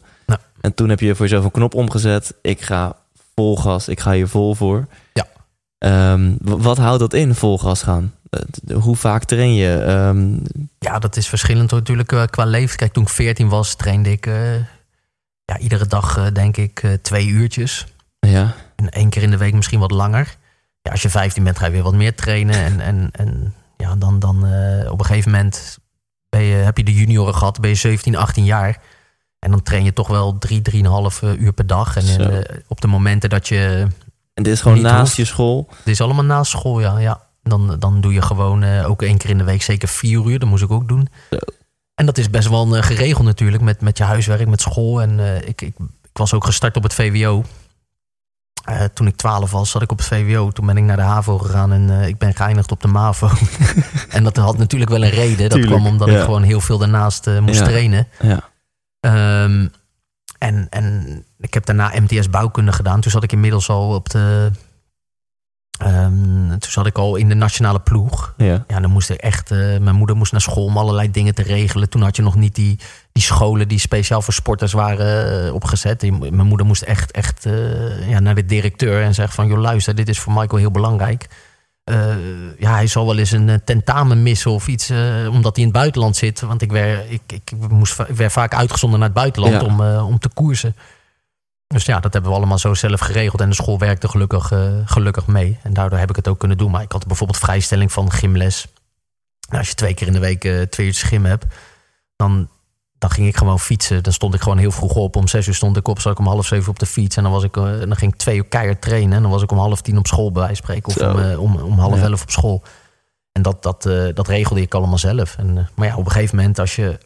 En 0.62 0.74
toen 0.74 0.90
heb 0.90 1.00
je 1.00 1.16
voor 1.16 1.26
jezelf 1.26 1.44
een 1.44 1.52
knop 1.52 1.74
omgezet. 1.74 2.34
Ik 2.42 2.62
ga 2.62 2.96
vol 3.36 3.58
gas, 3.58 3.88
ik 3.88 4.00
ga 4.00 4.12
hier 4.12 4.28
vol 4.28 4.56
voor. 4.56 4.88
Ja. 5.14 5.28
Ehm, 5.78 6.36
wat 6.42 6.78
houdt 6.78 7.00
dat 7.00 7.14
in, 7.14 7.36
vol 7.36 7.58
gas 7.58 7.84
gaan? 7.84 8.14
hoe 8.74 8.96
vaak 8.96 9.24
train 9.24 9.54
je? 9.54 9.74
Ehm, 9.74 10.38
Ja, 10.80 11.00
dat 11.00 11.18
is 11.18 11.28
verschillend 11.28 11.72
natuurlijk 11.72 12.28
qua 12.30 12.46
leeftijd. 12.46 12.78
Kijk, 12.78 12.94
toen 12.94 13.04
ik 13.04 13.10
14 13.10 13.50
was, 13.50 13.76
trainde 13.76 14.12
ik 14.12 14.26
ja, 15.46 15.58
iedere 15.60 15.88
dag, 15.88 16.32
denk 16.32 16.58
ik, 16.58 16.98
twee 17.02 17.28
uurtjes. 17.28 17.86
Ja, 18.28 18.56
En 18.76 18.90
één 18.90 19.10
keer 19.10 19.22
in 19.22 19.32
de 19.32 19.38
week 19.38 19.54
misschien 19.54 19.80
wat 19.80 19.92
langer. 19.92 20.36
Ja, 20.82 20.92
als 20.92 21.02
je 21.02 21.10
15 21.10 21.44
bent, 21.44 21.60
ga 21.60 21.66
je 21.66 21.72
weer 21.72 21.84
wat 21.84 21.94
meer 21.94 22.16
trainen. 22.16 22.56
En, 22.56 22.80
en, 22.80 23.10
en 23.12 23.54
ja, 23.82 23.96
dan, 23.96 24.20
dan 24.20 24.46
eh, 24.46 24.92
op 24.92 25.00
een 25.00 25.06
gegeven 25.06 25.32
moment 25.32 25.78
ben 26.30 26.42
je, 26.42 26.56
heb 26.56 26.78
je 26.78 26.84
de 26.84 26.94
junioren 26.94 27.36
gehad, 27.36 27.60
ben 27.60 27.70
je 27.70 27.76
17, 27.76 28.16
18 28.16 28.46
jaar. 28.46 28.82
En 29.40 29.52
dan 29.52 29.62
train 29.62 29.84
je 29.84 29.94
toch 29.94 30.08
wel 30.08 30.38
drie, 30.38 30.62
drieënhalf 30.62 31.22
eh, 31.22 31.42
uur 31.42 31.54
per 31.54 31.68
dag. 31.68 31.96
En 31.96 32.32
eh, 32.32 32.58
op 32.68 32.82
de 32.82 32.88
momenten 32.88 33.30
dat 33.30 33.48
je 33.48 33.88
en 34.34 34.44
dit 34.44 34.54
is 34.54 34.62
gewoon 34.62 34.82
naast 34.82 35.02
hoeft. 35.02 35.16
je 35.16 35.26
school. 35.26 35.68
Het 35.78 35.88
is 35.88 36.02
allemaal 36.02 36.24
na 36.24 36.44
school, 36.44 36.80
ja. 36.80 36.98
ja. 36.98 37.22
Dan, 37.44 37.76
dan 37.80 38.02
doe 38.02 38.14
je 38.14 38.22
gewoon 38.22 38.64
ook 38.84 39.02
één 39.02 39.18
keer 39.18 39.30
in 39.30 39.38
de 39.38 39.44
week 39.44 39.62
zeker 39.62 39.88
vier 39.88 40.26
uur. 40.26 40.40
Dat 40.40 40.50
moest 40.50 40.64
ik 40.64 40.72
ook 40.72 40.88
doen. 40.88 41.08
Zo. 41.30 41.38
En 41.96 42.06
dat 42.06 42.18
is 42.18 42.30
best 42.30 42.50
wel 42.50 42.66
geregeld 42.66 43.26
natuurlijk 43.26 43.64
met, 43.64 43.82
met 43.82 43.98
je 43.98 44.04
huiswerk, 44.04 44.48
met 44.48 44.62
school. 44.62 45.02
En 45.02 45.20
ik, 45.48 45.62
ik, 45.62 45.74
ik 46.04 46.18
was 46.18 46.34
ook 46.34 46.46
gestart 46.46 46.78
op 46.78 46.84
het 46.84 46.94
VWO. 46.94 47.44
Eh, 48.64 48.84
toen 48.94 49.08
ik 49.08 49.16
12 49.16 49.52
was, 49.52 49.70
zat 49.70 49.82
ik 49.82 49.92
op 49.92 49.98
het 49.98 50.08
VWO. 50.08 50.52
Toen 50.52 50.66
ben 50.66 50.78
ik 50.78 50.84
naar 50.84 50.96
de 50.98 51.02
HAVO 51.02 51.38
gegaan 51.38 51.72
en 51.72 51.90
eh, 52.02 52.08
ik 52.08 52.18
ben 52.18 52.34
geëindigd 52.36 52.72
op 52.72 52.82
de 52.82 52.88
MAVO. 52.88 53.30
en 54.10 54.24
dat 54.24 54.38
had 54.38 54.58
natuurlijk 54.58 54.92
wel 54.92 55.04
een 55.04 55.10
reden. 55.10 55.38
Dat 55.38 55.52
Tuurlijk, 55.52 55.72
kwam 55.74 55.86
omdat 55.86 56.08
ja. 56.08 56.18
ik 56.18 56.24
gewoon 56.24 56.44
heel 56.44 56.62
veel 56.62 56.78
daarnaast 56.78 57.28
eh, 57.28 57.40
moest 57.40 57.60
Ja. 57.60 57.66
trainen. 57.66 58.08
Ja, 58.22 58.50
Ehm, 59.00 59.68
en, 60.38 60.68
en 60.70 61.26
ik 61.40 61.54
heb 61.54 61.66
daarna 61.66 61.92
MTS 62.02 62.30
bouwkunde 62.30 62.72
gedaan. 62.72 63.02
Toen 63.02 63.12
zat 63.12 63.24
ik 63.24 63.32
inmiddels 63.32 63.70
al 63.70 63.94
op 63.96 64.10
de. 64.10 64.52
Ehm, 65.82 66.48
toen 66.50 66.72
zat 66.72 66.86
ik 66.86 66.98
al 66.98 67.16
in 67.16 67.30
de 67.30 67.36
nationale 67.36 67.80
ploeg. 67.80 68.34
ja, 68.38 68.64
Ja, 68.68 68.80
dan 68.80 68.92
moest 68.92 69.10
ik 69.10 69.18
echt. 69.20 69.52
eh, 69.52 69.58
mijn 69.58 69.96
moeder 69.96 70.16
moest 70.16 70.32
naar 70.32 70.42
school 70.42 70.66
om 70.66 70.78
allerlei 70.78 71.12
dingen 71.12 71.36
te 71.36 71.42
regelen. 71.44 71.90
Toen 71.90 72.02
had 72.02 72.16
je 72.16 72.22
nog 72.22 72.36
niet 72.36 72.56
die, 72.56 72.80
die 73.12 73.24
scholen 73.24 73.68
die 73.68 73.80
speciaal 73.80 74.22
voor 74.22 74.34
sporters 74.34 74.74
waren 74.74 75.46
eh, 75.46 75.54
opgezet. 75.54 76.02
Mijn 76.20 76.48
moeder 76.48 76.66
moest 76.66 76.82
echt, 76.82 77.12
echt 77.12 77.46
eh, 77.46 78.10
ja, 78.10 78.20
naar 78.20 78.36
de 78.36 78.46
directeur 78.46 79.04
en 79.04 79.14
zeggen 79.14 79.34
van... 79.36 79.48
joh, 79.48 79.60
luister, 79.60 79.96
dit 79.96 80.10
is 80.10 80.20
voor 80.20 80.34
Michael 80.34 80.58
heel 80.62 80.72
belangrijk. 80.72 81.30
Ja, 82.60 82.74
hij 82.74 82.88
zal 82.88 83.06
wel 83.06 83.18
eens 83.18 83.32
een 83.32 83.62
tentamen 83.66 84.24
missen 84.24 84.52
of 84.52 84.68
iets, 84.68 84.92
omdat 85.30 85.56
hij 85.56 85.64
in 85.66 85.70
het 85.70 85.72
buitenland 85.80 86.16
zit. 86.16 86.42
Want 86.42 86.62
ik 86.62 86.72
werd, 86.72 87.06
ik, 87.10 87.22
ik, 87.28 87.52
moest, 87.70 88.00
ik 88.00 88.16
werd 88.16 88.32
vaak 88.32 88.54
uitgezonden 88.54 89.00
naar 89.00 89.08
het 89.08 89.18
buitenland 89.18 89.54
Ja. 89.54 89.68
om, 89.68 89.82
om 90.08 90.20
te 90.20 90.30
koersen. 90.34 90.76
Dus 91.72 91.86
ja, 91.86 92.00
dat 92.00 92.14
hebben 92.14 92.32
we 92.32 92.38
allemaal 92.38 92.58
zo 92.58 92.74
zelf 92.74 93.00
geregeld. 93.00 93.42
En 93.42 93.50
de 93.50 93.56
school 93.56 93.78
werkte 93.80 94.08
gelukkig, 94.08 94.52
eh, 94.52 94.72
gelukkig 94.86 95.28
mee. 95.28 95.60
En 95.64 95.74
daardoor 95.74 96.00
heb 96.00 96.10
ik 96.10 96.16
het 96.16 96.28
ook 96.28 96.40
kunnen 96.40 96.58
doen. 96.58 96.72
Maar 96.72 96.82
ik 96.82 96.92
had 96.92 97.08
bijvoorbeeld 97.08 97.38
vrijstelling 97.40 97.92
van 97.92 98.12
gymles. 98.12 98.68
Nou, 99.48 99.58
als 99.60 99.68
je 99.68 99.76
twee 99.76 99.94
keer 99.94 100.08
in 100.08 100.14
de 100.14 100.20
week 100.20 100.44
eh, 100.46 100.62
twee 100.62 100.88
uur 100.88 100.94
gym 100.94 101.26
hebt, 101.26 101.46
dan, 102.16 102.50
dan 102.98 103.10
ging 103.10 103.28
ik 103.28 103.38
gewoon 103.38 103.60
fietsen. 103.60 104.04
Dan 104.04 104.14
stond 104.14 104.34
ik 104.34 104.42
gewoon 104.42 104.58
heel 104.58 104.72
vroeg 104.72 104.94
op. 104.94 105.16
Om 105.16 105.28
zes 105.28 105.48
uur 105.48 105.54
stond 105.56 105.78
ik 105.78 105.88
op, 105.88 106.00
zat 106.00 106.12
ik 106.12 106.20
om 106.20 106.28
half 106.28 106.46
zeven 106.46 106.70
op 106.70 106.80
de 106.80 106.86
fiets. 106.86 107.16
En 107.16 107.24
dan, 107.24 107.32
was 107.32 107.44
ik, 107.44 107.58
eh, 107.58 107.64
dan 107.64 107.96
ging 107.96 108.14
ik 108.14 108.20
twee 108.20 108.38
uur 108.38 108.46
keihard 108.46 108.82
trainen. 108.82 109.14
En 109.14 109.22
dan 109.22 109.32
was 109.32 109.42
ik 109.42 109.52
om 109.52 109.58
half 109.58 109.82
tien 109.82 109.98
op 109.98 110.08
school, 110.08 110.32
bij 110.32 110.42
wijze 110.44 110.62
van 110.64 110.76
spreken. 110.76 111.10
Of 111.10 111.38
om, 111.38 111.56
om, 111.56 111.62
om 111.62 111.80
half 111.80 111.96
Ja. 111.96 112.04
elf 112.04 112.22
op 112.22 112.32
school. 112.32 112.64
En 113.32 113.42
dat, 113.42 113.64
dat, 113.64 113.84
dat 114.16 114.28
regelde 114.28 114.62
ik 114.62 114.74
allemaal 114.74 114.98
zelf. 114.98 115.36
En, 115.38 115.70
maar 115.76 115.88
ja, 115.88 115.96
op 115.98 116.06
een 116.06 116.12
gegeven 116.12 116.36
moment, 116.36 116.60
als 116.60 116.76
je, 116.76 116.98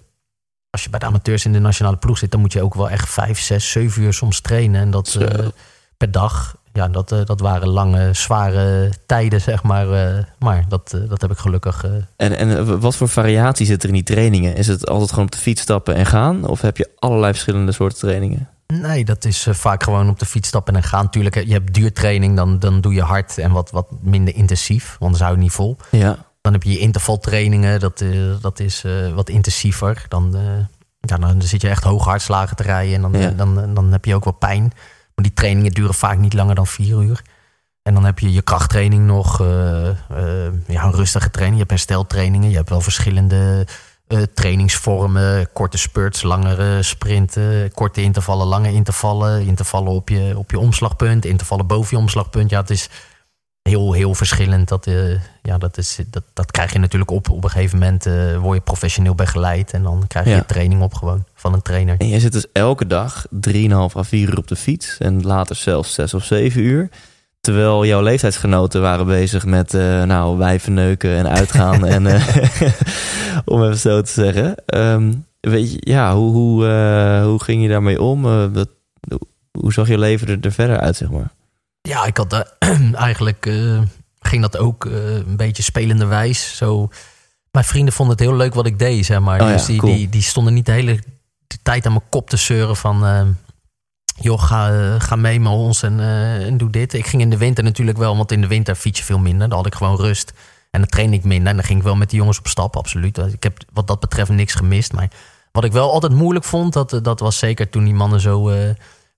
als 0.75 0.83
je 0.83 0.89
bij 0.89 0.99
de 0.99 1.05
amateurs 1.05 1.45
in 1.45 1.53
de 1.53 1.59
nationale 1.59 1.97
ploeg 1.97 2.17
zit, 2.17 2.31
dan 2.31 2.39
moet 2.39 2.53
je 2.53 2.61
ook 2.61 2.73
wel 2.73 2.89
echt 2.89 3.09
vijf, 3.09 3.39
zes, 3.39 3.71
zeven 3.71 4.01
uur 4.01 4.13
soms 4.13 4.39
trainen. 4.39 4.81
En 4.81 4.91
dat 4.91 5.15
eh, 5.19 5.47
per 5.97 6.11
dag. 6.11 6.55
Ja, 6.73 6.87
dat, 6.87 7.11
eh, 7.11 7.19
dat 7.25 7.39
waren 7.39 7.67
lange, 7.67 8.13
zware 8.13 8.91
tijden, 9.05 9.41
zeg 9.41 9.63
maar. 9.63 9.91
eh, 9.91 10.23
maar 10.39 10.65
dat, 10.67 10.97
dat 11.09 11.21
heb 11.21 11.31
ik 11.31 11.37
gelukkig. 11.37 11.85
En, 12.15 12.37
en 12.37 12.79
wat 12.79 12.95
voor 12.95 13.09
variatie 13.09 13.65
zit 13.65 13.81
er 13.83 13.87
in 13.89 13.93
die 13.95 14.03
trainingen? 14.03 14.55
Is 14.55 14.67
het 14.67 14.87
altijd 14.87 15.09
gewoon 15.09 15.25
op 15.25 15.31
de 15.31 15.37
fiets 15.37 15.61
stappen 15.61 15.95
en 15.95 16.05
gaan? 16.05 16.47
Of 16.47 16.61
heb 16.61 16.77
je 16.77 16.89
allerlei 16.99 17.31
verschillende 17.31 17.71
soorten 17.71 17.99
trainingen? 17.99 18.49
Nee, 18.67 19.05
dat 19.05 19.25
is 19.25 19.47
vaak 19.51 19.83
gewoon 19.83 20.09
op 20.09 20.19
de 20.19 20.25
fiets 20.25 20.47
stappen 20.47 20.75
en 20.75 20.83
gaan. 20.83 21.09
Tuurlijk, 21.09 21.35
je 21.35 21.53
hebt 21.53 21.73
duurtraining, 21.73 22.35
dan, 22.35 22.59
dan 22.59 22.81
doe 22.81 22.93
je 22.93 23.01
hard 23.01 23.37
en 23.37 23.51
wat, 23.51 23.71
wat 23.71 23.87
minder 24.01 24.35
intensief. 24.35 24.85
Want 24.87 25.01
anders 25.01 25.21
hou 25.21 25.35
je 25.35 25.41
niet 25.41 25.51
vol. 25.51 25.77
Ja, 25.91 26.24
Dan 26.45 26.53
heb 26.53 26.63
je 26.63 26.71
je 26.71 26.79
intervaltrainingen, 26.79 27.79
dat, 27.79 28.01
eh, 28.01 28.09
dat 28.41 28.59
is 28.59 28.83
eh, 28.83 29.13
wat 29.13 29.29
intensiever. 29.29 30.05
Dan, 30.07 30.35
eh, 30.35 30.41
ja, 30.99 31.17
dan 31.17 31.41
zit 31.41 31.61
je 31.61 31.69
echt 31.69 31.83
hoge 31.83 32.09
hartslagen 32.09 32.55
te 32.55 32.63
rijden 32.63 32.95
en 32.95 33.01
dan, 33.01 33.21
Ja. 33.21 33.29
dan, 33.29 33.73
dan 33.73 33.91
heb 33.91 34.05
je 34.05 34.15
ook 34.15 34.23
wel 34.23 34.33
pijn. 34.33 34.61
Maar 35.15 35.25
die 35.25 35.33
trainingen 35.33 35.71
duren 35.71 35.93
vaak 35.93 36.17
niet 36.17 36.33
langer 36.33 36.55
dan 36.55 36.67
vier 36.67 37.01
uur. 37.01 37.21
En 37.81 37.93
dan 37.93 38.05
heb 38.05 38.19
je 38.19 38.31
je 38.31 38.41
krachttraining 38.41 39.05
nog, 39.05 39.37
ja, 40.67 40.83
een 40.83 40.91
rustige 40.91 41.29
training. 41.29 41.53
Je 41.53 41.65
hebt 41.67 41.71
hersteltrainingen, 41.71 42.49
je 42.49 42.55
hebt 42.55 42.69
wel 42.69 42.81
verschillende 42.81 43.67
trainingsvormen. 44.33 45.51
Korte 45.53 45.77
spurts, 45.77 46.21
langere 46.21 46.83
sprinten, 46.83 47.71
korte 47.73 48.01
intervallen, 48.01 48.47
lange 48.47 48.71
intervallen. 48.71 49.45
Intervallen 49.45 49.91
op 49.91 50.09
je, 50.09 50.33
op 50.37 50.51
je 50.51 50.59
omslagpunt, 50.59 51.25
intervallen 51.25 51.67
boven 51.67 51.89
je 51.97 52.01
omslagpunt. 52.03 52.49
Ja, 52.49 52.59
het 52.59 52.69
is 52.69 52.89
heel, 53.69 53.93
heel 53.93 54.13
verschillend. 54.13 54.67
Dat, 54.67 54.87
eh, 54.87 55.11
ja, 55.41 55.57
dat, 55.57 55.77
is, 55.77 55.99
dat, 56.09 56.23
dat 56.33 56.51
krijg 56.51 56.73
je 56.73 56.79
natuurlijk 56.79 57.11
op. 57.11 57.29
Op 57.29 57.43
een 57.43 57.49
gegeven 57.49 57.79
moment 57.79 58.05
eh, 58.05 58.37
word 58.37 58.57
je 58.57 58.63
professioneel 58.63 59.15
begeleid. 59.15 59.71
En 59.71 59.83
dan 59.83 60.03
krijg 60.07 60.25
je 60.25 60.31
Ja. 60.31 60.41
training 60.41 60.81
op 60.81 60.93
gewoon 60.93 61.23
van 61.33 61.53
een 61.53 61.61
trainer. 61.61 61.95
en 61.97 62.07
je 62.07 62.19
zit 62.19 62.31
dus 62.31 62.45
elke 62.51 62.87
dag 62.87 63.25
3,5 63.29 63.95
à 63.95 64.03
4 64.03 64.29
uur 64.29 64.37
op 64.37 64.47
de 64.47 64.55
fiets. 64.55 64.97
En 64.97 65.21
later 65.21 65.55
zelfs 65.55 65.93
6 65.93 66.13
of 66.13 66.23
7 66.23 66.61
uur. 66.61 66.89
Terwijl 67.41 67.85
jouw 67.85 68.01
leeftijdsgenoten 68.01 68.81
waren 68.81 69.05
bezig 69.05 69.45
met 69.45 69.73
uh, 69.73 70.03
nou, 70.03 70.37
wijven 70.37 70.73
neuken 70.73 71.15
en 71.17 71.29
uitgaan. 71.29 71.85
en, 71.95 72.05
uh, 72.05 72.27
om 73.45 73.63
even 73.63 73.77
zo 73.77 74.01
te 74.01 74.11
zeggen. 74.11 74.55
Um, 74.75 75.25
weet 75.39 75.71
je, 75.71 75.77
ja, 75.79 76.15
hoe, 76.15 76.31
hoe, 76.31 76.65
uh, 76.65 77.23
hoe 77.25 77.43
ging 77.43 77.61
je 77.61 77.69
daarmee 77.69 78.01
om? 78.01 78.25
Uh, 78.25 78.45
wat, 78.53 78.69
hoe 79.51 79.73
zag 79.73 79.87
je 79.87 79.97
leven 79.97 80.27
er, 80.27 80.37
er, 80.41 80.51
verder 80.51 80.79
uit, 80.79 80.95
zeg 80.95 81.09
maar? 81.09 81.31
Ja, 81.85 82.05
ik 82.05 82.17
had 82.17 82.55
eigenlijk 83.09 83.49
ging 84.19 84.41
dat 84.41 84.57
ook 84.57 84.85
een 84.85 85.37
beetje 85.37 85.63
spelenderwijs. 85.63 86.57
Zo, 86.57 86.89
mijn 87.51 87.65
vrienden 87.65 87.93
vonden 87.93 88.15
het 88.15 88.25
heel 88.25 88.35
leuk 88.35 88.53
wat 88.53 88.65
ik 88.65 88.79
deed, 88.79 89.05
zeg 89.05 89.19
maar. 89.19 89.41
Oh, 89.41 89.47
dus 89.47 89.61
ja, 89.61 89.67
die, 89.67 89.79
cool. 89.79 89.93
die, 89.93 90.09
die 90.09 90.21
stonden 90.21 90.53
niet 90.53 90.65
de 90.65 90.71
hele 90.71 90.99
tijd 91.63 91.85
aan 91.85 91.91
mijn 91.91 92.09
kop 92.09 92.29
te 92.29 92.37
zeuren 92.37 92.75
van 92.75 93.05
uh, 93.05 93.21
joh, 94.19 94.41
ga, 94.41 94.99
ga 94.99 95.15
mee 95.15 95.39
met 95.39 95.51
ons 95.51 95.83
en, 95.83 95.99
en 95.99 96.57
doe 96.57 96.69
dit. 96.69 96.93
Ik 96.93 97.07
ging 97.07 97.21
in 97.21 97.29
de 97.29 97.37
winter 97.37 97.63
natuurlijk 97.63 97.97
wel, 97.97 98.17
want 98.17 98.31
in 98.31 98.41
de 98.41 98.47
winter 98.47 98.75
fiets 98.75 98.99
je 98.99 99.05
veel 99.05 99.19
minder. 99.19 99.49
Dan 99.49 99.57
had 99.57 99.67
ik 99.67 99.75
gewoon 99.75 99.97
rust. 99.97 100.33
En 100.71 100.81
dan 100.81 100.89
trainde 100.89 101.15
ik 101.15 101.23
minder. 101.23 101.47
En 101.47 101.55
dan 101.55 101.65
ging 101.65 101.79
ik 101.79 101.85
wel 101.85 101.95
met 101.95 102.09
die 102.09 102.19
jongens 102.19 102.39
op 102.39 102.47
stap, 102.47 102.75
absoluut. 102.75 103.17
Ik 103.17 103.43
heb 103.43 103.57
wat 103.73 103.87
dat 103.87 103.99
betreft 103.99 104.29
niks 104.29 104.53
gemist. 104.53 104.93
Maar 104.93 105.09
wat 105.51 105.63
ik 105.63 105.71
wel 105.71 105.91
altijd 105.91 106.13
moeilijk 106.13 106.45
vond, 106.45 106.73
dat, 106.73 106.99
dat 107.01 107.19
was 107.19 107.37
zeker 107.37 107.69
toen 107.69 107.83
die 107.83 107.93
mannen 107.93 108.19
zo 108.19 108.49
uh, 108.49 108.69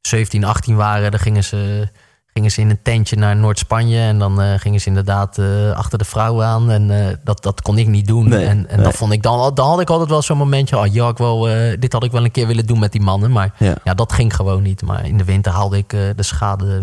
17, 0.01 0.43
18 0.43 0.75
waren. 0.75 1.11
Dan 1.11 1.19
gingen 1.19 1.43
ze, 1.43 1.89
gingen 2.37 2.51
ze 2.51 2.61
in 2.61 2.69
een 2.69 2.81
tentje 2.81 3.15
naar 3.15 3.35
Noord-Spanje. 3.35 3.99
En 3.99 4.19
dan 4.19 4.41
uh, 4.41 4.53
gingen 4.57 4.79
ze 4.81 4.87
inderdaad 4.87 5.37
uh, 5.37 5.71
achter 5.71 5.97
de 5.97 6.05
vrouw 6.05 6.43
aan. 6.43 6.71
En 6.71 6.89
uh, 6.89 7.07
dat, 7.23 7.43
dat 7.43 7.61
kon 7.61 7.77
ik 7.77 7.87
niet 7.87 8.07
doen. 8.07 8.29
Nee, 8.29 8.45
en 8.45 8.67
en 8.69 8.75
nee. 8.75 8.83
dan, 8.83 8.93
vond 8.93 9.11
ik 9.13 9.21
dan, 9.23 9.53
dan 9.53 9.67
had 9.69 9.79
ik 9.79 9.89
altijd 9.89 10.09
wel 10.09 10.21
zo'n 10.21 10.37
momentje. 10.37 10.77
Oh, 10.77 10.85
ja, 10.93 11.07
ik 11.07 11.17
wel, 11.17 11.41
dit 11.79 11.93
had 11.93 12.03
ik 12.03 12.11
wel 12.11 12.23
een 12.23 12.31
keer 12.31 12.47
willen 12.47 12.65
doen 12.65 12.79
met 12.79 12.91
die 12.91 13.01
mannen. 13.01 13.31
Maar 13.31 13.53
Ja. 13.57 13.75
ja, 13.83 13.93
dat 13.93 14.13
ging 14.13 14.35
gewoon 14.35 14.63
niet. 14.63 14.81
Maar 14.81 15.05
in 15.05 15.17
de 15.17 15.23
winter 15.23 15.51
haalde 15.51 15.77
ik 15.77 15.89
de 15.89 16.13
schade, 16.23 16.81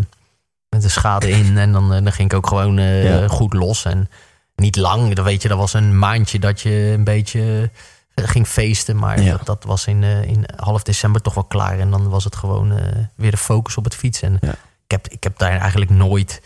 de 0.69 0.89
schade 0.89 1.31
in. 1.31 1.59
En 1.59 1.73
dan, 1.73 1.89
dan 1.89 2.13
ging 2.13 2.31
ik 2.31 2.37
ook 2.37 2.47
gewoon 2.47 2.77
Ja. 2.77 3.29
goed 3.29 3.53
los. 3.53 3.85
En 3.85 4.09
niet 4.57 4.77
lang. 4.77 5.15
Dan 5.15 5.25
weet 5.25 5.43
je, 5.43 5.49
dat 5.49 5.59
was 5.59 5.73
een 5.73 5.99
maandje 5.99 6.39
dat 6.39 6.61
je 6.61 6.93
een 6.97 7.05
beetje 7.05 7.71
ging 8.15 8.47
feesten. 8.47 8.97
Maar 8.97 9.23
Ja. 9.23 9.31
dat, 9.37 9.47
dat 9.47 9.65
was 9.65 9.87
in, 9.87 10.03
in 10.03 10.45
half 10.57 10.83
december 10.83 11.21
toch 11.21 11.35
wel 11.35 11.45
klaar. 11.45 11.79
En 11.79 11.91
dan 11.91 12.09
was 12.09 12.25
het 12.25 12.37
gewoon 12.37 12.73
uh, 12.73 12.79
weer 13.17 13.31
de 13.31 13.37
focus 13.37 13.77
op 13.77 13.85
het 13.85 13.95
fietsen. 13.95 14.29
En 14.29 14.49
Ja. 14.49 14.55
Ik, 14.85 14.91
heb, 14.91 15.09
ik 15.09 15.23
heb 15.25 15.39
daar 15.39 15.59
eigenlijk 15.61 15.91
nooit... 15.91 16.43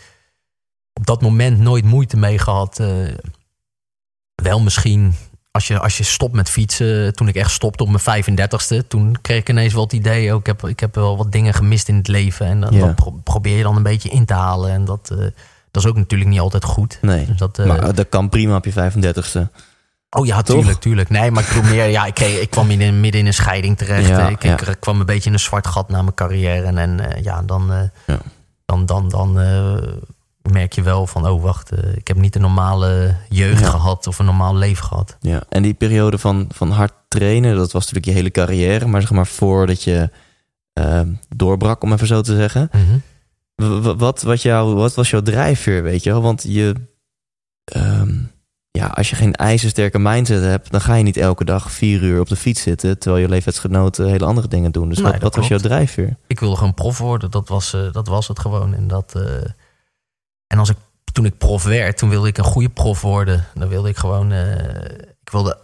Op 0.93 1.05
dat 1.05 1.21
moment 1.21 1.59
nooit 1.59 1.83
moeite 1.85 2.17
mee 2.17 2.37
gehad. 2.39 2.79
Uh, 2.79 3.07
wel 4.35 4.59
misschien 4.61 5.13
als 5.51 5.67
je, 5.67 5.79
als 5.79 5.97
je 5.97 6.03
stopt 6.03 6.33
met 6.33 6.49
fietsen, 6.49 7.13
toen 7.15 7.27
ik 7.27 7.35
echt 7.35 7.51
stopte 7.51 7.83
op 7.83 7.89
mijn 8.03 8.23
35ste, 8.23 8.87
toen 8.87 9.17
kreeg 9.21 9.39
ik 9.39 9.49
ineens 9.49 9.73
wel 9.73 9.83
het 9.83 9.93
idee, 9.93 10.33
ook, 10.33 10.39
ik, 10.39 10.45
heb, 10.45 10.67
ik 10.67 10.79
heb 10.79 10.95
wel 10.95 11.17
wat 11.17 11.31
dingen 11.31 11.53
gemist 11.53 11.87
in 11.87 11.95
het 11.95 12.07
leven. 12.07 12.45
En 12.45 12.59
dat, 12.61 12.73
Ja. 12.73 12.79
dat 12.85 12.95
pro- 12.95 13.19
probeer 13.23 13.57
je 13.57 13.63
dan 13.63 13.75
een 13.75 13.83
beetje 13.83 14.09
in 14.09 14.25
te 14.25 14.33
halen. 14.33 14.71
En 14.71 14.85
dat, 14.85 15.09
eh, 15.11 15.17
dat 15.71 15.83
is 15.83 15.85
ook 15.85 15.95
natuurlijk 15.95 16.29
niet 16.29 16.39
altijd 16.39 16.63
goed. 16.63 16.97
Nee. 17.01 17.25
Dus 17.25 17.37
dat, 17.37 17.59
eh, 17.59 17.65
Maar 17.65 17.95
dat 17.95 18.09
kan 18.09 18.29
prima 18.29 18.55
op 18.55 18.65
je 18.65 18.71
35ste. 18.71 19.49
Oh 20.09 20.25
ja, 20.25 20.41
toch? 20.41 20.55
tuurlijk, 20.57 20.79
tuurlijk. 20.79 21.09
Nee, 21.09 21.31
maar 21.31 21.43
ik 21.43 21.49
bedoel 21.55 21.69
meer, 21.71 21.85
ja, 21.87 22.05
ik, 22.05 22.19
ik 22.19 22.49
kwam 22.49 22.69
in, 22.69 22.81
een- 22.81 22.99
midden 22.99 23.21
in 23.21 23.27
een 23.27 23.33
scheiding 23.33 23.77
terecht. 23.77 24.07
Ja, 24.07 24.27
ik, 24.27 24.43
ja. 24.43 24.59
ik 24.67 24.77
kwam 24.79 24.99
een 24.99 25.05
beetje 25.05 25.27
in 25.27 25.33
een 25.33 25.39
zwart 25.39 25.67
gat 25.67 25.89
na 25.89 26.01
mijn 26.01 26.13
carrière. 26.13 26.65
En, 26.65 26.77
en 26.77 26.99
eh, 26.99 27.23
ja, 27.23 27.41
dan, 27.41 27.71
eh, 27.71 27.81
Ja. 28.07 28.19
dan, 28.65 28.85
dan, 28.85 29.09
dan 29.09 29.39
eh, 29.39 29.77
merk 30.41 30.73
je 30.73 30.81
wel 30.81 31.07
van, 31.07 31.27
oh 31.27 31.41
wacht, 31.43 31.71
ik 31.95 32.07
heb 32.07 32.17
niet 32.17 32.35
een 32.35 32.41
normale 32.41 33.15
jeugd 33.29 33.65
gehad 33.67 34.07
of 34.07 34.19
een 34.19 34.25
normaal 34.25 34.55
leven 34.55 34.83
gehad. 34.83 35.17
Ja. 35.19 35.41
En 35.49 35.61
die 35.61 35.73
periode 35.73 36.17
van, 36.17 36.45
van 36.53 36.71
hard 36.71 36.93
trainen, 37.07 37.55
dat 37.55 37.71
was 37.71 37.81
natuurlijk 37.81 38.05
je 38.05 38.11
hele 38.13 38.31
carrière. 38.31 38.87
Maar 38.87 39.01
zeg 39.01 39.11
maar 39.11 39.27
voordat 39.27 39.83
je 39.83 40.09
doorbrak, 41.35 41.83
om 41.83 41.93
even 41.93 42.07
zo 42.07 42.21
te 42.21 42.35
zeggen. 42.35 42.69
Mhm. 42.71 43.97
Wat, 43.97 44.21
wat, 44.21 44.41
jou, 44.41 44.75
wat 44.75 44.93
was 44.95 45.09
jouw 45.09 45.21
drijfveer, 45.21 45.83
weet 45.83 46.03
je 46.03 46.09
wel? 46.11 46.21
Want 46.21 46.43
je, 46.47 46.75
ehm, 47.63 48.13
ja, 48.71 48.87
als 48.87 49.09
je 49.09 49.15
geen 49.15 49.35
ijzersterke 49.35 49.99
mindset 49.99 50.41
hebt, 50.41 50.71
dan 50.71 50.81
ga 50.81 50.95
je 50.95 51.03
niet 51.03 51.17
elke 51.17 51.45
dag 51.45 51.71
vier 51.71 52.01
uur 52.01 52.19
op 52.19 52.27
de 52.29 52.35
fiets 52.35 52.61
zitten, 52.61 52.99
terwijl 52.99 53.21
je 53.23 53.29
leeftijdsgenoten 53.29 54.07
hele 54.07 54.25
andere 54.25 54.47
dingen 54.47 54.71
doen. 54.71 54.89
Dus 54.89 54.97
Nee, 54.97 55.19
wat, 55.19 55.35
was 55.35 55.47
jouw 55.47 55.57
drijfveer? 55.57 56.17
Ik 56.27 56.39
wilde 56.39 56.55
gewoon 56.55 56.73
prof 56.73 56.97
worden. 56.97 57.31
Dat 57.31 57.47
was, 57.49 57.73
eh, 57.73 57.91
dat 57.91 58.07
was 58.07 58.27
het 58.27 58.39
gewoon. 58.39 58.73
En, 58.73 58.87
dat, 58.87 59.15
eh, 59.15 59.23
en 60.47 60.57
als 60.59 60.69
ik, 60.69 60.77
toen 61.11 61.25
ik 61.25 61.37
prof 61.37 61.63
werd, 61.63 61.97
toen 61.97 62.09
wilde 62.09 62.27
ik 62.27 62.37
een 62.37 62.43
goede 62.43 62.69
prof 62.69 63.01
worden. 63.01 63.45
Dan 63.53 63.67
wilde 63.67 63.89
ik 63.89 63.97
gewoon... 63.97 64.31
eh, 64.31 64.83
ik 65.21 65.29
wilde 65.31 65.57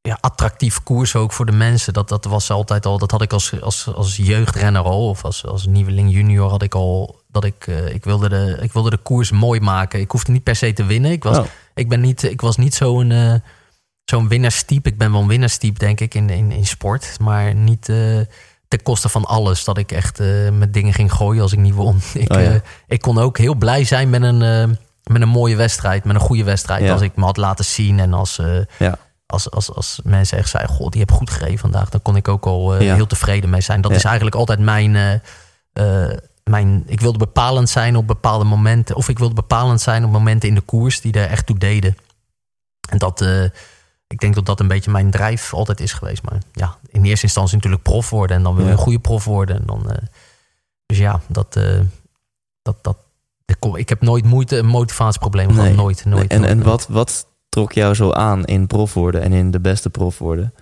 ja, 0.00 0.18
attractief 0.20 0.82
koers 0.82 1.16
ook 1.16 1.32
voor 1.32 1.46
de 1.46 1.52
mensen. 1.52 1.92
Dat, 1.92 2.08
dat 2.08 2.24
was 2.24 2.50
altijd 2.50 2.86
al... 2.86 2.98
Dat 2.98 3.10
had 3.10 3.22
ik 3.22 3.32
als, 3.32 3.60
als, 3.60 3.94
als 3.94 4.16
jeugdrenner 4.16 4.82
al. 4.82 5.08
Of 5.08 5.24
als, 5.24 5.46
als 5.46 5.66
nieuweling 5.66 6.12
junior 6.12 6.50
had 6.50 6.62
ik 6.62 6.74
al... 6.74 7.22
Dat 7.28 7.44
ik, 7.44 7.66
ik, 7.92 8.04
wilde 8.04 8.28
de, 8.28 8.58
ik 8.60 8.72
wilde 8.72 8.90
de 8.90 8.96
koers 8.96 9.30
mooi 9.30 9.60
maken. 9.60 10.00
Ik 10.00 10.10
hoefde 10.10 10.32
niet 10.32 10.42
per 10.42 10.56
se 10.56 10.72
te 10.72 10.84
winnen. 10.84 11.10
Ik 11.10 11.22
was, 11.24 11.38
Oh. 11.38 11.44
Ik 11.74 11.88
ben 11.88 12.00
niet, 12.00 12.22
ik 12.22 12.40
was 12.40 12.56
niet 12.56 12.74
zo'n 12.74 13.10
eh 13.10 13.34
zo'n 14.04 14.28
winnaarstype. 14.28 14.88
Ik 14.88 14.98
ben 14.98 15.12
wel 15.12 15.20
een 15.20 15.28
winnaarstype, 15.28 15.78
denk 15.78 16.00
ik, 16.00 16.14
in, 16.14 16.30
in, 16.30 16.52
in 16.52 16.66
sport. 16.66 17.16
Maar 17.20 17.54
niet 17.54 17.88
eh, 17.88 18.20
ten 18.68 18.82
koste 18.82 19.08
van 19.08 19.24
alles. 19.24 19.64
Dat 19.64 19.78
ik 19.78 19.92
echt 19.92 20.20
eh, 20.20 20.50
met 20.50 20.72
dingen 20.72 20.92
ging 20.92 21.12
gooien 21.12 21.42
als 21.42 21.52
ik 21.52 21.58
niet 21.58 21.74
won. 21.74 22.00
Ik, 22.14 22.32
Oh 22.32 22.42
ja. 22.42 22.60
ik 22.86 23.00
kon 23.00 23.18
ook 23.18 23.38
heel 23.38 23.54
blij 23.54 23.84
zijn 23.84 24.10
met 24.10 24.22
een, 24.22 24.38
met 25.04 25.22
een 25.22 25.28
mooie 25.28 25.56
wedstrijd. 25.56 26.04
Met 26.04 26.14
een 26.14 26.20
goede 26.20 26.44
wedstrijd. 26.44 26.82
Ja. 26.84 26.92
Als 26.92 27.00
ik 27.02 27.16
me 27.16 27.24
had 27.24 27.36
laten 27.36 27.64
zien. 27.64 27.98
En 27.98 28.12
als, 28.12 28.40
Ja. 28.78 28.98
als, 29.26 29.50
als, 29.50 29.72
als 29.74 30.00
mensen 30.04 30.38
echt 30.38 30.48
zeiden... 30.48 30.74
Goh, 30.74 30.88
die 30.90 31.00
heb 31.00 31.10
goed 31.12 31.30
gereden 31.30 31.58
vandaag. 31.58 31.88
Dan 31.88 32.02
kon 32.02 32.16
ik 32.16 32.28
ook 32.28 32.46
al 32.46 32.72
heel 32.72 33.06
tevreden 33.06 33.50
mee 33.50 33.60
zijn. 33.60 33.80
Dat 33.80 33.90
is 33.90 34.04
eigenlijk 34.04 34.36
altijd 34.36 34.58
mijn... 34.58 35.22
mijn, 36.50 36.82
ik 36.86 37.00
wilde 37.00 37.18
bepalend 37.18 37.68
zijn 37.68 37.96
op 37.96 38.06
bepaalde 38.06 38.44
momenten. 38.44 38.96
Of 38.96 39.08
ik 39.08 39.18
wilde 39.18 39.34
bepalend 39.34 39.80
zijn 39.80 40.04
op 40.04 40.10
momenten 40.10 40.48
in 40.48 40.54
de 40.54 40.60
koers 40.60 41.00
die 41.00 41.12
er 41.12 41.28
echt 41.30 41.46
toe 41.46 41.58
deden. 41.58 41.96
En 42.90 42.98
dat, 42.98 43.20
eh, 43.20 43.44
ik 44.06 44.20
denk 44.20 44.34
dat 44.34 44.46
dat 44.46 44.60
een 44.60 44.68
beetje 44.68 44.90
mijn 44.90 45.10
drijf 45.10 45.54
altijd 45.54 45.80
is 45.80 45.92
geweest. 45.92 46.22
Maar 46.22 46.38
ja, 46.52 46.76
in 46.90 47.04
eerste 47.04 47.26
instantie 47.26 47.54
natuurlijk 47.56 47.82
prof 47.82 48.10
worden. 48.10 48.36
En 48.36 48.42
dan 48.42 48.54
wil 48.54 48.64
je 48.64 48.70
Ja. 48.70 48.76
een 48.76 48.82
goede 48.82 48.98
prof 48.98 49.24
worden. 49.24 49.56
En 49.56 49.62
dan, 49.66 49.90
eh, 49.90 50.02
dus 50.86 50.98
ja, 50.98 51.20
dat, 51.26 51.56
eh, 51.56 51.80
dat, 52.62 52.76
dat, 52.82 52.96
ik 53.74 53.88
heb 53.88 54.00
nooit 54.00 54.24
moeite, 54.24 54.56
een 54.56 54.66
motivatieprobleem 54.66 55.48
gehad. 55.48 55.64
Nee. 55.64 55.74
Nooit, 55.74 56.04
nooit. 56.04 56.30
en 56.30 56.40
nooit, 56.40 56.50
en 56.50 56.56
nooit. 56.56 56.68
wat, 56.68 56.86
wat 56.88 57.26
trok 57.48 57.72
jou 57.72 57.94
zo 57.94 58.12
aan 58.12 58.44
in 58.44 58.66
prof 58.66 58.94
worden 58.94 59.22
en 59.22 59.32
in 59.32 59.50
de 59.50 59.60
beste 59.60 59.90
prof 59.90 60.18
worden? 60.18 60.54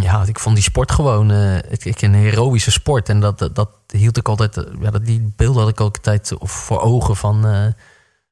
Ja, 0.00 0.24
ik 0.26 0.38
vond 0.38 0.54
die 0.54 0.64
sport 0.64 0.92
gewoon 0.92 1.30
eh, 1.30 1.56
ik, 1.56 2.02
een 2.02 2.14
heroïsche 2.14 2.70
sport. 2.70 3.08
En 3.08 3.20
dat, 3.20 3.38
dat, 3.38 3.54
dat 3.54 3.68
hield 3.86 4.16
ik 4.16 4.28
altijd, 4.28 4.56
eh, 4.56 4.64
ja, 4.80 4.90
dat, 4.90 5.04
die 5.06 5.32
beelden 5.36 5.62
had 5.62 5.70
ik 5.70 5.80
ook 5.80 5.96
altijd 5.96 6.32
voor 6.40 6.80
ogen 6.80 7.16
van, 7.16 7.46
eh, 7.46 7.66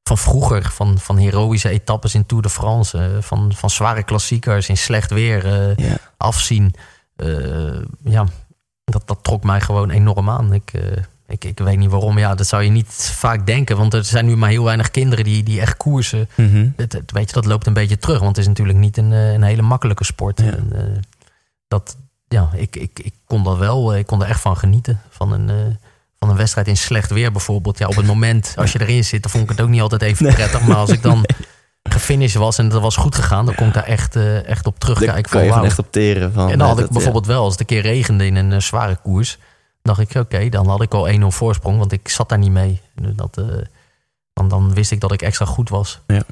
van 0.03 0.19
vroeger. 0.19 0.71
Van, 0.71 0.99
van 0.99 1.17
heroïsche 1.17 1.69
etappes 1.69 2.15
in 2.15 2.27
Tour 2.27 2.43
de 2.43 2.51
France. 2.51 3.17
van, 3.21 3.53
van 3.55 3.71
zware 3.71 4.03
klassiekers 4.03 4.69
in 4.69 4.77
slecht 4.77 5.11
weer 5.11 5.47
Ja. 5.81 5.97
afzien. 6.17 6.75
Ja, 8.05 8.27
dat, 8.85 9.03
dat 9.07 9.19
trok 9.23 9.45
mij 9.45 9.61
gewoon 9.61 9.91
enorm 9.91 10.31
aan. 10.31 10.53
Ik, 10.53 10.73
ik, 11.27 11.45
ik 11.45 11.59
weet 11.59 11.79
niet 11.79 11.91
waarom. 11.91 12.19
Ja, 12.19 12.35
dat 12.35 12.47
zou 12.47 12.63
je 12.63 12.71
niet 12.71 13.13
vaak 13.17 13.47
denken. 13.47 13.77
Want 13.77 13.95
er 13.95 14.05
zijn 14.05 14.27
nu 14.27 14.37
maar 14.37 14.49
heel 14.51 14.65
weinig 14.65 14.91
kinderen 14.91 15.25
die, 15.25 15.43
die 15.43 15.61
echt 15.61 15.77
koersen. 15.77 16.29
Mhm. 16.35 16.69
Het, 16.77 16.93
het- 16.93 17.13
weet 17.13 17.29
je, 17.29 17.35
dat 17.35 17.45
loopt 17.45 17.67
een 17.67 17.73
beetje 17.73 17.99
terug. 17.99 18.19
Want 18.19 18.29
het 18.37 18.39
is 18.39 18.47
natuurlijk 18.47 18.79
niet 18.79 18.97
een, 18.97 19.11
een 19.11 19.43
hele 19.43 19.63
makkelijke 19.63 20.05
sport. 20.05 20.41
Ja. 20.41 20.47
En, 20.47 20.73
dat, 21.73 21.97
ja, 22.29 22.51
ik, 22.55 22.77
ik, 22.77 22.99
ik 23.03 23.15
kon 23.25 23.45
dat 23.45 23.59
wel. 23.59 23.93
eh, 23.93 23.99
Ik 23.99 24.07
kon 24.07 24.23
er 24.23 24.29
echt 24.29 24.41
van 24.41 24.57
genieten. 24.57 25.01
Van 25.11 25.33
een, 25.33 25.49
eh, 25.51 25.57
van 26.19 26.31
een 26.31 26.37
wedstrijd 26.37 26.67
in 26.69 26.77
slecht 26.77 27.11
weer 27.11 27.33
bijvoorbeeld. 27.33 27.79
Ja, 27.79 27.87
op 27.87 27.97
het 27.97 28.07
moment, 28.07 28.55
als 28.57 28.73
je 28.73 28.81
erin 28.81 29.05
zit, 29.05 29.23
dan 29.23 29.31
vond 29.31 29.43
ik 29.45 29.51
het 29.51 29.61
ook 29.61 29.69
niet 29.69 29.81
altijd 29.81 30.03
even 30.03 30.35
prettig. 30.35 30.63
Maar 30.67 30.77
als 30.77 30.91
ik 30.91 31.03
dan 31.03 31.25
gefinished 31.83 32.41
was 32.41 32.59
en 32.59 32.69
dat 32.69 32.81
was 32.83 32.97
goed 32.97 33.15
gegaan, 33.15 33.45
dan 33.47 33.55
kon 33.55 33.67
ik 33.67 33.75
daar 33.75 33.85
echt, 33.85 34.17
eh, 34.17 34.47
echt 34.47 34.67
op 34.67 34.81
Daar 34.81 34.95
terugkijken. 34.95 35.31
kan 35.31 35.41
Van, 35.41 35.45
je 35.45 35.53
van 35.53 35.65
echt 35.65 35.79
op 35.79 35.93
teren. 35.93 36.33
Van, 36.33 36.51
En 36.51 36.59
dan 36.59 36.69
had 36.69 36.77
ik 36.79 36.85
dat, 36.85 36.93
bijvoorbeeld 36.93 37.27
wel, 37.27 37.43
als 37.43 37.53
het 37.53 37.61
een 37.61 37.67
keer 37.67 37.83
regende 37.83 38.27
in 38.27 38.37
een 38.37 38.63
zware 38.63 38.97
koers, 38.97 39.39
dacht 39.83 40.01
ik, 40.01 40.15
oké, 40.15 40.49
dan 40.49 40.69
had 40.69 40.83
ik 40.83 40.95
al 40.95 41.09
1-0 41.09 41.27
voorsprong, 41.27 41.79
want 41.79 41.93
ik 41.93 42.09
zat 42.09 42.29
daar 42.29 42.39
niet 42.39 42.51
mee. 42.53 42.81
Dat, 42.95 43.35
dan, 44.33 44.49
dan 44.49 44.75
wist 44.75 44.91
ik 44.91 45.01
dat 45.01 45.13
ik 45.13 45.23
extra 45.23 45.45
goed 45.45 45.69
was. 45.69 46.01
ja. 46.07 46.23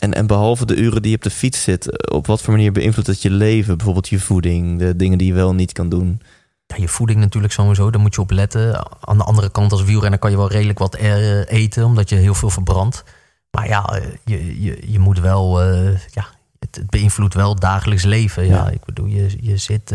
En, 0.00 0.14
en 0.14 0.26
behalve 0.26 0.66
de 0.66 0.76
uren 0.76 1.02
die 1.02 1.10
je 1.10 1.16
op 1.16 1.22
de 1.22 1.30
fiets 1.30 1.62
zit, 1.62 1.90
eh, 1.90 2.16
op 2.16 2.26
wat 2.26 2.42
voor 2.42 2.52
manier 2.52 2.72
beïnvloedt 2.72 3.08
het 3.08 3.22
je 3.22 3.30
leven? 3.30 3.76
Bijvoorbeeld 3.76 4.08
je 4.08 4.20
voeding, 4.20 4.78
de 4.78 4.96
dingen 4.96 5.18
die 5.18 5.26
je 5.26 5.34
wel 5.34 5.50
en 5.50 5.56
niet 5.56 5.72
kan 5.72 5.88
doen. 5.88 6.20
Ja, 6.66 6.76
je 6.76 6.88
voeding 6.88 7.20
natuurlijk 7.20 7.52
sowieso, 7.52 7.90
daar 7.90 8.00
moet 8.00 8.14
je 8.14 8.20
op 8.20 8.30
letten. 8.30 8.86
Aan 9.00 9.18
de 9.18 9.24
andere 9.24 9.50
kant 9.50 9.72
als 9.72 9.84
wielrenner 9.84 10.18
kan 10.18 10.30
je 10.30 10.36
wel 10.36 10.50
redelijk 10.50 10.78
wat 10.78 10.94
eh, 10.94 11.50
eten, 11.50 11.84
omdat 11.84 12.08
je 12.08 12.16
heel 12.16 12.34
veel 12.34 12.50
verbrandt. 12.50 13.04
Maar 13.50 13.68
ja, 13.68 13.84
eh, 13.84 14.02
je, 14.24 14.62
je, 14.62 14.92
je 14.92 14.98
moet 14.98 15.18
wel, 15.20 15.62
ja, 15.90 16.26
het, 16.58 16.76
het 16.76 16.90
beïnvloedt 16.90 17.34
wel 17.34 17.50
het 17.50 17.60
dagelijks 17.60 18.04
leven. 18.04 18.46
Ja, 18.46 18.54
Ja. 18.54 18.70
ik 18.70 18.84
bedoel, 18.84 19.06
je, 19.06 19.36
je 19.40 19.56
zit... 19.56 19.94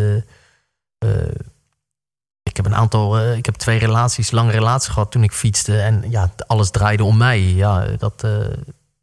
ik 2.44 2.56
heb 2.56 2.66
een 2.66 2.76
aantal, 2.76 3.32
ik 3.34 3.46
heb 3.46 3.56
twee 3.56 3.80
relaties, 3.80 4.32
lange 4.32 4.52
relaties 4.52 4.94
gehad 4.94 5.12
toen 5.12 5.24
ik 5.24 5.32
fietste. 5.32 5.82
En 5.82 6.04
ja, 6.10 6.32
alles 6.48 6.70
draaide 6.70 7.04
om 7.04 7.18
mij. 7.18 7.42
Ja, 7.42 7.88
dat, 7.98 8.24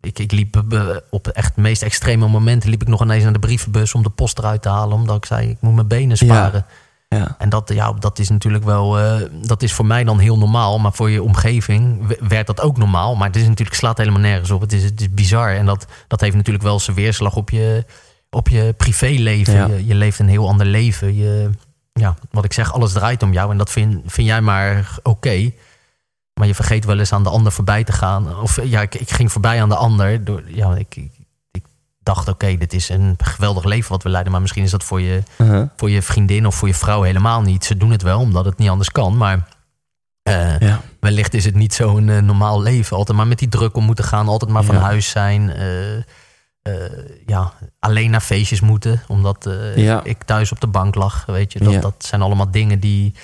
ik, 0.03 0.19
ik 0.19 0.33
liep 0.33 0.63
eh, 0.73 0.87
op 1.11 1.29
echt 1.29 1.57
meest 1.57 1.83
extreme 1.83 2.29
momenten 2.29 2.71
liep 2.71 2.83
ik 2.83 2.89
nog 2.89 3.03
ineens 3.03 3.23
naar 3.23 3.33
de 3.33 3.39
brievenbus 3.39 3.95
om 3.95 4.03
de 4.03 4.11
post 4.11 4.39
eruit 4.39 4.63
te 4.63 4.69
halen. 4.69 4.97
Omdat 4.97 5.17
ik 5.17 5.25
zei, 5.25 5.49
ik 5.49 5.57
moet 5.61 5.75
mijn 5.75 5.87
benen 5.87 6.17
sparen. 6.17 6.67
Ja. 7.09 7.35
En 7.39 7.49
dat, 7.49 7.73
ja, 7.75 7.93
dat 7.93 8.19
is 8.19 8.29
natuurlijk 8.29 8.65
wel, 8.65 8.99
eh, 8.99 9.21
dat 9.47 9.63
is 9.63 9.73
voor 9.73 9.87
mij 9.87 10.05
dan 10.05 10.19
heel 10.19 10.39
normaal. 10.39 10.79
Maar 10.79 10.93
voor 10.93 11.11
je 11.11 11.23
omgeving 11.23 12.17
werd 12.29 12.47
dat 12.47 12.61
ook 12.61 12.77
normaal. 12.77 13.17
Maar 13.17 13.27
het 13.27 13.37
is 13.37 13.47
natuurlijk, 13.47 13.77
slaat 13.77 13.99
helemaal 13.99 14.21
nergens 14.21 14.51
op. 14.51 14.61
Het 14.61 14.73
is, 14.73 14.83
het 14.83 15.01
is 15.01 15.11
bizar. 15.11 15.55
En 15.55 15.67
dat, 15.67 15.87
dat 16.09 16.21
heeft 16.21 16.37
natuurlijk 16.37 16.65
wel 16.65 16.81
zijn 16.81 16.97
weerslag 16.97 17.37
op 17.37 17.51
je, 17.51 17.85
op 18.31 18.49
je 18.49 18.75
privéleven. 18.77 19.55
Ja. 19.55 19.67
Je, 19.67 19.87
je 19.87 19.95
leeft 19.95 20.19
een 20.19 20.29
heel 20.29 20.49
ander 20.49 20.67
leven. 20.67 21.17
Je, 21.17 21.51
ja, 21.93 22.17
wat 22.31 22.45
ik 22.45 22.53
zeg, 22.53 22.73
alles 22.73 22.93
draait 22.93 23.23
om 23.23 23.33
jou. 23.33 23.51
En 23.51 23.59
dat 23.59 23.71
vind, 23.71 24.01
vind 24.07 24.27
jij 24.27 24.41
maar 24.41 24.99
oké. 25.03 25.53
Maar 26.35 26.47
je 26.47 26.55
vergeet 26.55 26.85
wel 26.85 26.99
eens 26.99 27.13
aan 27.13 27.23
de 27.23 27.29
ander 27.31 27.53
voorbij 27.53 27.85
te 27.85 27.93
gaan. 27.93 28.37
Of 28.41 28.63
ja, 28.65 28.81
ik, 28.81 28.95
ik 28.95 29.11
ging 29.11 29.33
voorbij 29.33 29.63
aan 29.63 29.69
de 29.69 29.77
ander. 29.77 30.25
Door, 30.25 30.43
ja, 30.47 30.75
ik, 30.77 30.97
ik, 30.97 31.11
ik 31.51 31.65
dacht, 32.03 32.29
oké, 32.29 32.57
dit 32.57 32.73
is 32.73 32.89
een 32.89 33.15
geweldig 33.19 33.65
leven 33.65 33.91
wat 33.91 34.03
we 34.03 34.09
leiden. 34.09 34.33
Maar 34.33 34.41
misschien 34.41 34.63
is 34.63 34.71
dat 34.71 34.85
voor 34.85 35.01
je, 35.01 35.23
Uh-huh. 35.39 35.69
voor 35.77 35.91
je 35.91 36.03
vriendin 36.03 36.47
of 36.47 36.55
voor 36.55 36.69
je 36.69 36.75
vrouw 36.75 37.03
helemaal 37.03 37.43
niet. 37.43 37.65
Ze 37.65 37.77
doen 37.77 37.91
het 37.91 38.03
wel 38.03 38.21
omdat 38.21 38.45
het 38.45 38.59
niet 38.59 38.69
anders 38.69 38.91
kan. 38.93 39.17
Maar 39.17 39.49
eh, 40.23 40.59
Ja. 40.59 40.81
wellicht 41.01 41.35
is 41.35 41.45
het 41.45 41.55
niet 41.55 41.75
zo'n 41.75 42.09
eh, 42.09 42.19
normaal 42.23 42.63
leven. 42.63 42.97
Altijd 42.97 43.17
maar 43.17 43.27
met 43.27 43.39
die 43.39 43.49
druk 43.49 43.77
om 43.77 43.85
moeten 43.85 44.05
gaan. 44.05 44.29
Altijd 44.29 44.51
maar 44.51 44.65
van 44.65 44.75
Ja. 44.75 44.81
huis 44.81 45.11
zijn. 45.11 45.51
eh, 45.51 45.99
ja, 47.27 47.53
alleen 47.79 48.11
naar 48.11 48.21
feestjes 48.21 48.61
moeten. 48.61 49.03
Omdat 49.09 49.51
Ja. 49.77 50.01
ik 50.05 50.23
thuis 50.23 50.53
op 50.53 50.61
de 50.61 50.67
bank 50.67 50.95
lag. 50.95 51.25
Weet 51.27 51.53
je, 51.53 51.59
dat, 51.59 51.83
dat 51.83 51.95
zijn 51.99 52.23
allemaal 52.23 52.51
dingen 52.51 52.81
die... 52.81 53.15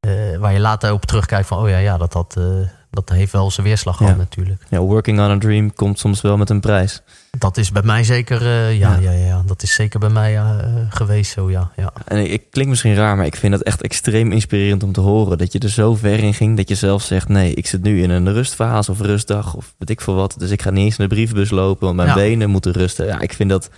eh, 0.00 0.36
waar 0.38 0.52
je 0.52 0.60
later 0.60 0.92
op 0.92 1.04
terugkijkt 1.04 1.46
van... 1.48 1.58
oh 1.58 1.68
ja, 1.68 1.78
ja 1.78 1.96
dat, 1.98 2.12
dat, 2.12 2.34
eh, 2.38 2.44
dat 2.90 3.08
heeft 3.08 3.32
wel 3.32 3.50
zijn 3.50 3.66
weerslag 3.66 3.96
gehad 3.96 4.12
Ja. 4.12 4.18
natuurlijk. 4.18 4.62
ja, 4.68 4.78
working 4.78 5.18
on 5.20 5.30
a 5.30 5.38
dream 5.38 5.74
komt 5.74 5.98
soms 5.98 6.20
wel 6.20 6.36
met 6.36 6.50
een 6.50 6.60
prijs. 6.60 7.02
Dat 7.38 7.56
is 7.56 7.72
bij 7.72 7.82
mij 7.82 8.04
zeker... 8.04 8.42
eh, 8.42 8.78
ja, 8.78 8.96
Ja. 9.00 9.10
ja. 9.10 9.42
Dat 9.46 9.62
is 9.62 9.74
zeker 9.74 10.00
bij 10.00 10.08
mij 10.08 10.40
geweest 10.88 11.32
zo, 11.32 11.50
ja. 11.50 11.70
ja. 11.76 11.92
En 12.04 12.32
ik, 12.32 12.50
klink 12.50 12.68
misschien 12.68 12.94
raar, 12.94 13.16
maar 13.16 13.26
ik 13.26 13.36
vind 13.36 13.52
het 13.52 13.62
echt 13.62 13.82
extreem 13.82 14.32
inspirerend 14.32 14.82
om 14.82 14.92
te 14.92 15.00
horen. 15.00 15.38
Dat 15.38 15.52
je 15.52 15.58
er 15.58 15.70
zo 15.70 15.94
ver 15.94 16.18
in 16.18 16.34
ging 16.34 16.56
dat 16.56 16.68
je 16.68 16.74
zelf 16.74 17.02
zegt: 17.02 17.28
nee, 17.28 17.54
ik 17.54 17.66
zit 17.66 17.82
nu 17.82 18.02
in 18.02 18.10
een 18.10 18.32
rustfase 18.32 18.90
of 18.90 19.00
rustdag 19.00 19.54
of 19.54 19.74
weet 19.78 19.90
ik 19.90 20.00
veel 20.00 20.14
wat. 20.14 20.34
Dus 20.38 20.50
ik 20.50 20.62
ga 20.62 20.70
niet 20.70 20.84
eens 20.84 20.96
naar 20.96 21.08
de 21.08 21.14
brievenbus 21.14 21.50
lopen, 21.50 21.84
want 21.84 21.96
mijn 21.96 22.08
Ja. 22.08 22.14
benen 22.14 22.50
moeten 22.50 22.72
rusten. 22.72 23.06
Ja, 23.06 23.20
ik 23.20 23.32
vind 23.32 23.50
dat. 23.50 23.70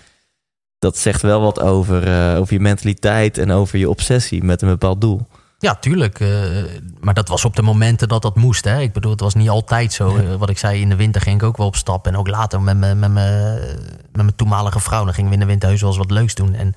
Dat 0.78 0.98
zegt 0.98 1.22
wel 1.22 1.40
wat 1.40 1.60
over, 1.60 2.36
over 2.38 2.54
je 2.54 2.60
mentaliteit 2.60 3.38
en 3.38 3.50
over 3.50 3.78
je 3.78 3.88
obsessie 3.90 4.44
met 4.44 4.62
een 4.62 4.68
bepaald 4.68 5.00
doel. 5.00 5.26
Ja, 5.62 5.74
tuurlijk. 5.74 6.20
eh, 6.20 6.64
maar 7.00 7.14
dat 7.14 7.28
was 7.28 7.44
op 7.44 7.56
de 7.56 7.62
momenten 7.62 8.08
dat 8.08 8.22
dat 8.22 8.36
moest. 8.36 8.64
Hè? 8.64 8.80
Ik 8.80 8.92
bedoel, 8.92 9.10
het 9.10 9.20
was 9.20 9.34
niet 9.34 9.48
altijd 9.48 9.92
zo. 9.92 10.16
Eh, 10.16 10.34
wat 10.34 10.50
ik 10.50 10.58
zei, 10.58 10.80
in 10.80 10.88
de 10.88 10.96
winter 10.96 11.20
ging 11.20 11.36
ik 11.36 11.42
ook 11.42 11.56
wel 11.56 11.66
op 11.66 11.76
stap. 11.76 12.06
En 12.06 12.16
ook 12.16 12.28
later 12.28 12.60
met 12.62 12.76
mijn, 12.76 12.98
met 12.98 13.10
mijn, 13.10 13.58
met 14.02 14.12
mijn 14.12 14.34
toenmalige 14.36 14.80
vrouw. 14.80 15.04
Dan 15.04 15.14
gingen 15.14 15.28
we 15.28 15.34
in 15.34 15.40
de 15.40 15.46
winter 15.46 15.68
heus 15.68 15.80
wel 15.80 15.88
eens 15.90 15.98
wat 15.98 16.10
leuks 16.10 16.34
doen. 16.34 16.54
En, 16.54 16.74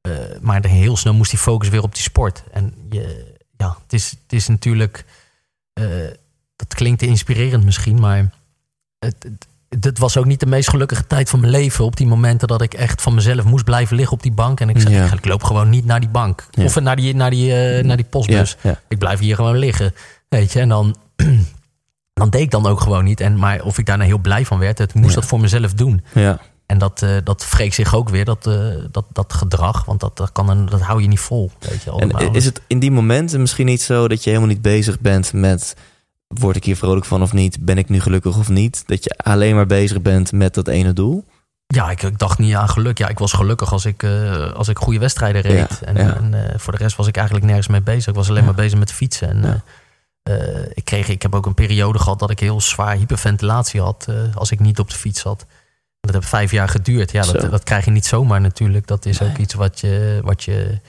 eh, 0.00 0.12
maar 0.40 0.66
heel 0.66 0.96
snel 0.96 1.14
moest 1.14 1.30
die 1.30 1.38
focus 1.38 1.68
weer 1.68 1.82
op 1.82 1.94
die 1.94 2.02
sport. 2.02 2.42
En 2.52 2.74
je, 2.90 3.34
ja, 3.56 3.76
het 3.82 3.92
is, 3.92 4.10
het 4.10 4.32
is 4.32 4.48
natuurlijk... 4.48 5.04
dat 6.56 6.74
klinkt 6.74 7.02
inspirerend 7.02 7.64
misschien, 7.64 8.00
maar... 8.00 8.30
Het, 8.98 9.16
het, 9.18 9.46
het 9.80 9.98
was 9.98 10.16
ook 10.16 10.24
niet 10.24 10.40
de 10.40 10.46
meest 10.46 10.68
gelukkige 10.68 11.06
tijd 11.06 11.28
van 11.28 11.40
mijn 11.40 11.52
leven. 11.52 11.84
Op 11.84 11.96
die 11.96 12.06
momenten 12.06 12.48
dat 12.48 12.62
ik 12.62 12.74
echt 12.74 13.02
van 13.02 13.14
mezelf 13.14 13.44
moest 13.44 13.64
blijven 13.64 13.96
liggen 13.96 14.16
op 14.16 14.22
die 14.22 14.32
bank. 14.32 14.60
En 14.60 14.68
ik 14.68 14.80
zei, 14.80 14.94
Ja. 14.94 15.12
ik, 15.12 15.24
loop 15.24 15.42
gewoon 15.42 15.68
niet 15.68 15.84
naar 15.84 16.00
die 16.00 16.08
bank. 16.08 16.46
Ja. 16.50 16.64
Of 16.64 16.80
naar 16.80 16.96
die, 16.96 17.14
naar, 17.14 17.30
die, 17.30 17.54
eh, 17.54 17.84
naar 17.84 17.96
die 17.96 18.06
postbus. 18.06 18.56
Ja. 18.62 18.80
Ik 18.88 18.98
blijf 18.98 19.18
hier 19.18 19.34
gewoon 19.34 19.56
liggen. 19.56 19.94
Weet 20.28 20.52
je, 20.52 20.60
en 20.60 20.68
dan, 20.68 20.96
dan 22.20 22.30
deed 22.30 22.40
ik 22.40 22.50
dan 22.50 22.66
ook 22.66 22.80
gewoon 22.80 23.04
niet. 23.04 23.20
En, 23.20 23.38
maar 23.38 23.62
of 23.62 23.78
ik 23.78 23.86
daar 23.86 23.96
nou 23.96 24.08
heel 24.08 24.18
blij 24.18 24.46
van 24.46 24.58
werd, 24.58 24.78
het 24.78 24.94
moest 24.94 25.14
dat 25.14 25.24
voor 25.26 25.40
mezelf 25.40 25.74
doen. 25.74 26.04
ja. 26.14 26.40
En 26.66 26.78
dat, 26.78 27.02
eh 27.02 27.10
dat 27.24 27.50
wreekt 27.50 27.74
zich 27.74 27.94
ook 27.94 28.08
weer, 28.08 28.24
dat, 28.24 28.46
eh, 28.46 28.54
dat, 28.90 29.04
dat 29.12 29.32
gedrag. 29.32 29.84
Want 29.84 30.00
dat, 30.00 30.16
dat, 30.16 30.32
kan 30.32 30.48
een, 30.48 30.66
dat 30.66 30.80
hou 30.80 31.02
je 31.02 31.08
niet 31.08 31.20
vol. 31.20 31.50
Weet 31.58 31.82
je, 31.82 31.90
En 31.90 32.34
is 32.34 32.44
het 32.44 32.60
in 32.66 32.78
die 32.78 32.90
momenten 32.90 33.40
misschien 33.40 33.66
niet 33.66 33.82
zo 33.82 34.08
dat 34.08 34.24
je 34.24 34.30
helemaal 34.30 34.52
niet 34.52 34.62
bezig 34.62 35.00
bent 35.00 35.32
met 35.32 35.76
word 36.38 36.56
ik 36.56 36.64
hier 36.64 36.76
vrolijk 36.76 37.04
van 37.06 37.22
of 37.22 37.32
niet? 37.32 37.64
Ben 37.64 37.78
ik 37.78 37.88
nu 37.88 38.00
gelukkig 38.00 38.38
of 38.38 38.48
niet? 38.48 38.82
Dat 38.86 39.04
je 39.04 39.10
alleen 39.16 39.54
maar 39.54 39.66
bezig 39.66 40.02
bent 40.02 40.32
met 40.32 40.54
dat 40.54 40.68
ene 40.68 40.92
doel? 40.92 41.24
Ja, 41.66 41.90
ik, 41.90 42.02
ik 42.02 42.18
dacht 42.18 42.38
niet 42.38 42.54
aan 42.54 42.68
geluk. 42.68 42.98
Ja, 42.98 43.08
ik 43.08 43.18
was 43.18 43.32
gelukkig 43.32 43.72
als 43.72 43.84
ik, 43.84 44.02
uh, 44.02 44.52
als 44.52 44.68
ik 44.68 44.78
goede 44.78 44.98
wedstrijden 44.98 45.42
reed. 45.42 45.78
Ja, 45.80 45.86
en 45.86 45.96
ja. 45.96 46.16
en 46.16 46.32
uh, 46.32 46.40
voor 46.56 46.72
de 46.72 46.78
rest 46.78 46.96
was 46.96 47.06
ik 47.06 47.16
eigenlijk 47.16 47.46
nergens 47.46 47.68
mee 47.68 47.82
bezig. 47.82 48.06
Ik 48.06 48.14
was 48.14 48.28
alleen 48.28 48.40
Ja. 48.40 48.46
maar 48.46 48.54
bezig 48.54 48.78
met 48.78 48.92
fietsen. 48.92 49.28
En, 49.28 49.62
uh, 50.30 50.62
ik, 50.72 50.84
kreeg, 50.84 51.08
ik 51.08 51.22
heb 51.22 51.34
ook 51.34 51.46
een 51.46 51.54
periode 51.54 51.98
gehad 51.98 52.18
dat 52.18 52.30
ik 52.30 52.40
heel 52.40 52.60
zwaar 52.60 52.96
hyperventilatie 52.96 53.80
had 53.80 54.06
als 54.34 54.50
ik 54.50 54.60
niet 54.60 54.78
op 54.78 54.90
de 54.90 54.96
fiets 54.96 55.20
zat. 55.20 55.46
Dat 56.00 56.14
heeft 56.14 56.28
vijf 56.28 56.50
jaar 56.50 56.68
geduurd. 56.68 57.12
Ja, 57.12 57.22
dat, 57.22 57.50
dat 57.50 57.62
krijg 57.62 57.84
je 57.84 57.90
niet 57.90 58.06
zomaar 58.06 58.40
natuurlijk. 58.40 58.86
Dat 58.86 59.06
is 59.06 59.22
ook 59.22 59.36
iets 59.36 59.54
wat 59.54 59.80
je, 59.80 60.20
wat 60.22 60.44
je 60.44 60.80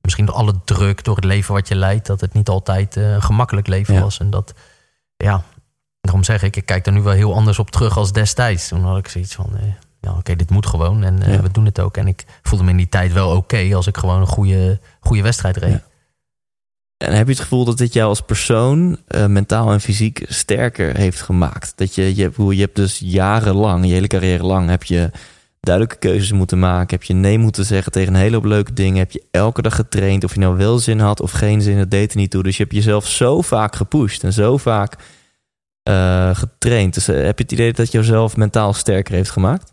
misschien 0.00 0.26
door 0.26 0.34
alle 0.34 0.54
druk, 0.64 1.04
door 1.04 1.16
het 1.16 1.24
leven 1.24 1.54
wat 1.54 1.68
je 1.68 1.74
leidt, 1.74 2.06
dat 2.06 2.20
het 2.20 2.32
niet 2.32 2.48
altijd 2.48 2.96
eh, 2.96 3.12
een 3.12 3.22
gemakkelijk 3.22 3.66
leven 3.66 4.00
was. 4.00 4.18
En 4.18 4.30
dat, 4.30 4.54
ja, 5.24 5.42
daarom 6.00 6.24
zeg 6.24 6.42
ik, 6.42 6.56
ik 6.56 6.66
kijk 6.66 6.86
er 6.86 6.92
nu 6.92 7.00
wel 7.02 7.12
heel 7.12 7.34
anders 7.34 7.58
op 7.58 7.70
terug 7.70 7.96
als 7.96 8.12
destijds. 8.12 8.68
Toen 8.68 8.84
had 8.84 8.98
ik 8.98 9.08
zoiets 9.08 9.34
van, 9.34 9.50
eh, 9.56 9.62
ja, 10.00 10.12
oké, 10.12 10.36
dit 10.36 10.50
moet 10.50 10.66
gewoon 10.66 11.02
en 11.02 11.22
eh, 11.22 11.34
Ja. 11.34 11.42
we 11.42 11.50
doen 11.50 11.64
het 11.64 11.80
ook. 11.80 11.96
En 11.96 12.06
ik 12.06 12.24
voelde 12.42 12.64
me 12.64 12.70
in 12.70 12.76
die 12.76 12.88
tijd 12.88 13.12
wel 13.12 13.36
oké 13.36 13.70
als 13.74 13.86
ik 13.86 13.96
gewoon 13.96 14.20
een 14.20 14.26
goede, 14.26 14.80
goede 15.00 15.22
wedstrijd 15.22 15.56
reed. 15.56 15.72
Ja. 15.72 15.82
En 16.96 17.12
heb 17.16 17.26
je 17.26 17.32
het 17.32 17.42
gevoel 17.42 17.64
dat 17.64 17.78
dit 17.78 17.92
jou 17.92 18.08
als 18.08 18.20
persoon 18.20 18.98
eh, 19.06 19.26
mentaal 19.26 19.72
en 19.72 19.80
fysiek 19.80 20.24
sterker 20.28 20.96
heeft 20.96 21.20
gemaakt? 21.20 21.72
Dat 21.76 21.94
je, 21.94 22.14
je, 22.16 22.32
je 22.48 22.60
hebt 22.60 22.76
dus 22.76 22.98
jarenlang, 23.04 23.86
je 23.86 23.92
hele 23.92 24.06
carrière 24.06 24.44
lang, 24.44 24.68
heb 24.68 24.84
je 24.84 25.10
duidelijke 25.60 25.98
keuzes 25.98 26.32
moeten 26.32 26.58
maken. 26.58 26.96
Heb 26.98 27.02
je 27.02 27.14
nee 27.14 27.38
moeten 27.38 27.64
zeggen 27.64 27.92
tegen 27.92 28.14
een 28.14 28.20
hele 28.20 28.34
hoop 28.34 28.44
leuke 28.44 28.72
dingen. 28.72 28.98
Heb 28.98 29.10
je 29.12 29.24
elke 29.30 29.62
dag 29.62 29.74
getraind. 29.74 30.24
Of 30.24 30.34
je 30.34 30.40
nou 30.40 30.56
wel 30.56 30.78
zin 30.78 30.98
had 31.00 31.20
of 31.20 31.30
geen 31.32 31.62
zin, 31.62 31.78
dat 31.78 31.90
deed 31.90 32.10
er 32.10 32.16
niet 32.16 32.30
toe. 32.30 32.42
Dus 32.42 32.56
je 32.56 32.62
hebt 32.62 32.74
jezelf 32.74 33.06
zo 33.06 33.40
vaak 33.40 33.76
gepusht 33.76 34.24
en 34.24 34.32
zo 34.32 34.56
vaak 34.56 34.96
eh, 35.82 36.34
getraind. 36.34 36.94
Dus 36.94 37.08
eh, 37.08 37.16
heb 37.24 37.38
je 37.38 37.42
het 37.42 37.52
idee 37.52 37.72
dat 37.72 37.92
jezelf 37.92 38.36
mentaal 38.36 38.72
sterker 38.72 39.14
heeft 39.14 39.30
gemaakt? 39.30 39.72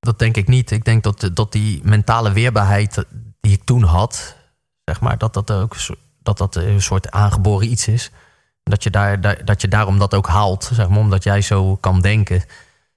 Dat 0.00 0.18
denk 0.18 0.36
ik 0.36 0.48
niet. 0.48 0.70
Ik 0.70 0.84
denk 0.84 1.02
dat, 1.02 1.30
dat 1.34 1.52
die 1.52 1.80
mentale 1.84 2.32
weerbaarheid 2.32 3.04
die 3.40 3.52
ik 3.52 3.64
toen 3.64 3.82
had, 3.82 4.36
zeg 4.84 5.00
maar, 5.00 5.18
dat 5.18 5.34
dat 5.34 5.50
ook 5.50 5.76
dat 6.22 6.38
dat 6.38 6.56
een 6.56 6.82
soort 6.82 7.10
aangeboren 7.10 7.70
iets 7.70 7.88
is. 7.88 8.10
Dat 8.62 8.82
je, 8.82 8.90
daar, 8.90 9.20
daar- 9.20 9.44
dat 9.44 9.60
je 9.60 9.68
daarom 9.68 9.98
dat 9.98 10.14
ook 10.14 10.26
haalt, 10.26 10.70
zeg 10.72 10.88
maar, 10.88 10.98
omdat 10.98 11.22
jij 11.22 11.40
zo 11.40 11.76
kan 11.76 12.00
denken. 12.00 12.42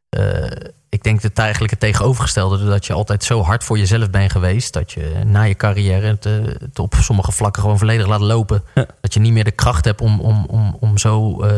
Eh, 0.09 0.51
ik 0.93 1.03
denk 1.03 1.21
het 1.21 1.37
eigenlijk 1.39 1.71
het 1.71 1.79
tegenovergestelde, 1.79 2.65
dat 2.65 2.85
je 2.85 2.93
altijd 2.93 3.23
zo 3.23 3.41
hard 3.41 3.63
voor 3.63 3.77
jezelf 3.77 4.09
bent 4.09 4.31
geweest, 4.31 4.73
dat 4.73 4.91
je 4.91 5.21
na 5.25 5.41
je 5.41 5.55
carrière 5.55 6.07
het, 6.07 6.25
eh, 6.25 6.33
het 6.59 6.79
op 6.79 6.95
sommige 6.99 7.31
vlakken 7.31 7.61
gewoon 7.61 7.77
volledig 7.77 8.07
laat 8.07 8.19
lopen. 8.21 8.63
Ja. 8.75 8.85
Dat 9.01 9.13
je 9.13 9.19
niet 9.19 9.31
meer 9.33 9.43
de 9.43 9.51
kracht 9.51 9.85
hebt 9.85 10.01
om, 10.01 10.19
om, 10.19 10.45
om, 10.45 10.77
om 10.79 10.97
zo 10.97 11.41
eh, 11.41 11.51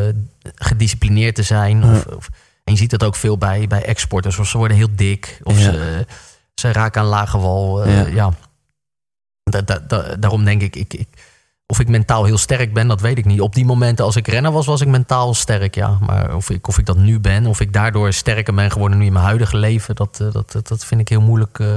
gedisciplineerd 0.55 1.35
te 1.35 1.43
zijn. 1.43 1.83
Of, 1.83 2.05
of, 2.05 2.27
en 2.63 2.73
je 2.73 2.79
ziet 2.79 2.89
dat 2.89 3.03
ook 3.03 3.15
veel 3.15 3.37
bij, 3.37 3.67
bij 3.67 3.83
exporters. 3.85 4.39
Of 4.39 4.47
ze 4.47 4.57
worden 4.57 4.77
heel 4.77 4.95
dik. 4.95 5.39
Of 5.43 5.57
Ja. 5.57 5.63
ze, 5.71 6.05
ze 6.55 6.71
raken 6.71 7.01
aan 7.01 7.07
lage 7.07 7.37
wal. 7.37 7.83
eh, 7.83 8.01
Ja. 8.07 8.13
ja. 8.13 8.33
Da- 9.43 9.61
da- 9.61 9.79
da- 9.87 10.15
daarom 10.15 10.43
denk 10.45 10.61
ik, 10.61 10.75
ik, 10.75 10.93
ik, 10.93 11.07
of 11.67 11.79
ik 11.79 11.87
mentaal 11.87 12.23
heel 12.25 12.37
sterk 12.37 12.73
ben, 12.73 12.87
dat 12.87 13.01
weet 13.01 13.17
ik 13.17 13.25
niet. 13.25 13.41
Op 13.41 13.55
die 13.55 13.65
momenten 13.65 14.05
als 14.05 14.15
ik 14.15 14.27
renner 14.27 14.51
was, 14.51 14.65
was 14.65 14.81
ik 14.81 14.87
mentaal 14.87 15.33
sterk, 15.33 15.75
ja. 15.75 15.97
Maar 16.01 16.35
of 16.35 16.49
ik, 16.49 16.67
of 16.67 16.77
ik 16.77 16.85
dat 16.85 16.97
nu 16.97 17.19
ben, 17.19 17.45
of 17.45 17.59
ik 17.59 17.73
daardoor 17.73 18.13
sterker 18.13 18.53
ben 18.53 18.71
geworden 18.71 18.97
nu 18.97 19.05
in 19.05 19.13
mijn 19.13 19.25
huidige 19.25 19.57
leven, 19.57 19.95
dat, 19.95 20.19
eh, 20.21 20.31
dat, 20.31 20.51
dat, 20.51 20.67
dat 20.67 20.85
vind 20.85 21.01
ik 21.01 21.09
heel 21.09 21.21
moeilijk, 21.21 21.59
eh, 21.59 21.67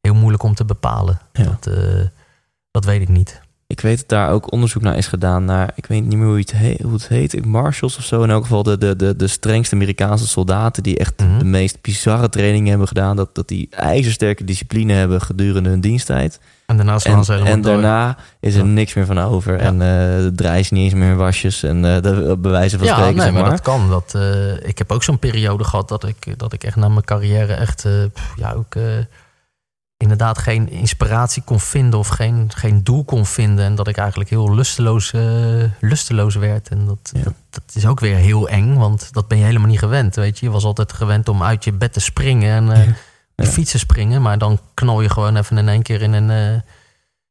heel 0.00 0.14
moeilijk 0.14 0.42
om 0.42 0.54
te 0.54 0.64
bepalen. 0.64 1.20
Ja. 1.32 1.44
Dat, 1.44 1.66
eh, 1.66 2.06
dat 2.70 2.84
weet 2.84 3.00
ik 3.00 3.08
niet. 3.08 3.40
Ik 3.74 3.80
weet 3.80 3.98
dat 3.98 4.08
daar 4.08 4.30
ook 4.30 4.52
onderzoek 4.52 4.82
naar 4.82 4.96
is 4.96 5.06
gedaan 5.06 5.44
naar, 5.44 5.72
ik 5.74 5.86
weet 5.86 6.04
niet 6.04 6.18
meer 6.18 6.26
hoe 6.26 6.38
het 6.38 6.52
heet, 6.52 6.82
hoe 6.82 6.92
het 6.92 7.08
heet 7.08 7.44
Marshals 7.44 7.96
of 7.96 8.04
zo. 8.04 8.22
In 8.22 8.30
elk 8.30 8.42
geval 8.42 8.62
de, 8.62 8.78
de, 8.78 8.96
de, 8.96 9.16
de 9.16 9.26
strengste 9.26 9.74
Amerikaanse 9.74 10.26
soldaten 10.26 10.82
die 10.82 10.98
echt 10.98 11.14
Mhm. 11.20 11.38
de 11.38 11.44
meest 11.44 11.80
bizarre 11.82 12.28
trainingen 12.28 12.68
hebben 12.68 12.88
gedaan. 12.88 13.16
Dat, 13.16 13.34
dat 13.34 13.48
die 13.48 13.68
ijzersterke 13.70 14.44
discipline 14.44 14.92
hebben 14.92 15.20
gedurende 15.20 15.68
hun 15.68 15.80
diensttijd. 15.80 16.40
En 16.66 16.76
daarna 16.76 16.98
slaan 16.98 17.16
En, 17.18 17.24
ze 17.24 17.32
en 17.34 17.60
daarna 17.60 18.16
is 18.40 18.54
er 18.54 18.64
Ja. 18.64 18.66
niks 18.70 18.94
meer 18.94 19.06
van 19.06 19.18
over. 19.18 19.52
Ja. 19.52 19.58
En 19.58 19.74
uh, 19.74 20.26
draaien 20.34 20.64
ze 20.64 20.74
niet 20.74 20.84
eens 20.84 20.94
meer 20.94 21.10
in 21.10 21.16
wasjes. 21.16 21.62
En 21.62 21.84
uh, 21.84 22.00
dat 22.00 22.42
bewijzen 22.42 22.78
van 22.78 22.88
ja, 22.88 22.94
spreken, 22.94 23.16
nee, 23.16 23.32
maar. 23.32 23.40
maar. 23.40 23.50
dat 23.50 23.60
kan. 23.60 23.88
Dat, 23.88 24.14
eh, 24.14 24.68
ik 24.68 24.78
heb 24.78 24.92
ook 24.92 25.02
zo'n 25.02 25.18
periode 25.18 25.64
gehad 25.64 25.88
dat 25.88 26.04
ik, 26.06 26.38
dat 26.38 26.52
ik 26.52 26.64
echt 26.64 26.76
na 26.76 26.88
mijn 26.88 27.04
carrière 27.04 27.52
echt 27.54 27.86
ja, 28.36 28.52
ook, 28.52 28.74
inderdaad 29.98 30.38
geen 30.38 30.70
inspiratie 30.70 31.42
kon 31.42 31.60
vinden 31.60 31.98
of 31.98 32.08
geen, 32.08 32.50
geen 32.54 32.84
doel 32.84 33.04
kon 33.04 33.26
vinden. 33.26 33.64
En 33.64 33.74
dat 33.74 33.88
ik 33.88 33.96
eigenlijk 33.96 34.30
heel 34.30 34.54
lusteloos, 34.54 35.12
eh, 35.12 35.22
lusteloos 35.80 36.34
werd. 36.34 36.68
En 36.68 36.86
dat, 36.86 37.10
Ja. 37.12 37.22
dat, 37.22 37.34
dat 37.50 37.62
is 37.74 37.86
ook 37.86 38.00
weer 38.00 38.16
heel 38.16 38.48
eng, 38.48 38.74
want 38.74 39.12
dat 39.12 39.28
ben 39.28 39.38
je 39.38 39.44
helemaal 39.44 39.68
niet 39.68 39.78
gewend. 39.78 40.14
Weet 40.14 40.38
je, 40.38 40.46
je 40.46 40.52
was 40.52 40.64
altijd 40.64 40.92
gewend 40.92 41.28
om 41.28 41.42
uit 41.42 41.64
je 41.64 41.72
bed 41.72 41.92
te 41.92 42.00
springen 42.00 42.70
en 42.72 42.86
Ja. 42.86 42.94
die 43.34 43.46
fietsen 43.46 43.78
springen. 43.78 44.22
Maar 44.22 44.38
dan 44.38 44.60
knal 44.74 45.00
je 45.00 45.10
gewoon 45.10 45.36
even 45.36 45.58
in 45.58 45.68
één 45.68 45.82
keer 45.82 46.02
in 46.02 46.12
een, 46.12 46.30
eh, 46.30 46.60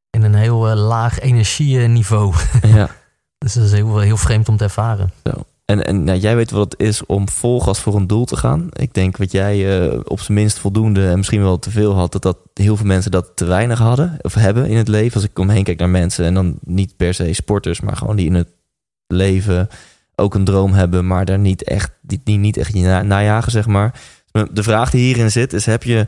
in 0.09 0.23
een 0.23 0.35
heel 0.35 0.75
laag 0.75 1.19
energieniveau. 1.19 2.33
Ja. 2.61 2.89
dus 3.37 3.53
dat 3.53 3.63
is 3.63 3.71
heel, 3.71 3.99
heel 3.99 4.17
vreemd 4.17 4.49
om 4.49 4.57
te 4.57 4.63
ervaren. 4.63 5.11
En, 5.71 5.85
en 5.85 6.03
nou, 6.03 6.19
jij 6.19 6.35
weet 6.35 6.51
wat 6.51 6.71
het 6.71 6.81
is 6.81 7.05
om 7.05 7.29
vol 7.29 7.61
gas 7.61 7.79
voor 7.79 7.95
een 7.95 8.07
doel 8.07 8.25
te 8.25 8.35
gaan. 8.35 8.67
Ik 8.71 8.93
denk 8.93 9.17
wat 9.17 9.31
jij 9.31 9.79
eh, 9.79 9.99
op 10.03 10.19
zijn 10.19 10.37
minst 10.37 10.59
voldoende 10.59 11.09
en 11.09 11.17
misschien 11.17 11.41
wel 11.41 11.59
te 11.59 11.71
veel 11.71 11.93
had, 11.93 12.11
dat, 12.11 12.21
dat 12.21 12.37
heel 12.53 12.77
veel 12.77 12.85
mensen 12.85 13.11
dat 13.11 13.31
te 13.35 13.45
weinig 13.45 13.79
hadden 13.79 14.17
of 14.21 14.33
hebben 14.33 14.65
in 14.67 14.77
het 14.77 14.87
leven. 14.87 15.13
Als 15.13 15.23
ik 15.23 15.39
omheen 15.39 15.63
kijk 15.63 15.79
naar 15.79 15.89
mensen 15.89 16.25
en 16.25 16.33
dan 16.33 16.57
niet 16.61 16.95
per 16.97 17.13
se 17.13 17.33
sporters, 17.33 17.81
maar 17.81 17.95
gewoon 17.95 18.15
die 18.15 18.25
in 18.25 18.33
het 18.33 18.49
leven 19.07 19.67
ook 20.15 20.35
een 20.35 20.43
droom 20.43 20.73
hebben, 20.73 21.07
maar 21.07 21.25
daar 21.25 21.39
niet 21.39 21.63
echt, 21.63 21.91
die, 22.01 22.37
niet 22.37 22.57
echt 22.57 22.73
na, 22.73 23.01
najagen, 23.01 23.51
zeg 23.51 23.67
maar. 23.67 24.01
De 24.51 24.63
vraag 24.63 24.89
die 24.89 25.03
hierin 25.03 25.31
zit 25.31 25.53
is: 25.53 25.65
heb 25.65 25.83
je, 25.83 26.07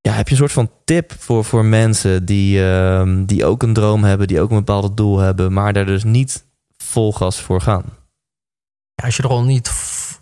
ja, 0.00 0.12
heb 0.12 0.26
je 0.26 0.32
een 0.32 0.40
soort 0.40 0.52
van 0.52 0.70
tip 0.84 1.12
voor, 1.18 1.44
voor 1.44 1.64
mensen 1.64 2.24
die, 2.24 2.64
ehm, 2.64 3.24
die 3.24 3.44
ook 3.44 3.62
een 3.62 3.72
droom 3.72 4.04
hebben, 4.04 4.26
die 4.26 4.40
ook 4.40 4.50
een 4.50 4.56
bepaald 4.56 4.96
doel 4.96 5.18
hebben, 5.18 5.52
maar 5.52 5.72
daar 5.72 5.86
dus 5.86 6.04
niet 6.04 6.44
vol 6.76 7.12
gas 7.12 7.40
voor 7.40 7.60
gaan? 7.60 7.84
Als 9.02 9.16
je 9.16 9.22
er 9.22 9.28
al 9.28 9.42
niet 9.42 9.70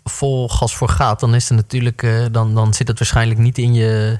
vol 0.03 0.49
gas 0.49 0.75
voor 0.75 0.89
gaat, 0.89 1.19
dan 1.19 1.35
is 1.35 1.49
het 1.49 1.57
natuurlijk, 1.57 2.03
eh, 2.03 2.25
dan, 2.31 2.55
dan 2.55 2.73
zit 2.73 2.87
het 2.87 2.99
waarschijnlijk 2.99 3.39
niet 3.39 3.57
in 3.57 3.73
je, 3.73 4.19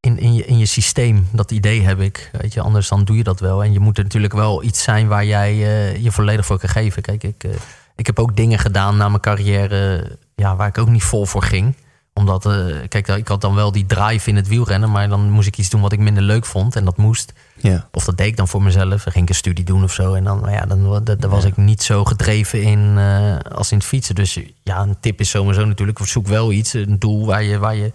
in, 0.00 0.18
in, 0.18 0.34
je, 0.34 0.44
in 0.44 0.58
je 0.58 0.66
systeem. 0.66 1.28
Dat 1.32 1.50
idee 1.50 1.82
heb 1.82 2.00
ik. 2.00 2.30
Weet 2.40 2.52
je, 2.52 2.60
anders 2.60 2.88
dan 2.88 3.04
doe 3.04 3.16
je 3.16 3.24
dat 3.24 3.40
wel. 3.40 3.64
En 3.64 3.72
je 3.72 3.80
moet 3.80 3.98
er 3.98 4.04
natuurlijk 4.04 4.32
wel 4.32 4.62
iets 4.62 4.82
zijn 4.82 5.08
waar 5.08 5.24
jij 5.24 5.50
eh, 5.50 6.02
je 6.02 6.12
volledig 6.12 6.46
voor 6.46 6.58
kan 6.58 6.68
geven. 6.68 7.02
Kijk, 7.02 7.22
ik, 7.22 7.44
eh, 7.44 7.50
ik 7.96 8.06
heb 8.06 8.18
ook 8.18 8.36
dingen 8.36 8.58
gedaan 8.58 8.96
na 8.96 9.08
mijn 9.08 9.20
carrière 9.20 10.10
ja, 10.34 10.56
waar 10.56 10.68
ik 10.68 10.78
ook 10.78 10.88
niet 10.88 11.04
vol 11.04 11.26
voor 11.26 11.42
ging 11.42 11.74
omdat, 12.20 12.46
eh, 12.46 12.76
kijk, 12.88 13.08
ik 13.08 13.28
had 13.28 13.40
dan 13.40 13.54
wel 13.54 13.72
die 13.72 13.86
drive 13.86 14.28
in 14.28 14.36
het 14.36 14.48
wielrennen, 14.48 14.90
maar 14.90 15.08
dan 15.08 15.30
moest 15.30 15.46
ik 15.46 15.58
iets 15.58 15.68
doen 15.68 15.80
wat 15.80 15.92
ik 15.92 15.98
minder 15.98 16.22
leuk 16.22 16.46
vond. 16.46 16.76
En 16.76 16.84
dat 16.84 16.96
moest. 16.96 17.32
Ja. 17.56 17.88
Of 17.92 18.04
dat 18.04 18.16
deed 18.16 18.26
ik 18.26 18.36
dan 18.36 18.48
voor 18.48 18.62
mezelf. 18.62 19.02
Dan 19.02 19.12
ging 19.12 19.24
ik 19.24 19.28
een 19.28 19.34
studie 19.34 19.64
doen 19.64 19.82
of 19.82 19.92
zo. 19.92 20.14
En 20.14 20.24
dan, 20.24 20.40
nou 20.40 20.52
ja, 20.52 20.66
dan, 20.66 21.04
dan, 21.04 21.18
dan 21.18 21.30
was 21.30 21.42
Ja. 21.42 21.48
ik 21.48 21.56
niet 21.56 21.82
zo 21.82 22.04
gedreven 22.04 22.62
in 22.62 22.94
eh, 22.98 23.36
als 23.52 23.72
in 23.72 23.78
het 23.78 23.86
fietsen. 23.86 24.14
Dus 24.14 24.38
ja, 24.62 24.80
een 24.82 25.00
tip 25.00 25.20
is 25.20 25.30
sowieso 25.30 25.64
natuurlijk. 25.64 25.98
Zoek 25.98 26.26
wel 26.26 26.52
iets, 26.52 26.72
een 26.72 26.98
doel 26.98 27.26
waar 27.26 27.42
je, 27.42 27.58
waar 27.58 27.74
je, 27.76 27.92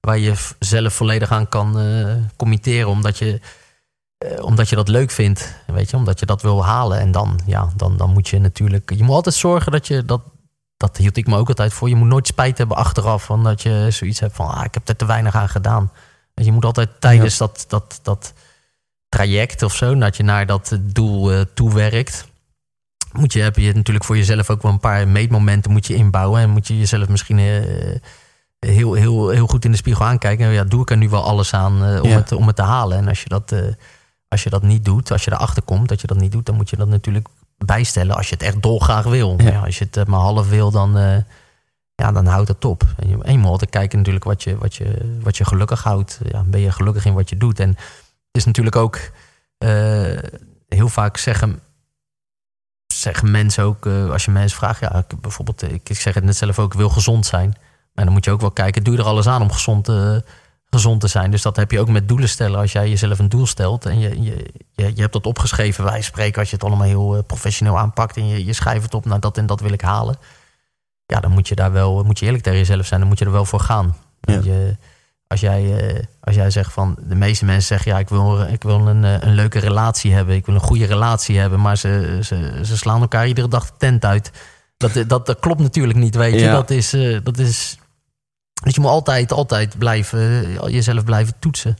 waar 0.00 0.18
je 0.18 0.32
zelf 0.58 0.94
volledig 0.94 1.30
aan 1.30 1.48
kan 1.48 1.78
eh, 1.80 2.14
committeren. 2.36 2.88
Omdat 2.88 3.18
je, 3.18 3.40
omdat 4.40 4.68
je 4.68 4.76
dat 4.76 4.88
leuk 4.88 5.10
vindt. 5.10 5.54
Weet 5.66 5.90
je, 5.90 5.96
omdat 5.96 6.20
je 6.20 6.26
dat 6.26 6.42
wil 6.42 6.64
halen. 6.64 6.98
En 6.98 7.12
dan, 7.12 7.40
ja, 7.46 7.68
dan, 7.76 7.96
dan 7.96 8.10
moet 8.12 8.28
je 8.28 8.38
natuurlijk. 8.38 8.92
Je 8.96 9.04
moet 9.04 9.14
altijd 9.14 9.34
zorgen 9.34 9.72
dat 9.72 9.86
je 9.86 10.04
dat. 10.04 10.20
Dat 10.78 10.96
hield 10.96 11.16
ik 11.16 11.26
me 11.26 11.36
ook 11.36 11.48
altijd 11.48 11.72
voor. 11.72 11.88
Je 11.88 11.94
moet 11.94 12.08
nooit 12.08 12.26
spijt 12.26 12.58
hebben 12.58 12.76
achteraf. 12.76 13.24
Van 13.24 13.44
dat 13.44 13.62
je 13.62 13.86
zoiets 13.90 14.20
hebt 14.20 14.34
van 14.34 14.48
ah, 14.48 14.64
ik 14.64 14.74
heb 14.74 14.88
er 14.88 14.96
te 14.96 15.06
weinig 15.06 15.34
aan 15.34 15.48
gedaan. 15.48 15.92
Dus 16.34 16.46
je 16.46 16.52
moet 16.52 16.64
altijd 16.64 16.88
tijdens 16.98 17.36
dat, 17.36 17.64
dat, 17.68 18.00
dat 18.02 18.32
traject 19.08 19.62
of 19.62 19.74
zo, 19.74 19.94
dat 19.94 20.16
je 20.16 20.22
naar 20.22 20.46
dat 20.46 20.78
doel 20.80 21.32
uh, 21.32 21.40
toewerkt, 21.54 22.28
moet 23.12 23.32
je, 23.32 23.40
heb 23.40 23.56
je 23.56 23.74
natuurlijk 23.74 24.04
voor 24.04 24.16
jezelf 24.16 24.50
ook 24.50 24.62
wel 24.62 24.72
een 24.72 24.80
paar 24.80 25.08
meetmomenten 25.08 25.70
moet 25.70 25.86
je 25.86 25.94
inbouwen. 25.94 26.40
En 26.40 26.50
moet 26.50 26.66
je 26.66 26.78
jezelf 26.78 27.08
misschien 27.08 27.38
uh, 27.38 27.96
heel, 28.58 28.92
heel, 28.94 29.28
heel 29.28 29.46
goed 29.46 29.64
in 29.64 29.70
de 29.70 29.76
spiegel 29.76 30.04
aankijken. 30.04 30.48
Ja, 30.48 30.64
doe 30.64 30.82
ik 30.82 30.90
er 30.90 30.96
nu 30.96 31.08
wel 31.08 31.24
alles 31.24 31.54
aan 31.54 31.92
uh, 31.92 32.02
om, 32.02 32.08
Ja. 32.08 32.16
het, 32.16 32.32
om 32.32 32.46
het 32.46 32.56
te 32.56 32.62
halen? 32.62 32.98
En 32.98 33.08
als 33.08 33.22
je, 33.22 33.28
dat, 33.28 33.54
als 34.28 34.42
je 34.42 34.50
dat 34.50 34.62
niet 34.62 34.84
doet, 34.84 35.12
als 35.12 35.24
je 35.24 35.32
erachter 35.32 35.62
komt 35.62 35.88
dat 35.88 36.00
je 36.00 36.06
dat 36.06 36.20
niet 36.20 36.32
doet, 36.32 36.46
dan 36.46 36.54
moet 36.54 36.70
je 36.70 36.76
dat 36.76 36.88
natuurlijk 36.88 37.28
bijstellen 37.64 38.16
als 38.16 38.28
je 38.28 38.34
het 38.34 38.44
echt 38.44 38.62
dolgraag 38.62 39.04
wil. 39.04 39.34
Ja. 39.38 39.50
Ja, 39.50 39.60
als 39.64 39.78
je 39.78 39.84
het 39.84 39.96
eh, 39.96 40.04
maar 40.04 40.20
half 40.20 40.48
wil, 40.48 40.70
dan, 40.70 41.24
ja, 41.94 42.12
dan 42.12 42.26
houdt 42.26 42.48
het 42.48 42.64
op. 42.64 42.82
En 42.96 43.08
je, 43.08 43.18
en 43.22 43.32
je 43.32 43.38
moet 43.38 43.50
altijd 43.50 43.70
kijken 43.70 43.98
natuurlijk 43.98 44.24
wat 44.24 44.42
je, 44.42 44.58
wat 44.58 44.74
je, 44.74 45.18
wat 45.22 45.36
je 45.36 45.44
gelukkig 45.44 45.82
houdt. 45.82 46.20
Ja, 46.24 46.42
ben 46.42 46.60
je 46.60 46.72
gelukkig 46.72 47.04
in 47.04 47.14
wat 47.14 47.28
je 47.28 47.36
doet? 47.36 47.60
En 47.60 47.68
het 47.68 48.36
is 48.36 48.44
natuurlijk 48.44 48.76
ook 48.76 49.00
uh, 49.64 50.18
heel 50.68 50.88
vaak 50.88 51.16
zeggen, 51.16 51.60
zeggen 52.86 53.30
mensen 53.30 53.64
ook, 53.64 53.86
uh, 53.86 54.10
als 54.10 54.24
je 54.24 54.30
mensen 54.30 54.58
vraagt, 54.58 54.80
ja, 54.80 54.94
ik, 54.94 55.20
bijvoorbeeld, 55.20 55.62
ik, 55.62 55.96
zeg 55.96 56.14
het 56.14 56.24
net 56.24 56.36
zelf 56.36 56.58
ook, 56.58 56.72
ik 56.72 56.78
wil 56.78 56.88
gezond 56.88 57.26
zijn. 57.26 57.54
Maar 57.92 58.04
dan 58.04 58.14
moet 58.14 58.24
je 58.24 58.30
ook 58.30 58.40
wel 58.40 58.50
kijken, 58.50 58.84
doe 58.84 58.94
je 58.94 59.00
er 59.00 59.06
alles 59.06 59.26
aan 59.26 59.42
om 59.42 59.52
gezond, 59.52 59.88
uh, 59.88 60.16
gezond 60.70 61.00
te 61.00 61.08
zijn. 61.08 61.30
Dus 61.30 61.42
dat 61.42 61.56
heb 61.56 61.70
je 61.70 61.80
ook 61.80 61.88
met 61.88 62.08
doelen 62.08 62.28
stellen. 62.28 62.60
Als 62.60 62.72
jij 62.72 62.88
jezelf 62.88 63.18
een 63.18 63.28
doel 63.28 63.46
stelt 63.46 63.86
en 63.86 63.98
je, 63.98 64.22
je, 64.22 64.46
je, 64.72 64.92
je 64.94 65.00
hebt 65.00 65.12
dat 65.12 65.26
opgeschreven, 65.26 65.84
wij 65.84 66.02
spreken, 66.02 66.40
als 66.40 66.50
je 66.50 66.56
het 66.56 66.64
allemaal 66.64 66.86
heel 66.86 67.16
eh, 67.16 67.22
professioneel 67.26 67.78
aanpakt 67.78 68.16
en 68.16 68.28
je, 68.28 68.44
je 68.44 68.52
schrijft 68.52 68.82
het 68.82 68.94
op, 68.94 69.04
nou 69.04 69.20
dat 69.20 69.38
en 69.38 69.46
dat 69.46 69.60
wil 69.60 69.72
ik 69.72 69.80
halen. 69.80 70.16
Ja, 71.06 71.20
dan 71.20 71.30
moet 71.30 71.48
je 71.48 71.54
daar 71.54 71.72
wel, 71.72 72.02
moet 72.04 72.18
je 72.18 72.24
eerlijk 72.26 72.42
tegen 72.42 72.58
jezelf 72.58 72.86
zijn, 72.86 73.00
dan 73.00 73.08
moet 73.08 73.18
je 73.18 73.24
er 73.24 73.32
wel 73.32 73.44
voor 73.44 73.60
gaan. 73.60 73.96
Ja. 74.20 74.40
Je, 74.42 74.76
als, 75.26 75.40
jij, 75.40 75.88
eh, 75.88 76.04
als 76.20 76.34
jij 76.34 76.50
zegt 76.50 76.72
van, 76.72 76.96
de 77.08 77.14
meeste 77.14 77.44
mensen 77.44 77.66
zeggen, 77.66 77.92
ja, 77.92 77.98
ik 77.98 78.08
wil, 78.08 78.40
ik 78.40 78.62
wil 78.62 78.88
een, 78.88 79.04
eh, 79.04 79.14
een 79.20 79.34
leuke 79.34 79.58
relatie 79.58 80.12
hebben, 80.12 80.34
ik 80.34 80.46
wil 80.46 80.54
een 80.54 80.60
goede 80.60 80.86
relatie 80.86 81.38
hebben, 81.38 81.60
maar 81.60 81.76
ze, 81.76 82.18
ze, 82.22 82.60
ze 82.64 82.76
slaan 82.76 83.00
elkaar 83.00 83.26
iedere 83.26 83.48
dag 83.48 83.66
de 83.66 83.72
tent 83.78 84.04
uit. 84.04 84.30
Dat, 84.76 84.92
dat, 85.06 85.26
dat 85.26 85.38
klopt 85.38 85.60
natuurlijk 85.60 85.98
niet, 85.98 86.14
weet 86.14 86.34
je. 86.34 86.40
Ja. 86.40 86.52
Dat 86.52 86.70
is, 86.70 86.90
dat 87.22 87.38
is 87.38 87.77
dus 88.64 88.74
je 88.74 88.80
moet 88.80 88.90
altijd, 88.90 89.32
altijd 89.32 89.78
blijven, 89.78 90.44
eh, 90.44 90.72
jezelf 90.72 91.04
blijven 91.04 91.34
toetsen. 91.38 91.76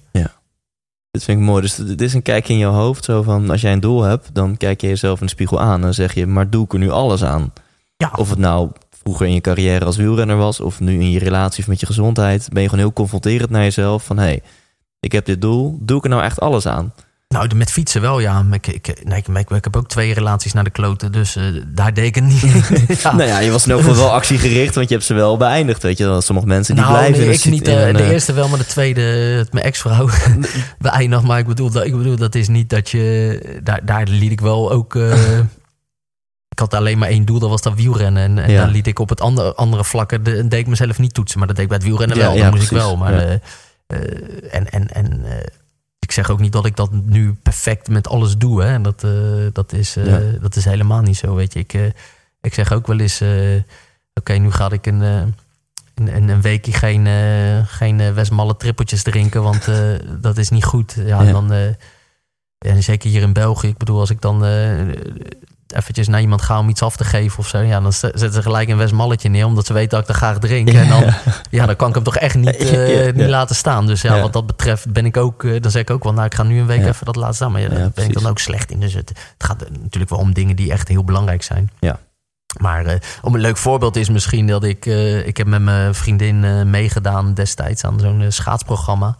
Dit 1.10 1.24
vind 1.24 1.38
ik 1.38 1.44
mooi. 1.44 1.62
Dus 1.62 1.74
dit 1.74 2.00
is 2.00 2.14
een 2.14 2.22
kijkje 2.22 2.52
in 2.52 2.58
jouw 2.58 2.72
hoofd. 2.72 3.04
Zo 3.04 3.22
van, 3.22 3.50
als 3.50 3.60
jij 3.60 3.72
een 3.72 3.80
doel 3.80 4.02
hebt, 4.02 4.34
dan 4.34 4.56
kijk 4.56 4.80
je 4.80 4.86
jezelf 4.86 5.20
in 5.20 5.26
de 5.26 5.32
spiegel 5.32 5.60
aan. 5.60 5.84
En 5.84 5.94
zeg 5.94 6.14
je, 6.14 6.26
maar 6.26 6.50
doe 6.50 6.64
ik 6.64 6.72
er 6.72 6.78
nu 6.78 6.90
alles 6.90 7.24
aan? 7.24 7.52
Ja, 7.96 8.12
Of 8.16 8.30
het 8.30 8.38
nou 8.38 8.70
vroeger 9.02 9.26
in 9.26 9.34
je 9.34 9.40
carrière 9.40 9.84
als 9.84 9.96
wielrenner 9.96 10.36
was... 10.36 10.60
of 10.60 10.80
nu 10.80 11.00
in 11.00 11.10
je 11.10 11.18
relatie 11.18 11.62
of 11.62 11.68
met 11.68 11.80
je 11.80 11.86
gezondheid... 11.86 12.48
ben 12.52 12.62
je 12.62 12.68
gewoon 12.68 12.84
heel 12.84 12.92
confronterend 12.92 13.50
naar 13.50 13.62
jezelf. 13.62 14.04
Van, 14.04 14.18
hé, 14.18 14.24
hey, 14.24 14.42
ik 15.00 15.12
heb 15.12 15.24
dit 15.24 15.40
doel. 15.40 15.78
Doe 15.80 15.98
ik 15.98 16.04
er 16.04 16.10
nou 16.10 16.22
echt 16.22 16.40
alles 16.40 16.66
aan? 16.66 16.92
Nou 17.28 17.54
met 17.54 17.70
fietsen 17.70 18.00
wel, 18.00 18.20
ja. 18.20 18.46
Ik, 18.50 18.66
ik, 18.66 19.04
nee, 19.04 19.18
ik, 19.18 19.28
ik, 19.28 19.50
ik 19.50 19.64
heb 19.64 19.76
ook 19.76 19.88
twee 19.88 20.14
relaties 20.14 20.52
naar 20.52 20.64
de 20.64 20.70
kloten, 20.70 21.12
dus 21.12 21.36
eh, 21.36 21.44
daar 21.66 21.94
deed 21.94 22.16
ik 22.16 22.22
niet. 22.22 22.40
ja. 23.02 23.14
Nou 23.14 23.28
ja, 23.28 23.38
je 23.38 23.50
was 23.50 23.64
in 23.66 23.70
elk 23.70 23.80
geval 23.80 23.96
wel 23.96 24.12
actiegericht... 24.12 24.74
want 24.74 24.88
je 24.88 24.94
hebt 24.94 25.06
ze 25.06 25.14
wel 25.14 25.36
beëindigd. 25.36 25.82
Weet 25.82 25.98
je, 25.98 26.04
wel. 26.04 26.20
sommige 26.20 26.46
mensen 26.46 26.74
die 26.74 26.84
nou, 26.84 26.96
blijven... 26.96 27.26
nee, 27.26 27.34
ik 27.34 27.44
niet. 27.44 27.68
in 27.68 27.76
eh, 27.76 27.96
de 27.96 28.02
eh, 28.02 28.10
eerste 28.10 28.32
wel, 28.32 28.48
maar 28.48 28.58
de 28.58 28.66
tweede, 28.66 29.02
mijn 29.50 29.64
ex-vrouw, 29.64 30.08
beëindigd. 30.78 31.22
Maar 31.22 31.38
ik 31.38 31.46
bedoel, 31.46 31.70
dat, 31.70 31.84
ik 31.84 31.96
bedoel, 31.96 32.16
dat 32.16 32.34
is 32.34 32.48
niet 32.48 32.70
dat 32.70 32.90
je... 32.90 33.60
Daar, 33.62 33.80
daar 33.84 34.06
liet 34.06 34.32
ik 34.32 34.40
wel 34.40 34.70
ook... 34.70 34.94
ik 36.54 36.58
had 36.58 36.74
alleen 36.74 36.98
maar 36.98 37.08
één 37.08 37.24
doel, 37.24 37.38
dat 37.38 37.50
was 37.50 37.62
dat 37.62 37.74
wielrennen. 37.74 38.22
En, 38.22 38.44
en 38.44 38.50
Ja. 38.52 38.62
dan 38.62 38.70
liet 38.70 38.86
ik 38.86 38.98
op 38.98 39.08
het 39.08 39.20
andere, 39.20 39.54
andere 39.54 39.84
vlakken... 39.84 40.22
De, 40.22 40.48
deed 40.48 40.60
ik 40.60 40.66
mezelf 40.66 40.98
niet 40.98 41.14
toetsen, 41.14 41.38
maar 41.38 41.48
dat 41.48 41.56
deed 41.56 41.64
ik 41.64 41.70
bij 41.70 41.80
het 41.80 41.88
wielrennen 41.88 42.16
Ja, 42.16 42.22
wel. 42.22 42.32
Dat 42.32 42.42
ja, 42.42 42.50
moest 42.50 42.62
ik 42.62 42.76
wel. 42.76 42.96
Maar, 42.96 43.40
en 44.50 44.70
en, 44.70 44.88
en 44.88 45.22
zeg 46.18 46.30
ook 46.30 46.40
niet 46.40 46.52
dat 46.52 46.66
ik 46.66 46.76
dat 46.76 46.90
nu 46.92 47.34
perfect 47.42 47.88
met 47.88 48.08
alles 48.08 48.36
doe. 48.36 48.62
Hè. 48.62 48.80
Dat, 48.80 49.04
eh, 49.04 49.10
dat, 49.52 49.72
is, 49.72 49.96
eh, 49.96 50.06
Ja. 50.06 50.38
dat 50.40 50.56
is 50.56 50.64
helemaal 50.64 51.02
niet 51.02 51.16
zo, 51.16 51.34
weet 51.34 51.52
je. 51.52 51.58
Ik, 51.58 51.74
eh, 51.74 51.86
ik 52.40 52.54
zeg 52.54 52.72
ook 52.72 52.86
wel 52.86 52.98
eens... 52.98 53.22
Oké, 54.14 54.32
nu 54.32 54.50
ga 54.50 54.70
ik 54.70 54.86
een... 54.86 55.00
een, 55.00 56.28
een, 56.28 56.40
weekje 56.40 56.72
geen, 56.72 57.06
geen 57.66 58.14
Westmalle 58.14 58.56
trippeltjes 58.56 59.02
drinken, 59.02 59.42
want 59.42 59.68
dat 60.26 60.38
is 60.38 60.50
niet 60.50 60.64
goed. 60.64 60.96
Ja, 60.96 61.22
Ja. 61.22 61.32
Dan, 61.32 61.52
en 62.58 62.82
zeker 62.82 63.10
hier 63.10 63.22
in 63.22 63.32
België, 63.32 63.68
ik 63.68 63.76
bedoel, 63.76 64.00
als 64.00 64.10
ik 64.10 64.20
dan 64.20 64.42
eventjes 65.76 66.08
naar 66.08 66.20
iemand 66.20 66.42
ga 66.42 66.58
om 66.58 66.68
iets 66.68 66.82
af 66.82 66.96
te 66.96 67.04
geven 67.04 67.38
of 67.38 67.48
zo, 67.48 67.58
ja, 67.58 67.80
dan 67.80 67.92
zet- 67.92 68.10
zetten 68.18 68.32
ze 68.32 68.42
gelijk 68.42 68.68
een 68.68 68.76
Westmalletje 68.76 69.28
neer, 69.28 69.44
omdat 69.46 69.66
ze 69.66 69.72
weten 69.72 69.90
dat 69.90 70.00
ik 70.00 70.08
er 70.08 70.14
graag 70.14 70.38
drink. 70.38 70.68
En 70.68 70.88
dan, 70.88 71.04
ja, 71.50 71.66
dan 71.66 71.76
kan 71.76 71.88
ik 71.88 71.94
hem 71.94 72.04
toch 72.04 72.16
echt 72.16 72.34
niet, 72.34 72.56
eh, 72.56 72.72
Ja, 72.72 72.80
ja, 72.98 73.04
ja. 73.06 73.12
niet 73.12 73.26
laten 73.28 73.56
staan. 73.56 73.86
Dus 73.86 74.02
ja, 74.02 74.14
Ja. 74.14 74.20
wat 74.22 74.32
dat 74.32 74.46
betreft 74.46 74.92
ben 74.92 75.06
ik 75.06 75.16
ook, 75.16 75.44
eh, 75.44 75.60
dan 75.60 75.70
zeg 75.70 75.82
ik 75.82 75.90
ook 75.90 76.04
wel, 76.04 76.12
nou, 76.12 76.26
ik 76.26 76.34
ga 76.34 76.42
nu 76.42 76.60
een 76.60 76.66
week 76.66 76.80
Ja. 76.80 76.86
even 76.88 77.06
dat 77.06 77.16
laten 77.16 77.34
staan. 77.34 77.52
Maar 77.52 77.60
ja, 77.60 77.68
daar 77.68 77.78
Ja, 77.78 77.90
ben 77.94 78.04
ik 78.04 78.12
dan 78.14 78.26
ook 78.26 78.38
slecht 78.38 78.70
in. 78.70 78.80
Dus 78.80 78.92
het, 78.94 79.08
het 79.08 79.44
gaat 79.44 79.64
natuurlijk 79.82 80.10
wel 80.10 80.20
om 80.20 80.32
dingen 80.32 80.56
die 80.56 80.72
echt 80.72 80.88
heel 80.88 81.04
belangrijk 81.04 81.42
zijn. 81.42 81.70
Ja. 81.80 81.98
Maar 82.60 82.86
eh, 82.86 82.98
om 83.22 83.34
een 83.34 83.40
leuk 83.40 83.56
voorbeeld 83.56 83.96
is 83.96 84.08
misschien 84.10 84.46
dat 84.46 84.64
ik... 84.64 84.86
ik 85.24 85.36
heb 85.36 85.46
met 85.46 85.62
mijn 85.62 85.94
vriendin 85.94 86.70
meegedaan 86.70 87.34
destijds 87.34 87.84
aan 87.84 88.00
zo'n 88.00 88.24
schaatsprogramma. 88.28 89.16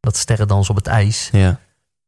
Dat 0.00 0.16
Sterrendans 0.16 0.70
op 0.70 0.76
het 0.76 0.86
ijs. 0.86 1.28
Ja, 1.32 1.58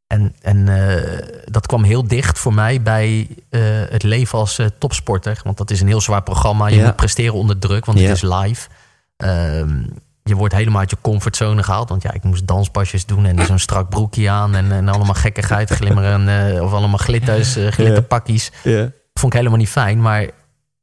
En, 0.07 0.35
en 0.43 0.69
eh, 0.69 1.19
dat 1.45 1.67
kwam 1.67 1.83
heel 1.83 2.07
dicht 2.09 2.39
voor 2.39 2.55
mij 2.55 2.83
bij 2.83 3.29
eh, 3.51 3.61
het 3.89 4.03
leven 4.03 4.39
als 4.39 4.59
eh, 4.59 4.67
topsporter. 4.79 5.41
Want 5.45 5.57
dat 5.57 5.71
is 5.71 5.81
een 5.81 5.87
heel 5.87 6.01
zwaar 6.01 6.23
programma. 6.23 6.67
Je 6.69 6.77
Ja. 6.77 6.85
moet 6.85 6.97
presteren 6.97 7.35
onder 7.35 7.59
druk, 7.59 7.85
want 7.85 7.99
Ja. 7.99 8.07
het 8.07 8.17
is 8.17 8.23
live. 8.23 8.69
Ehm, 9.17 9.83
je 10.23 10.35
wordt 10.35 10.55
helemaal 10.55 10.81
uit 10.81 10.91
je 10.91 10.97
comfortzone 11.01 11.63
gehaald. 11.63 11.89
Want 11.89 12.03
ja, 12.03 12.13
ik 12.13 12.23
moest 12.23 12.47
danspasjes 12.47 13.07
doen 13.07 13.27
en 13.27 13.47
zo'n 13.47 13.59
strak 13.59 13.89
broekje 13.89 14.31
aan. 14.31 14.55
En, 14.55 14.73
en 14.73 14.89
allemaal 14.89 15.15
gekkigheid, 15.15 15.71
glimmeren. 15.81 16.63
of 16.65 16.73
allemaal 16.73 16.99
glitters, 16.99 17.57
glitterpakjes 17.71 18.51
ja. 18.63 18.91
vond 19.15 19.33
ik 19.33 19.39
helemaal 19.39 19.59
niet 19.59 19.69
fijn. 19.69 20.01
Maar 20.01 20.27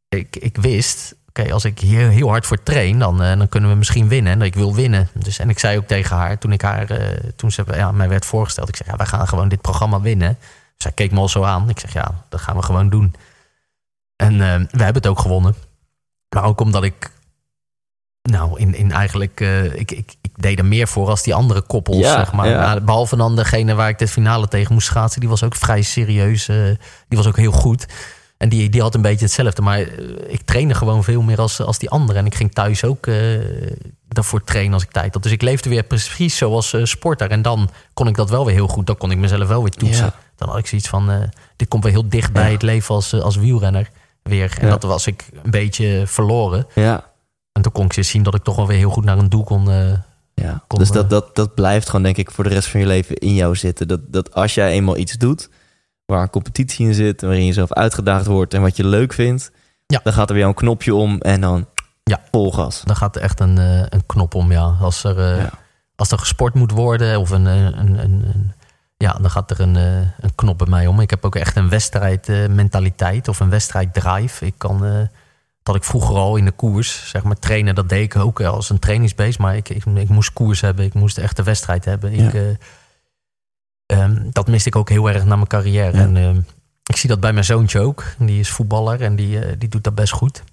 ik, 0.09 0.35
ik 0.35 0.57
wist, 0.57 1.15
oké, 1.39 1.53
als 1.53 1.65
ik 1.65 1.79
hier 1.79 2.09
heel 2.09 2.29
hard 2.29 2.45
voor 2.45 2.63
train, 2.63 2.99
dan, 2.99 3.21
eh, 3.21 3.37
dan 3.37 3.49
kunnen 3.49 3.69
we 3.69 3.75
misschien 3.75 4.07
winnen. 4.07 4.33
En 4.33 4.41
ik 4.41 4.55
wil 4.55 4.75
winnen. 4.75 5.09
Dus, 5.13 5.39
en 5.39 5.49
ik 5.49 5.59
zei 5.59 5.77
ook 5.77 5.87
tegen 5.87 6.15
haar, 6.15 6.37
toen 6.37 6.51
ik 6.51 6.61
haar, 6.61 6.89
eh, 6.89 7.29
toen 7.35 7.51
ze 7.51 7.63
ja, 7.73 7.91
mij 7.91 8.09
werd 8.09 8.25
voorgesteld, 8.25 8.69
ik 8.69 8.75
zeg, 8.75 8.87
ja, 8.87 8.95
wij 8.95 9.05
gaan 9.05 9.27
gewoon 9.27 9.47
dit 9.47 9.61
programma 9.61 10.01
winnen. 10.01 10.37
Zij 10.77 10.91
keek 10.91 11.11
me 11.11 11.19
al 11.19 11.29
zo 11.29 11.43
aan. 11.43 11.69
Ik 11.69 11.79
zeg, 11.79 11.93
ja, 11.93 12.11
dat 12.29 12.41
gaan 12.41 12.55
we 12.55 12.63
gewoon 12.63 12.89
doen. 12.89 13.15
En 14.15 14.33
eh, 14.33 14.55
we 14.55 14.83
hebben 14.83 15.01
het 15.01 15.07
ook 15.07 15.19
gewonnen. 15.19 15.55
Maar 16.29 16.43
ook 16.43 16.61
omdat 16.61 16.83
ik, 16.83 17.11
nou, 18.21 18.59
in, 18.59 18.75
in 18.75 18.91
eigenlijk, 18.91 19.39
ik, 19.73 19.91
ik, 19.91 20.15
ik 20.21 20.31
deed 20.35 20.59
er 20.59 20.65
meer 20.65 20.87
voor 20.87 21.09
als 21.09 21.23
die 21.23 21.33
andere 21.33 21.61
koppels, 21.61 21.97
Ja, 21.97 22.15
zeg 22.15 22.33
maar. 22.33 22.49
ja. 22.49 22.79
Behalve 22.79 23.15
dan 23.15 23.35
degene 23.35 23.73
waar 23.73 23.89
ik 23.89 23.99
de 23.99 24.07
finale 24.07 24.47
tegen 24.47 24.73
moest 24.73 24.87
schaatsen, 24.87 25.19
die 25.19 25.29
was 25.29 25.43
ook 25.43 25.55
vrij 25.55 25.81
serieus. 25.81 26.45
die 27.07 27.17
was 27.17 27.27
ook 27.27 27.37
heel 27.37 27.51
goed. 27.51 27.85
En 28.37 28.49
die, 28.49 28.69
die 28.69 28.81
had 28.81 28.95
een 28.95 29.01
beetje 29.01 29.25
hetzelfde. 29.25 29.61
Maar 29.61 29.79
eh, 29.79 29.87
ik 30.27 30.41
trainde 30.41 30.73
gewoon 30.73 31.03
veel 31.03 31.21
meer 31.21 31.37
als, 31.39 31.61
als 31.61 31.77
die 31.77 31.89
andere. 31.89 32.19
En 32.19 32.25
ik 32.25 32.35
ging 32.35 32.53
thuis 32.53 32.83
ook 32.83 33.07
eh, 33.07 33.15
daarvoor 34.07 34.43
trainen 34.43 34.73
als 34.73 34.83
ik 34.83 34.91
tijd 34.91 35.13
had. 35.13 35.23
Dus 35.23 35.31
ik 35.31 35.41
leefde 35.41 35.69
weer 35.69 35.83
precies 35.83 36.37
zoals 36.37 36.73
eh, 36.73 36.83
sporter. 36.85 37.29
En 37.31 37.41
dan 37.41 37.69
kon 37.93 38.07
ik 38.07 38.15
dat 38.15 38.29
wel 38.29 38.45
weer 38.45 38.53
heel 38.55 38.67
goed. 38.67 38.87
Dan 38.87 38.97
kon 38.97 39.11
ik 39.11 39.17
mezelf 39.17 39.47
wel 39.47 39.61
weer 39.61 39.71
toetsen. 39.71 40.05
Ja. 40.05 40.15
Dan 40.35 40.49
had 40.49 40.57
ik 40.57 40.67
zoiets 40.67 40.87
van, 40.87 41.29
dit 41.55 41.67
komt 41.67 41.83
weer 41.83 41.91
heel 41.93 42.09
dicht 42.09 42.33
bij 42.33 42.51
het 42.51 42.61
leven 42.61 42.95
als, 42.95 43.13
als 43.13 43.35
wielrenner 43.35 43.89
weer. 44.23 44.55
En 44.59 44.65
Ja. 44.65 44.71
dat 44.71 44.83
was 44.83 45.07
ik 45.07 45.25
een 45.43 45.51
beetje 45.51 46.03
verloren. 46.05 46.67
ja. 46.75 47.11
En 47.51 47.61
toen 47.61 47.71
kon 47.71 47.85
ik 47.85 48.03
zien 48.03 48.23
dat 48.23 48.35
ik 48.35 48.43
toch 48.43 48.55
wel 48.55 48.67
weer 48.67 48.77
heel 48.77 48.89
goed 48.89 49.03
naar 49.03 49.17
een 49.17 49.29
doel 49.29 49.43
kon. 49.43 49.69
Ja, 50.33 50.63
dus 50.67 50.91
dat, 50.91 51.09
dat, 51.09 51.35
dat 51.35 51.55
blijft 51.55 51.85
gewoon 51.85 52.03
denk 52.03 52.17
ik 52.17 52.31
voor 52.31 52.43
de 52.43 52.49
rest 52.49 52.67
van 52.67 52.79
je 52.79 52.85
leven 52.85 53.15
in 53.17 53.33
jou 53.33 53.55
zitten. 53.55 53.87
Dat, 53.87 53.99
dat 54.07 54.33
als 54.33 54.53
jij 54.53 54.71
eenmaal 54.71 54.97
iets 54.97 55.13
doet 55.13 55.49
waar 56.13 56.21
een 56.21 56.29
competitie 56.29 56.87
in 56.87 56.93
zit, 56.93 57.21
waarin 57.21 57.45
je 57.45 57.53
zelf 57.53 57.73
uitgedaagd 57.73 58.25
wordt 58.25 58.53
en 58.53 58.61
wat 58.61 58.77
je 58.77 58.85
leuk 58.87 59.13
vindt, 59.13 59.51
Ja. 59.85 59.99
dan 60.03 60.13
gaat 60.13 60.29
er 60.29 60.35
weer 60.35 60.45
een 60.45 60.53
knopje 60.53 60.95
om 60.95 61.17
en 61.21 61.41
dan 61.41 61.67
Ja. 62.03 62.19
vol 62.31 62.51
gas. 62.51 62.81
dan 62.85 62.95
gaat 62.95 63.15
er 63.15 63.21
echt 63.21 63.39
een, 63.39 63.57
eh, 63.57 63.79
een 63.89 64.05
knop 64.05 64.35
om, 64.35 64.51
ja. 64.51 64.75
Als 64.81 65.03
er, 65.03 65.19
eh, 65.19 65.37
Ja. 65.37 65.49
als 65.95 66.11
er 66.11 66.19
gesport 66.19 66.53
moet 66.53 66.71
worden 66.71 67.19
of 67.19 67.29
een, 67.29 67.47
eh, 67.47 67.63
een, 67.63 67.77
een, 67.77 67.99
een- 68.03 68.51
ja, 68.97 69.11
dan 69.21 69.29
gaat 69.29 69.51
er 69.51 69.59
een, 69.59 69.75
een 69.75 70.35
knop 70.35 70.57
bij 70.57 70.67
mij 70.67 70.87
om. 70.87 70.99
Ik 70.99 71.09
heb 71.09 71.25
ook 71.25 71.35
echt 71.35 71.55
een 71.55 71.69
wedstrijdmentaliteit 71.69 73.27
of 73.27 73.39
een 73.39 73.49
wedstrijddrive. 73.49 74.45
Ik 74.45 74.53
kan, 74.57 75.07
dat 75.63 75.75
ik 75.75 75.83
vroeger 75.83 76.15
al 76.15 76.35
in 76.35 76.45
de 76.45 76.51
koers, 76.51 77.09
zeg 77.09 77.23
maar, 77.23 77.39
trainen, 77.39 77.75
dat 77.75 77.89
deed 77.89 78.03
ik 78.03 78.15
ook 78.21 78.41
als 78.41 78.69
een 78.69 78.79
trainingsbeest. 78.79 79.39
Maar 79.39 79.55
ik, 79.55 79.69
ik, 79.69 79.85
ik 79.85 80.09
moest 80.09 80.33
koers 80.33 80.61
hebben, 80.61 80.85
ik 80.85 80.93
moest 80.93 81.17
echt 81.17 81.35
de 81.35 81.43
wedstrijd 81.43 81.85
hebben. 81.85 82.15
Ja. 82.15 82.31
Ik, 82.31 82.57
ehm, 83.97 84.29
dat 84.31 84.47
miste 84.47 84.69
ik 84.69 84.75
ook 84.75 84.89
heel 84.89 85.09
erg 85.09 85.25
na 85.25 85.35
mijn 85.35 85.47
carrière. 85.47 85.97
Ja. 85.97 86.03
En 86.03 86.17
ehm, 86.17 86.39
ik 86.83 86.95
zie 86.95 87.09
dat 87.09 87.19
bij 87.19 87.33
mijn 87.33 87.45
zoontje 87.45 87.79
ook. 87.79 88.03
Die 88.19 88.39
is 88.39 88.49
voetballer 88.49 89.01
en 89.01 89.15
die, 89.15 89.39
eh, 89.39 89.55
die 89.57 89.69
doet 89.69 89.83
dat 89.83 89.95
best 89.95 90.13
goed. 90.13 90.43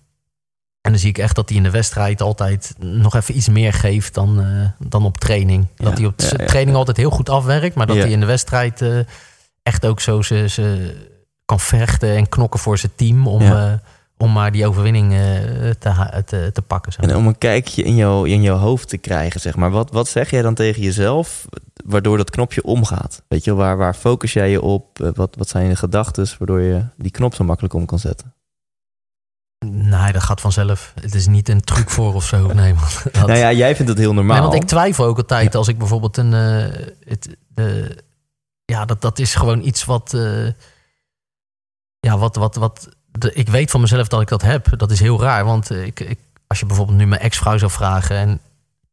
En 0.80 0.90
dan 0.90 1.00
zie 1.00 1.08
ik 1.08 1.18
echt 1.18 1.34
dat 1.34 1.48
hij 1.48 1.58
in 1.58 1.64
de 1.64 1.70
wedstrijd 1.70 2.20
altijd 2.20 2.74
nog 2.78 3.14
even 3.14 3.36
iets 3.36 3.48
meer 3.48 3.72
geeft 3.72 4.14
dan, 4.14 4.40
eh, 4.40 4.88
dan 4.88 5.04
op 5.04 5.18
training. 5.18 5.66
Ja, 5.76 5.84
Dat 5.84 5.98
hij 5.98 6.06
op 6.06 6.20
ja, 6.20 6.46
training 6.46 6.76
altijd 6.76 6.96
heel 6.96 7.10
goed 7.10 7.28
afwerkt, 7.28 7.74
maar 7.74 7.86
dat 7.86 7.96
hij 7.96 8.10
in 8.10 8.20
de 8.20 8.26
wedstrijd 8.26 8.82
eh, 8.82 8.98
echt 9.62 9.86
ook 9.86 10.00
zo 10.00 10.22
ze, 10.22 10.48
ze 10.48 10.96
kan 11.44 11.60
vechten 11.60 12.16
en 12.16 12.28
knokken 12.28 12.60
voor 12.60 12.78
zijn 12.78 12.92
team 12.96 13.26
om, 13.26 13.42
om 14.20 14.32
maar 14.32 14.52
die 14.52 14.66
overwinning 14.66 15.12
eh, 15.12 15.18
te, 15.70 16.22
te, 16.26 16.50
te 16.52 16.62
pakken. 16.62 16.92
Zo. 16.92 17.00
En 17.02 17.16
om 17.16 17.26
een 17.26 17.38
kijkje 17.38 17.82
in, 17.82 17.94
jou, 17.94 18.28
in 18.28 18.42
jouw 18.42 18.56
hoofd 18.56 18.88
te 18.88 18.98
krijgen, 18.98 19.40
zeg 19.40 19.56
maar. 19.56 19.70
Wat, 19.70 19.90
wat 19.90 20.08
zeg 20.08 20.30
jij 20.30 20.42
dan 20.42 20.54
tegen 20.54 20.82
jezelf, 20.82 21.46
waardoor 21.84 22.16
dat 22.16 22.30
knopje 22.30 22.62
omgaat? 22.64 23.22
Weet 23.28 23.44
je, 23.44 23.54
waar, 23.54 23.76
waar 23.76 23.94
focus 23.94 24.32
jij 24.32 24.50
je 24.50 24.62
op? 24.62 25.00
Eh, 25.00 25.08
Wat, 25.14 25.34
wat 25.36 25.48
zijn 25.48 25.66
je 25.68 25.76
gedachten, 25.76 26.26
waardoor 26.38 26.60
je 26.60 26.84
die 26.96 27.10
knop 27.10 27.34
zo 27.34 27.44
makkelijk 27.44 27.74
om 27.74 27.86
kan 27.86 27.98
zetten? 27.98 28.34
Nee, 29.66 30.12
dat 30.12 30.22
gaat 30.22 30.40
vanzelf. 30.40 30.92
Het 31.00 31.14
is 31.14 31.26
niet 31.26 31.48
een 31.48 31.60
truc 31.60 31.90
voor 31.90 32.14
of 32.14 32.24
zo. 32.24 32.46
Nee, 32.52 32.74
man. 32.74 32.84
Dat- 33.12 33.26
Nou 33.26 33.38
ja, 33.38 33.52
jij 33.52 33.74
vindt 33.76 33.90
het 33.90 34.00
heel 34.00 34.14
normaal. 34.14 34.40
Nee, 34.40 34.48
want 34.48 34.62
ik 34.62 34.68
twijfel 34.68 35.04
ook 35.04 35.16
altijd 35.18 35.54
als 35.54 35.68
ik 35.68 35.78
bijvoorbeeld 35.78 36.16
een. 36.16 36.34
eh, 36.34 36.86
het, 37.04 37.36
ja, 38.64 38.84
dat, 38.84 39.00
dat 39.00 39.18
is 39.18 39.34
gewoon 39.34 39.62
iets 39.62 39.84
wat. 39.84 40.10
ja, 42.00 42.18
wat. 42.18 42.36
wat, 42.36 42.54
wat 42.56 42.88
de, 43.12 43.32
ik 43.32 43.48
weet 43.48 43.70
van 43.70 43.80
mezelf 43.80 44.08
dat 44.08 44.20
ik 44.20 44.28
dat 44.28 44.42
heb. 44.42 44.78
Dat 44.78 44.90
is 44.90 45.00
heel 45.00 45.20
raar. 45.20 45.44
Want 45.44 45.70
ik, 45.70 46.00
ik, 46.00 46.18
als 46.46 46.60
je 46.60 46.66
bijvoorbeeld 46.66 46.98
nu 46.98 47.06
mijn 47.06 47.20
ex-vrouw 47.20 47.58
zou 47.58 47.70
vragen. 47.70 48.16
En 48.16 48.40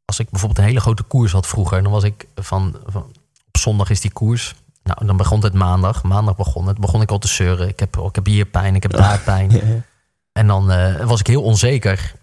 als 0.06 0.20
ik 0.20 0.30
bijvoorbeeld 0.30 0.60
een 0.60 0.68
hele 0.68 0.80
grote 0.80 1.04
koers 1.04 1.32
had 1.32 1.48
vroeger. 1.48 1.84
Dan 1.84 1.92
was 1.92 2.04
ik 2.04 2.26
van. 2.36 2.76
van 2.86 3.12
op 3.48 3.58
zondag 3.58 3.90
is 3.90 4.02
die 4.02 4.12
koers. 4.12 4.56
Nou, 4.84 5.06
dan 5.06 5.18
begon 5.18 5.44
het 5.44 5.54
maandag. 5.54 6.04
Maandag 6.04 6.36
begon 6.36 6.68
het. 6.68 6.78
Begon 6.78 7.02
ik 7.02 7.12
al 7.12 7.18
te 7.18 7.28
zeuren. 7.28 7.68
Ik 7.68 7.80
heb, 7.80 7.98
ik 7.98 8.16
heb 8.16 8.26
hier 8.26 8.46
pijn, 8.46 8.76
ik 8.76 8.84
heb 8.84 8.92
daar 9.04 9.20
pijn. 9.20 9.50
Ja. 9.50 9.62
En 10.32 10.48
dan 10.48 10.72
eh, 10.72 11.06
was 11.06 11.20
ik 11.20 11.28
heel 11.28 11.44
onzeker. 11.44 12.14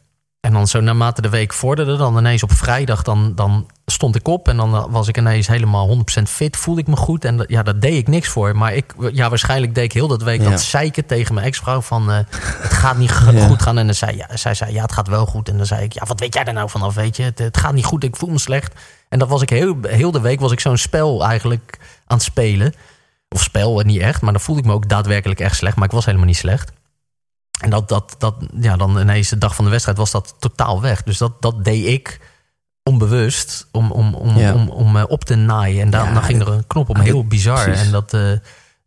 En 0.45 0.53
dan 0.53 0.66
zo 0.66 0.80
naarmate 0.80 1.20
de 1.22 1.28
week 1.28 1.53
vorderde, 1.53 1.97
dan 1.97 2.18
ineens 2.18 2.42
op 2.42 2.53
vrijdag, 2.53 3.03
dan, 3.03 3.32
dan 3.34 3.66
stond 3.86 4.16
ik 4.16 4.28
op 4.28 4.49
en 4.49 4.57
dan 4.57 4.90
was 4.90 5.09
ik 5.09 5.18
ineens 5.18 5.47
helemaal 5.47 5.97
100% 6.18 6.22
fit, 6.22 6.57
voelde 6.57 6.80
ik 6.80 6.86
me 6.86 6.97
goed. 6.97 7.24
En 7.24 7.45
ja, 7.49 7.62
daar 7.62 7.78
deed 7.78 7.95
ik 7.95 8.09
niks 8.09 8.28
voor. 8.28 8.57
Maar 8.57 8.74
ik, 8.74 8.95
ja, 9.12 9.28
waarschijnlijk 9.28 9.74
deed 9.74 9.84
ik 9.84 9.92
heel 9.92 10.09
dat 10.09 10.22
week 10.22 10.40
Ja. 10.42 10.51
dat 10.51 10.61
zeiken 10.61 11.07
tegen 11.07 11.34
mijn 11.34 11.47
ex-vrouw 11.47 11.80
van 11.80 12.11
eh, 12.11 12.16
het 12.38 12.72
gaat 12.72 12.97
niet 12.97 13.11
Ja. 13.32 13.47
goed 13.47 13.62
gaan. 13.62 13.78
En 13.78 13.86
dan 13.86 13.95
zei, 13.95 14.16
ja, 14.16 14.36
zij 14.36 14.55
zei, 14.55 14.72
ja, 14.72 14.82
het 14.82 14.92
gaat 14.92 15.09
wel 15.09 15.26
goed. 15.26 15.49
En 15.49 15.57
dan 15.57 15.66
zei 15.66 15.82
ik, 15.84 15.92
ja, 15.92 16.03
wat 16.07 16.20
weet 16.20 16.34
jij 16.34 16.45
er 16.45 16.53
nou 16.53 16.70
vanaf, 16.70 16.95
weet 16.95 17.16
je? 17.16 17.22
Het, 17.22 17.38
het 17.38 17.57
gaat 17.57 17.72
niet 17.74 17.84
goed, 17.84 18.05
ik 18.05 18.16
voel 18.16 18.30
me 18.30 18.38
slecht. 18.38 18.74
En 19.09 19.18
dat 19.18 19.28
was 19.28 19.42
ik 19.42 19.51
heel, 19.51 19.76
heel 19.82 20.11
de 20.11 20.20
week 20.20 20.40
was 20.40 20.53
ik 20.53 20.61
zo'n 20.61 20.76
spel 20.78 21.24
eigenlijk 21.26 21.78
aan 22.07 22.16
het 22.16 22.26
spelen. 22.26 22.74
Of 23.28 23.42
spel, 23.42 23.78
eh, 23.80 23.86
niet 23.86 24.01
echt, 24.01 24.20
maar 24.22 24.32
dan 24.32 24.40
voelde 24.42 24.61
ik 24.61 24.66
me 24.66 24.72
ook 24.72 24.88
daadwerkelijk 24.88 25.40
echt 25.40 25.57
slecht. 25.57 25.76
Maar 25.76 25.84
ik 25.86 25.92
was 25.92 26.05
helemaal 26.05 26.26
niet 26.26 26.36
slecht. 26.36 26.72
En 27.61 27.70
dat, 27.70 27.88
dat, 27.88 28.14
dat, 28.18 28.34
ja, 28.61 28.76
dan 28.76 28.98
ineens 29.00 29.28
de 29.28 29.38
dag 29.38 29.55
van 29.55 29.64
de 29.64 29.70
wedstrijd 29.70 29.98
was 29.98 30.11
dat 30.11 30.34
totaal 30.38 30.80
weg. 30.80 31.02
Dus 31.02 31.18
dat, 31.18 31.42
dat 31.42 31.64
deed 31.64 31.86
ik 31.86 32.20
onbewust 32.82 33.66
om, 33.72 33.90
om, 33.92 34.14
om, 34.14 34.36
Ja. 34.38 34.55
om, 34.55 34.68
om 34.68 34.96
eh, 34.96 35.05
op 35.09 35.24
te 35.24 35.34
naaien. 35.34 35.80
En 35.80 35.90
dan, 35.90 36.05
Ja, 36.05 36.12
dan 36.12 36.22
ging 36.22 36.40
er 36.40 36.48
een 36.48 36.66
knop 36.66 36.88
om, 36.88 36.96
ja, 36.96 37.02
heel 37.02 37.26
bizar. 37.26 37.64
precies. 37.64 37.86
En 37.86 37.92
dat, 37.92 38.12
eh, 38.14 38.32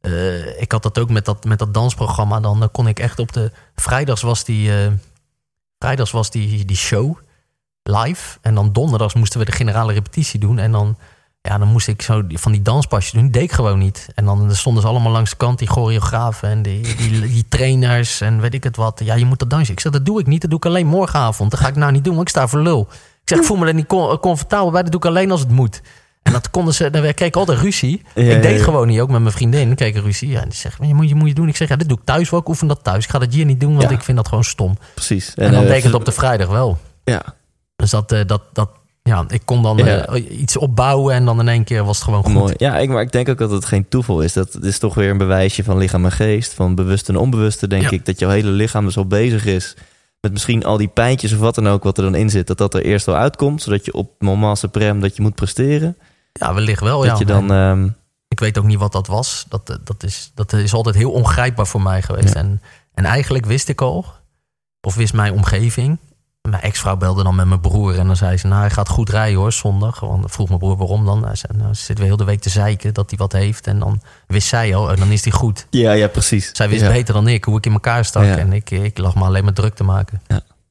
eh, 0.02 0.62
ik 0.62 0.72
had 0.72 0.84
dat 0.84 1.00
ook 1.00 1.10
met 1.10 1.26
dat, 1.26 1.44
met 1.44 1.60
dat 1.60 1.74
dansprogramma. 1.74 2.40
Dan 2.40 2.70
kon 2.72 2.88
ik 2.88 3.00
echt 3.00 3.20
op 3.20 3.34
de... 3.34 3.52
Vrijdags 3.76 4.22
was 4.22 4.44
die, 4.44 4.72
vrijdags 5.80 6.12
was 6.12 6.32
die, 6.32 6.66
die 6.66 6.78
show 6.78 7.18
live. 7.84 8.38
En 8.42 8.56
dan 8.56 8.74
donderdags 8.74 9.14
moesten 9.14 9.40
we 9.40 9.46
de 9.46 9.52
generale 9.52 9.94
repetitie 9.94 10.40
doen. 10.40 10.60
En 10.60 10.72
dan, 10.72 10.98
ja, 11.48 11.58
dan 11.58 11.68
moest 11.68 11.88
ik 11.88 12.02
zo 12.02 12.24
van 12.28 12.52
die 12.52 12.62
danspasjes 12.62 13.12
doen. 13.12 13.32
Deed 13.32 13.44
ik 13.44 13.52
gewoon 13.52 13.80
niet. 13.80 14.08
En 14.16 14.26
dan 14.26 14.56
stonden 14.56 14.82
ze 14.82 14.88
allemaal 14.88 15.12
langs 15.12 15.30
de 15.30 15.38
kant, 15.38 15.60
die 15.60 15.68
choreografen 15.68 16.50
en 16.50 16.62
die, 16.62 16.96
die, 16.96 17.22
die 17.22 17.46
trainers 17.50 18.22
en 18.22 18.42
weet 18.42 18.54
ik 18.54 18.64
het 18.64 18.76
wat. 18.76 19.02
Ja, 19.04 19.16
je 19.16 19.26
moet 19.26 19.40
dat 19.40 19.50
dansen. 19.50 19.74
Ik 19.74 19.80
zeg, 19.80 19.92
dat 19.92 20.06
doe 20.06 20.20
ik 20.20 20.28
niet. 20.28 20.42
Dat 20.42 20.50
doe 20.50 20.60
ik 20.60 20.66
alleen 20.66 20.88
morgenavond. 20.88 21.52
Dat 21.52 21.60
ga 21.60 21.68
ik 21.68 21.76
nou 21.76 21.92
niet 21.92 22.04
doen, 22.04 22.16
want 22.16 22.28
ik 22.28 22.36
sta 22.36 22.48
voor 22.48 22.60
lul. 22.60 22.88
Ik 22.92 23.30
zeg, 23.34 23.38
ik 23.38 23.44
voel 23.46 23.58
me 23.58 23.68
er 23.68 23.74
niet 23.74 23.88
com- 23.88 24.18
comfortabel 24.20 24.72
bij. 24.72 24.82
Dat 24.82 24.92
doe 24.92 25.00
ik 25.02 25.08
alleen 25.08 25.32
als 25.32 25.40
het 25.40 25.50
moet. 25.50 25.82
En 26.24 26.34
dat 26.34 26.50
konden 26.50 26.74
ze, 26.74 26.90
dan 26.90 27.02
kreeg 27.02 27.28
ik 27.28 27.36
altijd 27.36 27.60
ruzie. 27.60 28.02
Ja, 28.16 28.22
ik 28.22 28.42
deed 28.42 28.52
ja, 28.52 28.58
ja. 28.58 28.64
gewoon 28.64 28.88
niet, 28.88 29.00
ook 29.00 29.10
met 29.10 29.22
mijn 29.22 29.34
vriendin. 29.34 29.76
kreeg 29.76 29.96
ik 29.96 30.04
ruzie. 30.04 30.30
Ja, 30.30 30.42
en 30.42 30.50
die 30.50 30.58
zegt, 30.58 30.78
je 30.82 30.94
moet, 30.94 31.10
je 31.10 31.16
moet 31.16 31.28
je 31.28 31.34
doen. 31.34 31.48
Ik 31.48 31.56
zeg, 31.56 31.68
ja, 31.68 31.76
dit 31.76 31.88
doe 31.90 31.98
ik 31.98 32.04
thuis 32.06 32.30
wel. 32.30 32.40
Ik 32.40 32.48
oefen 32.48 32.68
dat 32.68 32.84
thuis. 32.84 33.04
Ik 33.04 33.10
ga 33.10 33.20
dat 33.20 33.34
hier 33.34 33.46
niet 33.46 33.60
doen, 33.60 33.76
want 33.76 33.92
ik 33.92 34.02
vind 34.02 34.18
dat 34.18 34.28
gewoon 34.28 34.44
stom. 34.44 34.78
Precies. 34.94 35.34
En, 35.36 35.52
dan 35.52 35.62
eh, 35.62 35.68
deed 35.68 35.78
ik 35.78 35.84
het 35.84 35.94
op 35.94 36.06
de 36.06 36.12
vrijdag 36.12 36.48
wel. 36.48 36.78
Ja, 37.04 37.24
Dus 37.76 37.90
dat, 37.90 38.12
eh, 38.12 38.26
dat, 38.26 38.42
dat 38.54 38.70
ja, 39.08 39.26
ik 39.28 39.42
kon 39.46 39.62
dan 39.64 39.78
Ja. 39.78 40.06
eh, 40.06 40.40
iets 40.40 40.58
opbouwen 40.58 41.14
en 41.14 41.26
dan 41.26 41.40
in 41.40 41.48
één 41.48 41.64
keer 41.64 41.84
was 41.84 41.96
het 41.96 42.06
gewoon 42.06 42.24
goed. 42.24 42.34
mooi. 42.34 42.54
Ja, 42.58 42.78
ik, 42.78 42.90
maar 42.90 43.02
ik 43.02 43.12
denk 43.12 43.30
ook 43.30 43.38
dat 43.38 43.52
het 43.52 43.66
geen 43.66 43.88
toeval 43.90 44.22
is. 44.22 44.34
Dat 44.34 44.58
is 44.64 44.80
toch 44.80 44.94
weer 44.94 45.10
een 45.10 45.18
bewijsje 45.18 45.64
van 45.64 45.78
lichaam 45.78 46.06
en 46.06 46.12
geest. 46.12 46.54
Van 46.54 46.76
bewust 46.76 47.10
en 47.10 47.18
onbewuste, 47.18 47.68
denk 47.68 47.84
Ja. 47.84 47.90
ik. 47.92 48.06
Dat 48.06 48.20
jouw 48.20 48.30
hele 48.30 48.50
lichaam 48.50 48.86
dus 48.86 48.98
al 48.98 49.06
bezig 49.08 49.46
is 49.46 49.76
met 50.22 50.32
misschien 50.32 50.66
al 50.66 50.78
die 50.78 50.88
pijntjes 50.88 51.34
of 51.34 51.40
wat 51.40 51.56
dan 51.56 51.68
ook 51.68 51.84
wat 51.84 51.98
er 51.98 52.04
dan 52.04 52.16
in 52.16 52.30
zit. 52.30 52.48
Dat 52.48 52.58
dat 52.58 52.74
er 52.74 52.82
eerst 52.84 53.08
al 53.08 53.16
uitkomt. 53.16 53.62
Zodat 53.62 53.86
je 53.86 53.94
op 53.94 54.12
moment 54.20 54.58
suprem 54.58 55.00
dat 55.00 55.16
je 55.16 55.22
moet 55.22 55.36
presteren. 55.36 55.98
Ja, 56.34 56.54
wellicht 56.54 56.82
wel. 56.82 56.98
dat 57.02 57.08
ja. 57.10 57.16
je 57.20 57.26
dan... 57.26 57.52
ehm, 57.52 57.88
Ik 58.28 58.40
weet 58.40 58.58
ook 58.58 58.66
niet 58.66 58.78
wat 58.80 58.92
dat 58.92 59.08
was. 59.08 59.46
Dat, 59.50 59.70
eh, 59.70 59.76
dat, 59.84 60.04
is, 60.04 60.32
dat 60.36 60.54
is 60.54 60.74
altijd 60.74 60.96
heel 60.96 61.12
ongrijpbaar 61.12 61.68
voor 61.68 61.82
mij 61.82 62.02
geweest. 62.02 62.34
Ja. 62.34 62.40
En, 62.40 62.62
en 62.94 63.06
eigenlijk 63.06 63.46
wist 63.46 63.70
ik 63.70 63.82
al, 63.82 64.06
of 64.82 64.96
wist 64.96 65.14
mijn 65.14 65.34
omgeving. 65.34 65.98
Mijn 66.50 66.62
ex-vrouw 66.62 66.98
belde 66.98 67.24
dan 67.24 67.36
met 67.36 67.48
mijn 67.48 67.60
broer 67.60 68.00
en 68.00 68.08
dan 68.08 68.16
zei 68.16 68.38
ze: 68.38 68.48
Nou, 68.48 68.62
hij 68.62 68.70
gaat 68.70 68.90
goed 68.90 69.10
rijden 69.10 69.40
hoor, 69.40 69.54
zondag. 69.54 70.00
Want 70.00 70.22
dan 70.22 70.30
vroeg 70.30 70.48
mijn 70.48 70.60
broer 70.60 70.78
waarom 70.78 71.06
dan. 71.06 71.26
Hij 71.26 71.36
zei: 71.36 71.58
Nou, 71.58 71.74
ze 71.74 71.84
zit 71.84 71.98
weer 71.98 72.08
heel 72.08 72.18
de 72.18 72.24
week 72.24 72.42
te 72.42 72.50
zeiken 72.50 72.94
dat 72.94 73.10
hij 73.10 73.20
wat 73.20 73.32
heeft. 73.32 73.68
En 73.68 73.80
dan 73.80 74.02
wist 74.28 74.48
zij 74.48 74.76
al, 74.76 74.84
oh, 74.92 74.98
dan 74.98 75.12
is 75.12 75.24
hij 75.24 75.34
goed. 75.34 75.68
ja, 75.70 75.92
ja, 75.92 76.08
precies. 76.08 76.50
Zij 76.54 76.70
wist 76.70 76.82
Ja. 76.82 76.92
beter 76.92 77.14
dan 77.14 77.28
ik 77.28 77.44
hoe 77.44 77.58
ik 77.58 77.66
in 77.66 77.72
elkaar 77.72 78.06
stak. 78.06 78.24
Ja. 78.24 78.38
En 78.38 78.54
ik, 78.54 78.70
ik 78.72 78.98
lag 78.98 79.16
me 79.16 79.24
alleen 79.24 79.44
maar 79.44 79.54
druk 79.54 79.76
te 79.76 79.84
maken. 79.84 80.22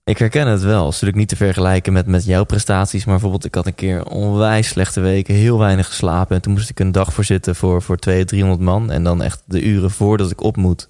Ik 0.05 0.19
herken 0.19 0.47
het 0.47 0.63
wel. 0.63 0.77
Het 0.85 0.95
is 0.95 1.01
natuurlijk 1.01 1.19
niet 1.19 1.29
te 1.29 1.37
vergelijken 1.37 1.93
met, 1.93 2.07
met 2.07 2.25
jouw 2.25 2.45
prestaties. 2.45 3.05
Maar 3.05 3.15
bijvoorbeeld, 3.15 3.45
ik 3.45 3.55
had 3.55 3.67
een 3.67 3.75
keer 3.75 4.05
onwijs 4.05 4.69
slechte 4.69 5.01
weken. 5.01 5.35
Heel 5.35 5.59
weinig 5.59 5.87
geslapen. 5.87 6.37
En 6.37 6.43
toen 6.43 6.53
moest 6.53 6.71
ik 6.71 6.79
een 6.81 6.93
dag 6.93 7.13
voor 7.13 7.25
zitten 7.25 7.57
voor, 7.57 7.83
voor 7.83 7.97
200, 7.97 8.29
300 8.37 8.65
man. 8.71 8.91
En 8.91 9.03
dan 9.05 9.23
echt 9.23 9.43
de 9.45 9.63
uren 9.63 9.91
voordat 9.91 10.31
ik 10.31 10.43
op 10.43 10.57
moet. 10.57 10.89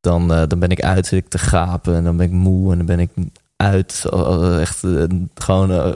Dan, 0.00 0.32
eh, 0.34 0.42
dan 0.48 0.58
ben 0.58 0.70
ik 0.70 0.80
uit, 0.82 1.06
zit 1.06 1.18
ik 1.24 1.28
te 1.30 1.38
gapen. 1.38 1.94
En 1.94 2.04
dan 2.04 2.16
ben 2.16 2.26
ik 2.26 2.32
moe. 2.32 2.70
En 2.70 2.76
dan 2.76 2.86
ben 2.86 3.00
ik 3.00 3.10
uit. 3.60 4.04
eh, 4.10 4.60
Echt 4.60 4.84
eh, 4.84 5.04
gewoon... 5.34 5.72
eh, 5.72 5.92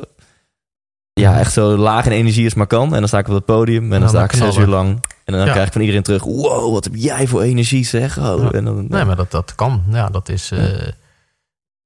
ja, 1.13 1.39
echt 1.39 1.53
zo 1.53 1.77
laag 1.77 2.07
in 2.07 2.13
energie 2.13 2.45
als 2.45 2.55
maar 2.55 2.67
kan. 2.67 2.93
En 2.95 2.99
dan 2.99 3.09
sta 3.09 3.19
ik 3.19 3.29
op 3.29 3.35
het 3.35 3.45
podium. 3.45 3.93
En 3.93 4.01
dan 4.01 4.09
sta 4.09 4.25
ik 4.25 4.33
zes 4.33 4.57
uur 4.57 4.67
lang. 4.67 4.89
En 5.25 5.33
dan 5.33 5.45
Ja. 5.47 5.51
krijg 5.53 5.67
ik 5.67 5.73
van 5.73 5.81
iedereen 5.81 6.03
terug... 6.03 6.25
Wow, 6.25 6.73
wat 6.73 6.85
heb 6.85 6.93
jij 6.97 7.27
voor 7.27 7.43
energie 7.43 7.85
zeg. 7.85 8.19
Oh, 8.19 8.43
Ja. 8.43 8.51
en 8.51 8.65
dan, 8.65 8.87
Nee, 8.89 9.05
maar 9.05 9.17
dat, 9.17 9.31
dat 9.31 9.55
kan. 9.55 9.83
Ja, 9.91 10.09
dat 10.09 10.29
is, 10.29 10.51
eh, 10.51 10.89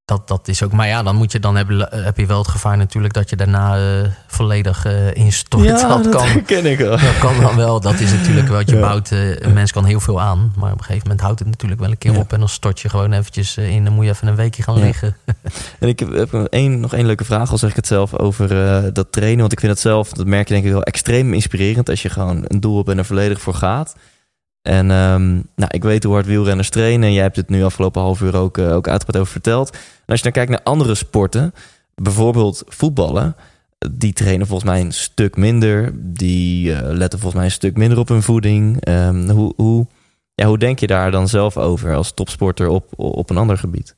dat, 0.08 0.28
dat 0.28 0.48
is 0.48 0.62
ook. 0.62 0.72
Maar 0.72 0.86
ja, 0.86 1.02
dan 1.02 1.16
moet 1.16 1.32
je 1.32 1.40
dan 1.40 1.56
hebben, 1.56 1.88
heb 2.04 2.16
je 2.16 2.26
wel 2.26 2.38
het 2.38 2.48
gevaar 2.48 2.76
natuurlijk 2.76 3.14
dat 3.14 3.30
je 3.30 3.36
daarna 3.36 3.76
eh, 3.76 4.08
volledig 4.26 4.84
eh, 4.84 5.14
instort. 5.14 5.64
ja, 5.64 5.88
dat, 5.88 6.04
dat 6.04 6.14
kan. 6.14 6.26
herken 6.28 6.66
ik 6.66 6.78
wel. 6.78 6.90
Dat 6.90 7.18
kan 7.18 7.40
dan 7.40 7.56
wel. 7.56 7.80
Dat 7.80 8.00
is 8.00 8.12
natuurlijk 8.12 8.48
wel. 8.48 8.56
wat 8.56 8.70
Je 8.70 8.74
Ja. 8.76 8.80
bouwt. 8.80 9.10
eh, 9.10 9.36
een 9.40 9.52
mens 9.52 9.72
kan 9.72 9.84
heel 9.84 10.00
veel 10.00 10.20
aan. 10.20 10.52
Maar 10.56 10.72
op 10.72 10.78
een 10.78 10.84
gegeven 10.84 11.02
moment 11.02 11.20
houdt 11.20 11.38
het 11.38 11.48
natuurlijk 11.48 11.80
wel 11.80 11.90
een 11.90 11.98
keer 11.98 12.12
Ja. 12.12 12.18
op. 12.18 12.32
En 12.32 12.38
dan 12.38 12.48
stort 12.48 12.80
je 12.80 12.88
gewoon 12.88 13.12
eventjes 13.12 13.56
in. 13.56 13.84
Dan 13.84 13.92
moet 13.92 14.04
je 14.04 14.10
even 14.10 14.28
een 14.28 14.36
weekje 14.36 14.62
gaan 14.62 14.78
liggen. 14.78 15.16
En 15.80 15.88
ik 15.88 15.98
heb, 15.98 16.12
heb 16.12 16.32
nog 16.32 16.46
één, 16.46 16.80
nog 16.80 16.94
één 16.94 17.06
leuke 17.06 17.24
vraag, 17.24 17.50
al 17.50 17.58
zeg 17.58 17.70
ik 17.70 17.76
het 17.76 17.86
zelf, 17.86 18.14
over 18.14 18.48
dat 18.92 19.12
trainen. 19.12 19.40
Want 19.40 19.52
ik 19.52 19.60
vind 19.60 19.72
het 19.72 19.80
zelf, 19.80 20.12
dat 20.12 20.26
merk 20.26 20.48
je 20.48 20.54
denk 20.54 20.66
ik 20.66 20.72
wel 20.72 20.82
extreem 20.82 21.32
inspirerend 21.34 21.88
als 21.90 22.02
je 22.02 22.08
gewoon 22.08 22.44
een 22.46 22.60
doel 22.60 22.76
hebt 22.76 22.88
en 22.88 22.98
er 22.98 23.04
volledig 23.04 23.40
voor 23.40 23.54
gaat. 23.54 23.94
En 24.62 24.90
ehm, 24.90 25.32
nou, 25.32 25.68
ik 25.68 25.82
weet 25.82 26.04
hoe 26.04 26.12
hard 26.12 26.26
wielrenners 26.26 26.70
trainen. 26.70 27.08
En 27.08 27.14
jij 27.14 27.22
hebt 27.22 27.36
het 27.36 27.48
nu 27.48 27.64
afgelopen 27.64 28.02
half 28.02 28.20
uur 28.20 28.36
ook, 28.36 28.58
eh, 28.58 28.74
ook 28.74 28.88
uitgebreid 28.88 29.22
over 29.22 29.32
verteld. 29.32 29.76
Als 30.06 30.16
je 30.16 30.22
dan 30.22 30.32
kijkt 30.32 30.50
naar 30.50 30.62
andere 30.62 30.94
sporten, 30.94 31.54
bijvoorbeeld 31.94 32.62
voetballen, 32.66 33.36
die 33.92 34.12
trainen 34.12 34.46
volgens 34.46 34.70
mij 34.70 34.80
een 34.80 34.92
stuk 34.92 35.36
minder. 35.36 35.92
Die 35.94 36.72
eh, 36.72 36.80
letten 36.82 37.18
volgens 37.18 37.34
mij 37.34 37.44
een 37.44 37.56
stuk 37.56 37.76
minder 37.76 37.98
op 37.98 38.08
hun 38.08 38.22
voeding. 38.22 38.80
Ehm, 38.80 39.28
hoe, 39.28 39.52
hoe, 39.56 39.86
hoe 40.44 40.58
denk 40.58 40.78
je 40.78 40.86
daar 40.86 41.10
dan 41.10 41.28
zelf 41.28 41.56
over 41.56 41.94
als 41.94 42.14
topsporter 42.14 42.68
op, 42.68 42.92
op 42.96 43.30
een 43.30 43.36
ander 43.36 43.58
gebied? 43.58 43.96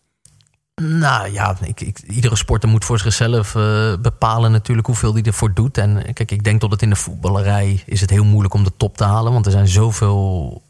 Nou 0.80 1.32
ja, 1.32 1.56
ik, 1.60 1.80
ik, 1.80 1.98
iedere 1.98 2.36
sporter 2.36 2.68
moet 2.68 2.84
voor 2.84 2.98
zichzelf 2.98 3.54
eh, 3.54 3.94
bepalen 4.02 4.52
natuurlijk 4.52 4.86
hoeveel 4.86 5.12
hij 5.12 5.22
ervoor 5.22 5.54
doet. 5.54 5.78
En 5.78 6.06
eh, 6.06 6.12
kijk, 6.12 6.30
ik 6.30 6.44
denk 6.44 6.60
dat 6.60 6.70
het 6.70 6.82
in 6.82 6.90
de 6.90 6.96
voetballerij 6.96 7.82
is 7.86 8.00
het 8.00 8.10
heel 8.10 8.24
moeilijk 8.24 8.54
om 8.54 8.64
de 8.64 8.76
top 8.76 8.96
te 8.96 9.04
halen. 9.04 9.32
Want 9.32 9.46
er 9.46 9.52
zijn 9.52 9.68
zoveel 9.68 10.62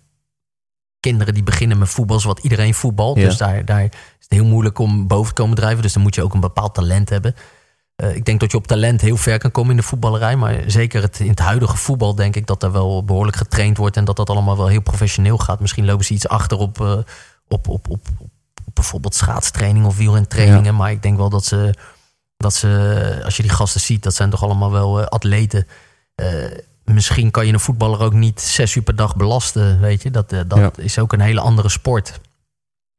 kinderen 1.00 1.34
die 1.34 1.42
beginnen 1.42 1.78
met 1.78 1.88
voetbal 1.88 2.20
zoals 2.20 2.40
iedereen 2.40 2.74
voetbalt. 2.74 3.16
Ja. 3.18 3.24
Dus 3.24 3.36
daar, 3.36 3.64
daar 3.64 3.82
is 3.82 3.90
het 4.18 4.32
heel 4.32 4.44
moeilijk 4.44 4.78
om 4.78 5.06
boven 5.06 5.34
te 5.34 5.42
komen 5.42 5.56
drijven. 5.56 5.82
Dus 5.82 5.92
dan 5.92 6.02
moet 6.02 6.14
je 6.14 6.22
ook 6.22 6.34
een 6.34 6.40
bepaald 6.40 6.74
talent 6.74 7.08
hebben. 7.08 7.34
Eh, 7.96 8.14
ik 8.14 8.24
denk 8.24 8.40
dat 8.40 8.50
je 8.50 8.56
op 8.56 8.66
talent 8.66 9.00
heel 9.00 9.16
ver 9.16 9.38
kan 9.38 9.50
komen 9.50 9.70
in 9.70 9.76
de 9.76 9.82
voetballerij. 9.82 10.36
Maar 10.36 10.62
zeker 10.66 11.02
het, 11.02 11.20
in 11.20 11.28
het 11.28 11.38
huidige 11.38 11.76
voetbal 11.76 12.14
denk 12.14 12.36
ik 12.36 12.46
dat 12.46 12.62
er 12.62 12.72
wel 12.72 13.04
behoorlijk 13.04 13.36
getraind 13.36 13.76
wordt. 13.76 13.96
En 13.96 14.04
dat 14.04 14.16
dat 14.16 14.30
allemaal 14.30 14.56
wel 14.56 14.68
heel 14.68 14.82
professioneel 14.82 15.38
gaat. 15.38 15.60
Misschien 15.60 15.84
lopen 15.84 16.04
ze 16.04 16.14
iets 16.14 16.28
achter 16.28 16.58
op, 16.58 16.80
op, 17.48 17.68
op, 17.68 17.88
op, 17.88 18.08
op 18.18 18.30
bijvoorbeeld 18.74 19.14
schaatstraining 19.14 19.86
of 19.86 19.96
wielrentrainingen. 19.96 20.76
Maar 20.76 20.90
ik 20.90 21.02
denk 21.02 21.16
wel 21.16 21.30
dat 21.30 21.44
ze, 21.44 21.74
dat 22.36 22.54
ze, 22.54 23.20
als 23.24 23.36
je 23.36 23.42
die 23.42 23.52
gasten 23.52 23.80
ziet, 23.80 24.02
dat 24.02 24.14
zijn 24.14 24.30
toch 24.30 24.42
allemaal 24.42 24.70
wel 24.70 25.00
eh, 25.00 25.06
atleten. 25.06 25.66
Eh, 26.14 26.26
misschien 26.84 27.30
kan 27.30 27.46
je 27.46 27.52
een 27.52 27.60
voetballer 27.60 28.00
ook 28.00 28.12
niet 28.12 28.40
zes 28.40 28.74
uur 28.74 28.82
per 28.82 28.96
dag 28.96 29.16
belasten, 29.16 29.80
weet 29.80 30.02
je. 30.02 30.10
Dat, 30.10 30.32
eh, 30.32 30.40
dat 30.46 30.58
Ja. 30.58 30.70
is 30.76 30.98
ook 30.98 31.12
een 31.12 31.20
hele 31.20 31.40
andere 31.40 31.68
sport. 31.68 32.20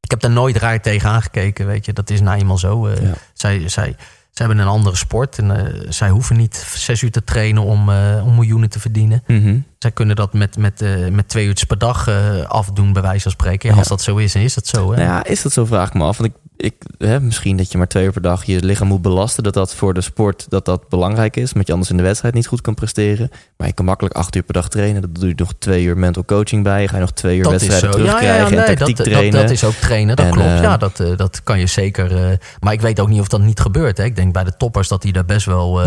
Ik 0.00 0.10
heb 0.10 0.20
daar 0.20 0.30
nooit 0.30 0.56
raar 0.56 0.80
tegen 0.82 1.08
aangekeken, 1.10 1.66
weet 1.66 1.84
je. 1.84 1.92
Dat 1.92 2.10
is 2.10 2.20
nou 2.20 2.38
eenmaal 2.38 2.58
zo. 2.58 2.88
Ja. 2.90 2.96
zij, 3.32 3.58
zij, 3.68 3.96
zij 4.30 4.46
hebben 4.46 4.58
een 4.58 4.66
andere 4.66 4.96
sport 4.96 5.38
en 5.38 5.76
zij 5.88 6.10
hoeven 6.10 6.36
niet 6.36 6.56
zes 6.74 7.02
uur 7.02 7.10
te 7.10 7.24
trainen 7.24 7.62
om, 7.62 7.88
om 8.24 8.34
miljoenen 8.34 8.70
te 8.70 8.80
verdienen. 8.80 9.22
Mhm. 9.26 9.58
Zij 9.82 9.90
kunnen 9.90 10.16
dat 10.16 10.32
met, 10.32 10.56
met, 10.56 10.82
eh, 10.82 11.08
met 11.08 11.28
twee 11.28 11.46
uurtjes 11.46 11.68
per 11.68 11.78
dag 11.78 12.08
eh, 12.08 12.42
afdoen, 12.46 12.92
bij 12.92 13.02
wijze 13.02 13.22
van 13.22 13.30
spreken. 13.30 13.68
Ja, 13.68 13.74
Ja. 13.74 13.80
Als 13.80 13.88
dat 13.88 14.02
zo 14.02 14.16
is, 14.16 14.34
is 14.34 14.54
dat 14.54 14.66
zo. 14.66 14.90
Hè? 14.90 14.96
Nou 14.96 15.08
ja, 15.08 15.24
is 15.24 15.42
dat 15.42 15.52
zo, 15.52 15.64
vraag 15.64 15.88
ik 15.88 15.94
me 15.94 16.04
af. 16.04 16.18
Want 16.18 16.30
ik, 16.30 16.36
ik 16.56 16.74
hè, 16.98 17.20
misschien 17.20 17.56
dat 17.56 17.72
je 17.72 17.78
maar 17.78 17.88
twee 17.88 18.04
uur 18.04 18.12
per 18.12 18.22
dag 18.22 18.44
je 18.44 18.64
lichaam 18.64 18.88
moet 18.88 19.02
belasten. 19.02 19.42
Dat 19.42 19.54
dat 19.54 19.74
voor 19.74 19.94
de 19.94 20.00
sport 20.00 20.46
dat 20.48 20.64
dat 20.64 20.88
belangrijk 20.88 21.36
is. 21.36 21.50
Omdat 21.52 21.66
je 21.66 21.72
anders 21.72 21.90
in 21.90 21.96
de 21.96 22.02
wedstrijd 22.02 22.34
niet 22.34 22.46
goed 22.46 22.60
kan 22.60 22.74
presteren. 22.74 23.30
Maar 23.56 23.66
je 23.66 23.72
kan 23.72 23.84
makkelijk 23.84 24.14
acht 24.14 24.36
uur 24.36 24.42
per 24.42 24.54
dag 24.54 24.68
trainen. 24.68 25.00
Dat 25.02 25.14
doe 25.14 25.28
je 25.28 25.34
nog 25.36 25.52
twee 25.58 25.84
uur 25.84 25.98
mental 25.98 26.24
coaching 26.24 26.62
bij. 26.62 26.88
Ga 26.88 26.94
je 26.94 27.00
nog 27.00 27.12
twee 27.12 27.36
uur 27.36 27.42
dat 27.42 27.52
wedstrijden. 27.52 27.88
Ja, 27.88 27.94
terugkrijgen 27.96 28.58
en 28.58 28.76
tactiek 28.76 28.96
dat, 28.96 29.06
trainen. 29.06 29.40
dat 29.40 29.50
is 29.50 29.64
ook 29.64 29.74
trainen, 29.74 30.16
dat 30.16 30.26
En, 30.26 30.32
klopt. 30.32 30.48
eh, 30.48 30.62
ja, 30.62 30.76
dat, 30.76 30.96
dat 31.16 31.42
kan 31.42 31.58
je 31.58 31.66
zeker. 31.66 32.38
maar 32.60 32.72
ik 32.72 32.80
weet 32.80 33.00
ook 33.00 33.08
niet 33.08 33.20
of 33.20 33.28
dat 33.28 33.40
niet 33.40 33.60
gebeurt. 33.60 33.96
Hè. 33.96 34.04
Ik 34.04 34.16
denk 34.16 34.32
bij 34.32 34.44
de 34.44 34.56
toppers 34.56 34.88
dat 34.88 35.02
die 35.02 35.12
daar 35.12 35.24
best 35.24 35.46
wel. 35.46 35.80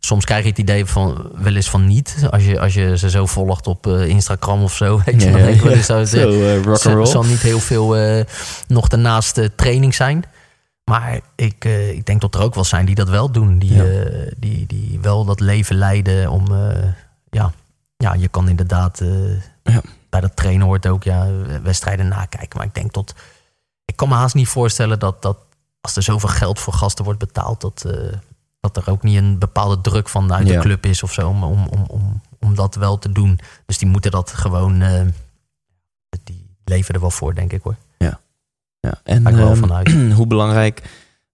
Soms 0.00 0.24
krijg 0.24 0.42
je 0.42 0.48
het 0.48 0.58
idee 0.58 0.86
van 0.86 1.30
wel 1.34 1.54
eens 1.54 1.70
van 1.70 1.86
niet. 1.86 2.26
Als 2.30 2.44
je, 2.44 2.60
als 2.60 2.74
je 2.74 2.98
ze 2.98 3.10
zo 3.10 3.26
volgt 3.26 3.66
op 3.66 3.86
eh, 3.86 4.08
Instagram 4.08 4.62
of 4.62 4.74
zo. 4.74 5.00
Weet 5.04 5.22
je, 5.22 5.26
Ja, 5.26 5.32
dan 5.32 5.42
denk 5.42 5.54
ik 5.54 5.62
wel 5.62 5.72
eens 5.72 5.86
dat 5.86 5.98
het, 5.98 6.08
Zo, 6.80 6.90
rock 6.92 7.06
zal, 7.06 7.24
niet 7.24 7.40
heel 7.40 7.60
veel 7.60 7.96
eh, 7.96 8.24
nog 8.66 8.88
daarnaast 8.88 9.40
training 9.56 9.94
zijn. 9.94 10.24
Maar 10.84 11.20
ik, 11.34 11.64
ik 11.64 12.06
denk 12.06 12.20
dat 12.20 12.34
er 12.34 12.40
ook 12.40 12.54
wel 12.54 12.64
zijn 12.64 12.86
die 12.86 12.94
dat 12.94 13.08
wel 13.08 13.30
doen. 13.30 13.58
Die, 13.58 13.74
Ja. 13.74 13.84
die, 14.36 14.66
die 14.66 14.98
wel 15.02 15.24
dat 15.24 15.40
leven 15.40 15.76
leiden 15.76 16.30
om... 16.30 16.46
ja, 17.30 17.52
ja, 17.96 18.14
je 18.14 18.28
kan 18.28 18.48
inderdaad... 18.48 19.02
Ja. 19.62 19.80
Bij 20.10 20.20
dat 20.20 20.36
trainen 20.36 20.66
hoort 20.66 20.86
ook 20.86 21.02
ja, 21.02 21.26
wedstrijden 21.62 22.08
nakijken. 22.08 22.58
Maar 22.58 22.66
ik 22.66 22.74
denk 22.74 22.92
tot... 22.92 23.14
Ik 23.84 23.96
kan 23.96 24.08
me 24.08 24.14
haast 24.14 24.34
niet 24.34 24.48
voorstellen 24.48 24.98
dat, 24.98 25.22
dat 25.22 25.36
als 25.80 25.96
er 25.96 26.02
zoveel 26.02 26.28
geld 26.28 26.58
voor 26.58 26.72
gasten 26.72 27.04
wordt 27.04 27.18
betaald, 27.18 27.60
dat, 27.60 27.84
dat 28.60 28.76
er 28.76 28.90
ook 28.90 29.02
niet 29.02 29.16
een 29.16 29.38
bepaalde 29.38 29.80
druk 29.80 30.08
vanuit 30.08 30.46
de 30.46 30.52
Ja. 30.52 30.60
club 30.60 30.86
is 30.86 31.02
of 31.02 31.12
zo 31.12 31.28
om, 31.28 31.44
om, 31.44 31.66
om, 31.70 31.84
om, 31.88 32.20
om 32.40 32.54
dat 32.54 32.74
wel 32.74 32.98
te 32.98 33.12
doen. 33.12 33.38
Dus 33.66 33.78
die 33.78 33.88
moeten 33.88 34.10
dat 34.10 34.32
gewoon, 34.32 34.80
eh, 34.80 35.02
die 36.24 36.46
leven 36.64 36.94
er 36.94 37.00
wel 37.00 37.10
voor, 37.10 37.34
denk 37.34 37.52
ik 37.52 37.62
hoor. 37.62 37.76
Ja. 38.80 39.00
En 39.02 39.22
Ga 39.22 39.28
ik 39.30 39.36
wel 39.36 39.50
ehm, 39.50 39.56
vanuit. 39.58 39.92
hoe 40.18 40.26
belangrijk 40.26 40.82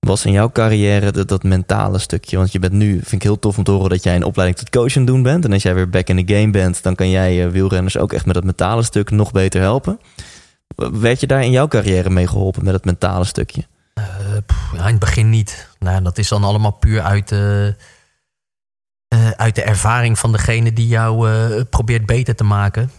was 0.00 0.24
in 0.24 0.32
jouw 0.32 0.50
carrière 0.50 1.12
dat, 1.12 1.28
dat 1.28 1.42
mentale 1.42 1.98
stukje? 1.98 2.36
Want 2.36 2.52
je 2.52 2.58
bent 2.58 2.72
nu, 2.72 2.92
vind 2.92 3.12
ik 3.12 3.22
heel 3.22 3.38
tof 3.38 3.58
om 3.58 3.64
te 3.64 3.70
horen 3.70 3.90
dat 3.90 4.02
jij 4.02 4.16
een 4.16 4.24
opleiding 4.24 4.58
tot 4.58 4.70
coach 4.70 4.96
aan 4.96 5.02
het 5.02 5.06
doen 5.12 5.22
bent. 5.22 5.44
En 5.44 5.52
als 5.52 5.62
jij 5.62 5.74
weer 5.74 5.90
back 5.90 6.08
in 6.08 6.26
the 6.26 6.34
game 6.34 6.50
bent, 6.50 6.82
dan 6.82 6.94
kan 6.94 7.10
jij 7.10 7.44
eh, 7.44 7.50
wielrenners 7.50 7.98
ook 7.98 8.12
echt 8.12 8.26
met 8.26 8.34
dat 8.34 8.44
mentale 8.44 8.82
stuk 8.82 9.10
nog 9.10 9.32
beter 9.32 9.60
helpen. 9.60 10.00
Werd 10.76 11.20
je 11.20 11.26
daar 11.26 11.44
in 11.44 11.50
jouw 11.50 11.68
carrière 11.68 12.10
mee 12.10 12.26
geholpen 12.26 12.64
met 12.64 12.74
het 12.74 12.84
mentale 12.84 13.24
stukje? 13.24 13.66
Eh, 14.08 14.36
pff, 14.46 14.72
ja, 14.72 14.78
in 14.78 14.84
het 14.84 14.98
begin 14.98 15.30
niet. 15.30 15.68
Nou, 15.78 16.02
dat 16.02 16.18
is 16.18 16.28
dan 16.28 16.44
allemaal 16.44 16.70
puur 16.70 17.02
uit, 17.02 17.32
eh, 17.32 17.66
eh, 17.66 17.74
uit 19.36 19.54
de 19.54 19.62
ervaring 19.62 20.18
van 20.18 20.32
degene 20.32 20.72
die 20.72 20.88
jou 20.88 21.64
probeert 21.64 22.06
beter 22.06 22.34
te 22.36 22.44
maken. 22.44 22.90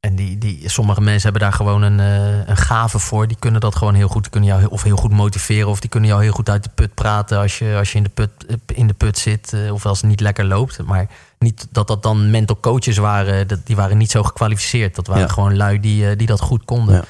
En 0.00 0.14
die, 0.14 0.38
die, 0.38 0.68
sommige 0.68 1.00
mensen 1.00 1.22
hebben 1.22 1.40
daar 1.40 1.52
gewoon 1.52 1.82
een, 1.82 1.98
een 2.48 2.56
gave 2.56 2.98
voor. 2.98 3.28
Die 3.28 3.36
kunnen 3.40 3.60
dat 3.60 3.76
gewoon 3.76 3.94
heel 3.94 4.08
goed. 4.08 4.22
Die 4.22 4.30
kunnen 4.30 4.48
jou 4.48 4.60
heel, 4.60 4.70
of 4.70 4.82
heel 4.82 4.96
goed 4.96 5.12
motiveren. 5.12 5.68
Of 5.68 5.80
die 5.80 5.90
kunnen 5.90 6.10
jou 6.10 6.22
heel 6.22 6.32
goed 6.32 6.48
uit 6.48 6.62
de 6.62 6.70
put 6.74 6.94
praten 6.94 7.38
als 7.38 7.58
je, 7.58 7.74
als 7.78 7.92
je 7.92 7.98
in, 7.98 8.02
de 8.04 8.08
put, 8.10 8.30
in 8.74 8.86
de 8.86 8.94
put 8.94 9.18
zit. 9.18 9.54
of 9.70 9.86
als 9.86 10.00
het 10.00 10.10
niet 10.10 10.20
lekker 10.20 10.44
loopt. 10.44 10.82
Maar 10.82 11.06
niet 11.38 11.66
dat 11.70 11.86
dat 11.88 12.02
dan 12.02 12.30
mental 12.30 12.60
coaches 12.60 12.96
waren. 12.96 13.48
Dat, 13.48 13.66
die 13.66 13.76
waren 13.76 13.98
niet 13.98 14.10
zo 14.10 14.22
gekwalificeerd. 14.22 14.94
Dat 14.94 15.06
waren 15.06 15.22
Ja. 15.22 15.28
gewoon 15.28 15.56
lui 15.56 15.80
die, 15.80 16.16
die 16.16 16.26
dat 16.26 16.40
goed 16.40 16.64
konden. 16.64 16.94
Ja. 16.94 17.04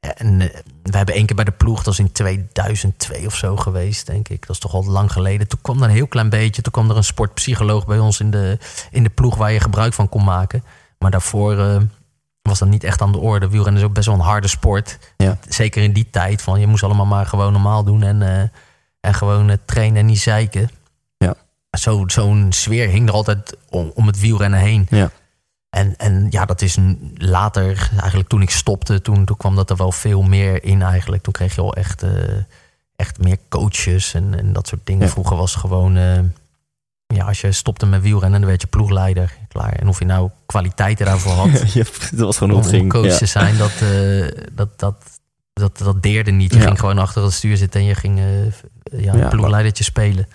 En 0.00 0.40
eh, 0.40 0.60
we 0.82 0.96
hebben 0.96 1.14
één 1.14 1.26
keer 1.26 1.36
bij 1.36 1.44
de 1.44 1.50
ploeg, 1.50 1.76
dat 1.76 1.84
was 1.84 1.98
in 1.98 2.12
2002 2.12 3.26
of 3.26 3.34
zo 3.34 3.56
geweest, 3.56 4.06
denk 4.06 4.28
ik. 4.28 4.40
Dat 4.46 4.50
is 4.56 4.58
toch 4.58 4.74
al 4.74 4.84
lang 4.84 5.12
geleden. 5.12 5.48
Toen 5.48 5.58
kwam 5.62 5.76
er 5.76 5.88
een 5.88 5.94
heel 5.94 6.06
klein 6.06 6.28
beetje. 6.28 6.62
Toen 6.62 6.72
kwam 6.72 6.90
er 6.90 6.96
een 6.96 7.04
sportpsycholoog 7.04 7.86
bij 7.86 7.98
ons 7.98 8.20
in 8.20 8.30
de, 8.30 8.58
in 8.90 9.02
de 9.02 9.10
ploeg 9.10 9.36
waar 9.36 9.52
je 9.52 9.60
gebruik 9.60 9.92
van 9.92 10.08
kon 10.08 10.24
maken. 10.24 10.64
Maar 10.98 11.10
daarvoor 11.10 11.58
eh, 11.58 11.76
was 12.42 12.58
dat 12.58 12.68
niet 12.68 12.84
echt 12.84 13.00
aan 13.00 13.12
de 13.12 13.18
orde. 13.18 13.48
Wielrennen 13.48 13.82
is 13.82 13.88
ook 13.88 13.94
best 13.94 14.06
wel 14.06 14.14
een 14.14 14.20
harde 14.20 14.48
sport. 14.48 14.98
Ja. 15.16 15.38
Zeker 15.48 15.82
in 15.82 15.92
die 15.92 16.10
tijd. 16.10 16.42
Van 16.42 16.60
je 16.60 16.66
moest 16.66 16.82
allemaal 16.82 17.06
maar 17.06 17.26
gewoon 17.26 17.52
normaal 17.52 17.84
doen 17.84 18.02
en, 18.02 18.22
eh, 18.22 18.48
en 19.00 19.14
gewoon 19.14 19.58
trainen 19.64 19.98
en 19.98 20.06
niet 20.06 20.20
zeiken. 20.20 20.70
Ja. 21.16 21.34
Zo, 21.78 22.02
zo'n 22.06 22.52
sfeer 22.52 22.88
hing 22.88 23.08
er 23.08 23.14
altijd 23.14 23.56
om, 23.68 23.92
om 23.94 24.06
het 24.06 24.20
wielrennen 24.20 24.60
heen. 24.60 24.86
Ja. 24.90 25.10
En, 25.70 25.96
en 25.96 26.26
ja, 26.30 26.44
dat 26.44 26.62
is 26.62 26.76
een- 26.76 27.14
later, 27.16 27.90
eigenlijk 27.98 28.28
toen 28.28 28.42
ik 28.42 28.50
stopte, 28.50 29.02
toen, 29.02 29.24
toen 29.24 29.36
kwam 29.36 29.54
dat 29.56 29.70
er 29.70 29.76
wel 29.76 29.92
veel 29.92 30.22
meer 30.22 30.64
in 30.64 30.82
eigenlijk. 30.82 31.22
Toen 31.22 31.32
kreeg 31.32 31.54
je 31.54 31.60
al 31.60 31.74
echt, 31.74 32.02
eh, 32.02 32.10
echt 32.96 33.18
meer 33.18 33.36
coaches 33.48 34.14
en, 34.14 34.38
en 34.38 34.52
dat 34.52 34.66
soort 34.68 34.80
dingen. 34.84 35.06
Ja. 35.06 35.12
Vroeger 35.12 35.36
was 35.36 35.54
gewoon, 35.54 35.96
eh, 35.96 36.18
ja, 37.06 37.24
als 37.26 37.40
je 37.40 37.52
stopte 37.52 37.86
met 37.86 38.02
wielrennen, 38.02 38.40
dan 38.40 38.48
werd 38.48 38.60
je 38.60 38.66
ploegleider. 38.66 39.32
Klaar. 39.48 39.72
En 39.72 39.88
of 39.88 39.98
je 39.98 40.04
nou 40.04 40.30
kwaliteiten 40.46 41.06
daarvoor 41.06 41.32
had 41.32 41.72
Ja, 41.72 41.84
dat 42.10 42.18
was 42.20 42.36
gewoon 42.38 42.64
om, 42.72 42.88
coach 42.88 43.04
Ja. 43.06 43.16
te 43.16 43.26
zijn, 43.26 43.56
dat, 43.56 43.72
eh, 43.80 44.26
dat, 44.52 44.78
dat, 44.78 44.96
dat, 45.52 45.78
dat 45.78 46.02
deerde 46.02 46.30
niet. 46.30 46.52
Je 46.52 46.58
Ja. 46.58 46.64
ging 46.66 46.78
gewoon 46.78 46.98
achter 46.98 47.22
het 47.22 47.32
stuur 47.32 47.56
zitten 47.56 47.80
en 47.80 47.86
je 47.86 47.94
ging 47.94 48.18
ja, 48.96 49.14
Ja, 49.14 49.28
ploegleidertje 49.28 49.84
spelen. 49.84 50.28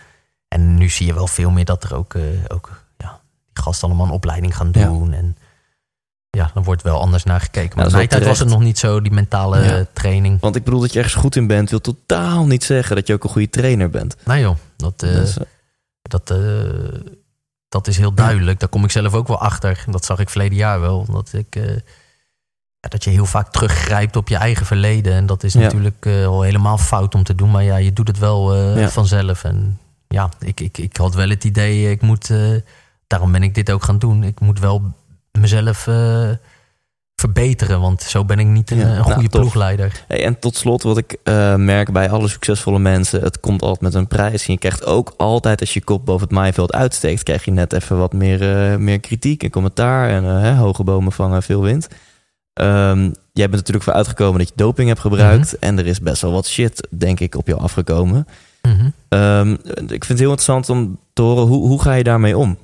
En 0.48 0.76
nu 0.76 0.90
zie 0.90 1.06
je 1.06 1.14
wel 1.14 1.28
veel 1.28 1.50
meer 1.50 1.66
dat 1.66 1.84
er 1.84 1.96
ook, 1.96 2.16
ook 2.48 2.84
gasten 3.60 3.88
allemaal 3.88 4.06
een 4.06 4.12
opleiding 4.12 4.56
gaan 4.56 4.70
Ja. 4.72 4.86
doen. 4.88 5.14
En 5.14 5.38
ja, 6.30 6.52
dan 6.54 6.64
wordt 6.64 6.82
wel 6.82 7.00
anders 7.00 7.24
naar 7.24 7.40
gekeken. 7.42 7.78
Maar 7.78 7.86
in 7.86 7.92
mijn 7.92 8.08
tijd 8.08 8.26
was 8.26 8.40
het 8.40 8.48
nog 8.48 8.60
niet 8.60 8.80
zo, 8.80 9.02
die 9.02 9.12
mentale 9.12 9.64
Ja. 9.64 9.86
training. 9.94 10.40
Want 10.40 10.56
ik 10.56 10.64
bedoel 10.64 10.80
dat 10.80 10.92
je 10.94 10.98
ergens 11.00 11.16
goed 11.22 11.36
in 11.36 11.48
bent, 11.48 11.70
wil 11.70 11.82
totaal 11.82 12.46
niet 12.46 12.64
zeggen 12.64 12.96
dat 12.96 13.08
je 13.08 13.14
ook 13.14 13.24
een 13.24 13.30
goede 13.30 13.50
trainer 13.50 13.90
bent. 13.90 14.16
Nou 14.26 14.40
joh, 14.40 14.56
dat, 14.76 15.04
eh, 15.04 15.12
Dus, 15.12 15.38
eh, 15.38 15.44
dat, 16.02 16.30
eh, 16.32 16.38
dat 17.70 17.88
is 17.88 17.98
heel 17.98 18.14
duidelijk. 18.14 18.60
Daar 18.60 18.70
kom 18.70 18.84
ik 18.84 18.92
zelf 18.92 19.14
ook 19.14 19.28
wel 19.28 19.40
achter. 19.40 19.84
Dat 19.90 20.06
zag 20.06 20.20
ik 20.20 20.30
verleden 20.30 20.58
jaar 20.58 20.80
wel. 20.80 21.06
Dat, 21.12 21.34
ik, 21.34 21.56
eh, 21.56 21.64
dat 22.80 23.04
je 23.04 23.10
heel 23.10 23.26
vaak 23.26 23.52
teruggrijpt 23.52 24.16
op 24.16 24.28
je 24.28 24.36
eigen 24.36 24.66
verleden. 24.66 25.14
En 25.14 25.26
dat 25.26 25.44
is 25.44 25.54
Ja. 25.54 25.60
natuurlijk 25.60 26.06
eh, 26.06 26.26
al 26.26 26.42
helemaal 26.42 26.78
fout 26.78 27.16
om 27.16 27.24
te 27.24 27.36
doen. 27.36 27.52
Maar 27.52 27.64
ja, 27.64 27.76
je 27.78 27.94
doet 27.94 28.08
het 28.08 28.20
wel 28.20 28.54
eh, 28.56 28.80
Ja. 28.82 28.90
vanzelf. 28.90 29.44
En 29.44 29.80
ja, 30.08 30.30
ik, 30.40 30.60
ik, 30.60 30.78
ik 30.78 30.98
had 30.98 31.14
wel 31.16 31.30
het 31.30 31.44
idee, 31.44 31.92
ik 31.92 32.02
moet, 32.02 32.30
eh, 32.30 32.56
daarom 33.08 33.32
ben 33.32 33.44
ik 33.44 33.56
dit 33.56 33.72
ook 33.72 33.84
gaan 33.84 34.00
doen. 34.00 34.24
Ik 34.24 34.40
moet 34.40 34.60
wel 34.60 34.82
mezelf 35.32 35.88
eh, 35.88 36.30
verbeteren. 37.16 37.82
Want 37.82 38.02
zo 38.02 38.26
ben 38.26 38.40
ik 38.40 38.48
niet 38.48 38.72
een, 38.72 38.78
Ja, 38.78 38.84
een 38.88 38.94
nou, 38.94 39.12
goede 39.14 39.30
tof. 39.30 39.40
ploegleider. 39.42 40.04
Hey, 40.08 40.26
en 40.26 40.40
tot 40.40 40.56
slot, 40.56 40.84
wat 40.84 40.98
ik 40.98 41.18
eh, 41.24 41.56
merk 41.56 41.92
bij 41.92 42.10
alle 42.10 42.28
succesvolle 42.28 42.80
mensen, 42.80 43.22
het 43.22 43.40
komt 43.40 43.62
altijd 43.62 43.82
met 43.82 43.94
een 43.94 44.08
prijs. 44.08 44.46
En 44.48 44.54
je 44.54 44.60
krijgt 44.60 44.86
ook 44.86 45.14
altijd, 45.18 45.60
als 45.60 45.74
je 45.74 45.84
kop 45.84 46.06
boven 46.06 46.28
het 46.28 46.36
maaiveld 46.36 46.74
uitsteekt, 46.74 47.24
krijg 47.24 47.46
je 47.46 47.52
net 47.52 47.74
even 47.74 47.98
wat 47.98 48.14
meer, 48.14 48.72
eh, 48.72 48.78
meer 48.78 49.00
kritiek 49.00 49.44
en 49.44 49.50
commentaar. 49.50 50.10
En 50.10 50.24
hè, 50.24 50.54
hoge 50.56 50.84
bomen 50.84 51.12
vangen 51.12 51.44
veel 51.44 51.62
wind. 51.62 51.88
Ehm, 52.54 53.02
jij 53.32 53.50
bent 53.50 53.52
natuurlijk 53.52 53.84
voor 53.84 53.94
uitgekomen 53.94 54.40
dat 54.40 54.48
je 54.50 54.54
doping 54.56 54.88
hebt 54.88 55.00
gebruikt. 55.00 55.54
Mhm. 55.54 55.64
En 55.64 55.80
er 55.80 55.88
is 55.88 56.00
best 56.00 56.22
wel 56.22 56.32
wat 56.32 56.48
shit, 56.48 56.88
denk 56.92 57.20
ik, 57.20 57.36
op 57.36 57.48
jou 57.48 57.60
afgekomen. 57.62 58.28
Mhm. 58.62 58.90
Ehm, 59.10 59.52
ik 59.74 59.88
vind 59.88 60.08
het 60.08 60.20
heel 60.20 60.30
interessant 60.30 60.70
om 60.70 61.00
te 61.14 61.22
horen, 61.22 61.48
hoe, 61.48 61.68
hoe 61.68 61.82
ga 61.82 61.94
je 61.94 62.04
daarmee 62.04 62.38
om? 62.38 62.58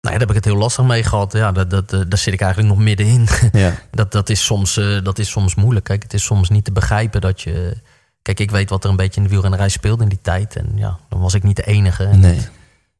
Nou 0.00 0.14
ja, 0.14 0.18
daar 0.18 0.28
heb 0.28 0.36
ik 0.36 0.44
het 0.44 0.44
heel 0.44 0.56
lastig 0.62 0.84
mee 0.84 1.02
gehad. 1.04 1.32
Ja, 1.32 1.52
dat, 1.52 1.70
dat, 1.70 1.92
eh, 1.92 2.00
daar 2.08 2.18
zit 2.18 2.32
ik 2.34 2.40
eigenlijk 2.40 2.74
nog 2.74 2.84
middenin. 2.84 3.28
Ja, 3.52 3.74
Dat, 3.90 4.12
dat, 4.12 4.28
is 4.28 4.44
soms, 4.44 4.76
eh, 4.76 5.02
dat 5.02 5.18
is 5.18 5.30
soms 5.30 5.54
moeilijk. 5.54 5.84
Kijk, 5.84 6.02
het 6.02 6.14
is 6.14 6.24
soms 6.24 6.48
niet 6.48 6.64
te 6.64 6.72
begrijpen 6.72 7.20
dat 7.20 7.40
je. 7.40 7.76
Kijk, 8.22 8.40
ik 8.40 8.50
weet 8.50 8.70
wat 8.70 8.84
er 8.84 8.90
een 8.90 8.96
beetje 8.96 9.16
in 9.16 9.22
de 9.22 9.28
wielrennerij 9.32 9.68
speelde 9.68 10.02
in 10.02 10.08
die 10.08 10.18
tijd. 10.22 10.56
En 10.56 10.72
ja, 10.74 10.98
dan 11.08 11.20
was 11.20 11.34
ik 11.34 11.42
niet 11.42 11.56
de 11.56 11.66
enige. 11.66 12.04
En, 12.04 12.20
nee. 12.20 12.38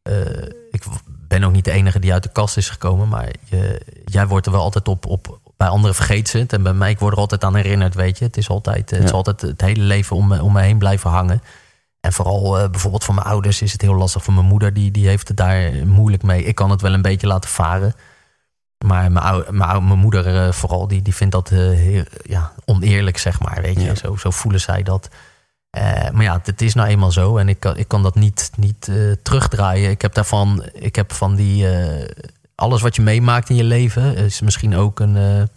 eh, 0.03 0.43
ik 0.71 0.83
ben 1.29 1.45
ook 1.45 1.53
niet 1.53 1.65
de 1.65 1.71
enige 1.71 1.99
die 1.99 2.13
uit 2.13 2.23
de 2.23 2.33
kast 2.33 2.57
is 2.57 2.69
gekomen. 2.69 3.09
Maar 3.09 3.29
je, 3.45 3.81
jij 4.05 4.27
wordt 4.27 4.47
er 4.47 4.53
wel 4.53 4.63
altijd 4.63 4.89
op. 4.89 5.07
op 5.07 5.39
bij 5.57 5.69
anderen 5.69 5.95
vergeet 5.97 6.29
ze 6.29 6.39
het. 6.39 6.53
En 6.53 6.63
bij 6.63 6.73
mij, 6.73 6.91
ik 6.91 6.99
word 6.99 7.13
er 7.13 7.19
altijd 7.19 7.45
aan 7.45 7.55
herinnerd, 7.57 7.95
weet 7.95 8.19
je. 8.19 8.25
Het 8.25 8.37
is 8.37 8.49
altijd, 8.49 8.91
het, 8.91 9.05
is 9.05 9.13
altijd 9.13 9.41
het 9.41 9.61
hele 9.61 9.83
leven 9.83 10.17
om, 10.17 10.29
me- 10.29 10.43
om 10.43 10.53
me 10.53 10.61
heen 10.63 10.79
blijven 10.79 11.11
hangen. 11.11 11.43
En 12.01 12.13
vooral 12.13 12.59
eh, 12.59 12.71
bijvoorbeeld 12.71 13.05
voor 13.05 13.15
mijn 13.15 13.27
ouders 13.27 13.63
is 13.63 13.73
het 13.73 13.81
heel 13.83 13.95
lastig. 13.95 14.23
Voor 14.23 14.35
mijn 14.35 14.47
moeder, 14.47 14.73
die, 14.75 14.91
die 14.91 15.09
heeft 15.09 15.29
het 15.29 15.37
daar 15.37 15.87
moeilijk 15.87 16.23
mee. 16.23 16.45
Ik 16.45 16.55
kan 16.55 16.71
het 16.71 16.81
wel 16.81 16.93
een 16.93 17.03
beetje 17.03 17.27
laten 17.27 17.51
varen. 17.51 17.95
Maar 18.85 19.13
mijn, 19.13 19.45
mijn, 19.51 19.83
moeder 19.83 20.47
eh, 20.47 20.53
vooral, 20.53 20.89
die, 20.89 21.03
die 21.03 21.15
vindt 21.15 21.33
dat 21.33 21.51
eh, 21.51 21.59
heel, 21.59 22.05
ja, 22.23 22.53
oneerlijk, 22.65 23.19
zeg 23.19 23.41
maar. 23.41 23.63
Weet 23.63 23.75
je, 23.81 23.85
Ja. 23.85 23.95
zo, 23.95 24.17
zo 24.17 24.31
voelen 24.31 24.61
zij 24.61 24.83
dat. 24.83 25.09
Maar 26.13 26.23
ja, 26.23 26.41
het 26.43 26.63
is 26.63 26.75
nou 26.75 26.89
eenmaal 26.89 27.13
zo. 27.13 27.37
En 27.37 27.49
ik 27.49 27.61
kan, 27.61 27.77
ik 27.77 27.89
kan 27.89 28.03
dat 28.03 28.15
niet, 28.15 28.51
niet 28.57 28.91
terugdraaien. 29.23 29.91
Ik 29.91 30.03
heb 30.03 30.15
daarvan, 30.15 30.65
ik 30.73 30.97
heb 30.97 31.13
van 31.13 31.35
die... 31.35 31.67
alles 32.55 32.83
wat 32.83 32.97
je 32.97 33.03
meemaakt 33.03 33.49
in 33.49 33.57
je 33.57 33.65
leven 33.65 34.17
is 34.17 34.41
misschien 34.41 34.77
ook 34.77 35.01
een, 35.01 35.49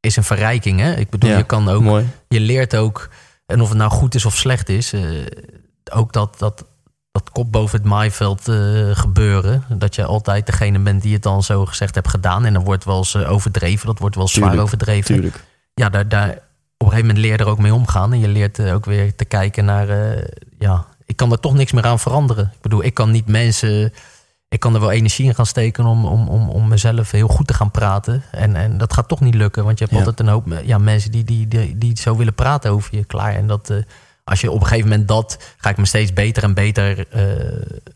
is 0.00 0.16
een 0.16 0.24
verrijking. 0.24 0.80
Hè? 0.80 0.94
Ik 0.94 1.10
bedoel, 1.10 1.30
Ja, 1.30 1.36
je 1.36 1.44
kan 1.44 1.68
ook 1.68 1.82
Mooi. 1.82 2.08
je 2.28 2.40
leert 2.40 2.76
ook, 2.76 3.08
en 3.46 3.60
of 3.60 3.68
het 3.68 3.78
nou 3.78 3.90
goed 3.90 4.14
is 4.14 4.24
of 4.24 4.36
slecht 4.36 4.68
is, 4.68 4.92
eh, 4.92 5.00
ook 5.90 6.12
dat, 6.12 6.38
dat, 6.38 6.64
dat 7.10 7.30
kop 7.30 7.52
boven 7.52 7.78
het 7.78 7.88
maaiveld 7.88 8.48
eh, 8.48 8.56
gebeuren. 8.92 9.64
Dat 9.68 9.94
je 9.94 10.04
altijd 10.04 10.46
degene 10.46 10.78
bent 10.78 11.02
die 11.02 11.12
het 11.12 11.22
dan 11.22 11.42
zo 11.42 11.66
gezegd 11.66 11.94
hebt 11.94 12.08
gedaan. 12.08 12.44
En 12.44 12.52
dan 12.52 12.64
wordt 12.64 12.84
wel 12.84 12.96
eens 12.98 13.14
eh, 13.14 13.30
overdreven, 13.32 13.86
dat 13.86 13.98
wordt 13.98 14.16
wel 14.16 14.28
zwaar 14.28 14.58
overdreven. 14.58 15.14
Tuurlijk. 15.14 15.44
Ja, 15.74 15.88
daar, 15.88 16.08
daar, 16.08 16.28
op 16.28 16.86
een 16.86 16.88
gegeven 16.88 17.06
moment 17.06 17.18
leer 17.18 17.32
je 17.32 17.38
er 17.38 17.50
ook 17.50 17.58
mee 17.58 17.74
omgaan. 17.74 18.12
En 18.12 18.18
je 18.18 18.28
leert 18.28 18.58
eh, 18.58 18.74
ook 18.74 18.84
weer 18.84 19.14
te 19.14 19.24
kijken 19.24 19.64
naar, 19.64 19.88
ja, 20.58 20.86
ik 21.04 21.16
kan 21.16 21.32
er 21.32 21.40
toch 21.40 21.54
niks 21.54 21.72
meer 21.72 21.86
aan 21.86 21.98
veranderen. 21.98 22.50
Ik 22.54 22.60
bedoel, 22.60 22.84
ik 22.84 22.94
kan 22.94 23.10
niet 23.10 23.26
mensen 23.26 23.92
ik 24.48 24.60
kan 24.60 24.74
er 24.74 24.80
wel 24.80 24.90
energie 24.90 25.26
in 25.26 25.34
gaan 25.34 25.46
steken 25.46 25.84
om, 25.84 26.04
om, 26.04 26.28
om, 26.28 26.48
om 26.48 26.68
mezelf 26.68 27.10
heel 27.10 27.28
goed 27.28 27.46
te 27.46 27.54
gaan 27.54 27.70
praten. 27.70 28.22
En, 28.30 28.56
en 28.56 28.78
dat 28.78 28.92
gaat 28.92 29.08
toch 29.08 29.20
niet 29.20 29.34
lukken, 29.34 29.64
want 29.64 29.78
je 29.78 29.84
hebt 29.84 29.96
Ja. 29.96 30.04
altijd 30.04 30.20
een 30.20 30.32
hoop 30.32 30.46
ja, 30.64 30.78
mensen 30.78 31.10
die, 31.10 31.24
die, 31.24 31.48
die, 31.48 31.78
die 31.78 31.98
zo 31.98 32.16
willen 32.16 32.34
praten 32.34 32.70
over 32.70 32.96
je. 32.96 33.04
Klaar. 33.04 33.34
En 33.34 33.46
dat, 33.46 33.72
als 34.28 34.40
je 34.40 34.50
op 34.50 34.60
een 34.60 34.66
gegeven 34.66 34.88
moment 34.88 35.08
dat, 35.08 35.38
ga 35.58 35.70
ik 35.70 35.76
me 35.76 35.86
steeds 35.86 36.12
beter 36.12 36.42
en 36.42 36.54
beter 36.54 37.06
eh, 37.10 37.22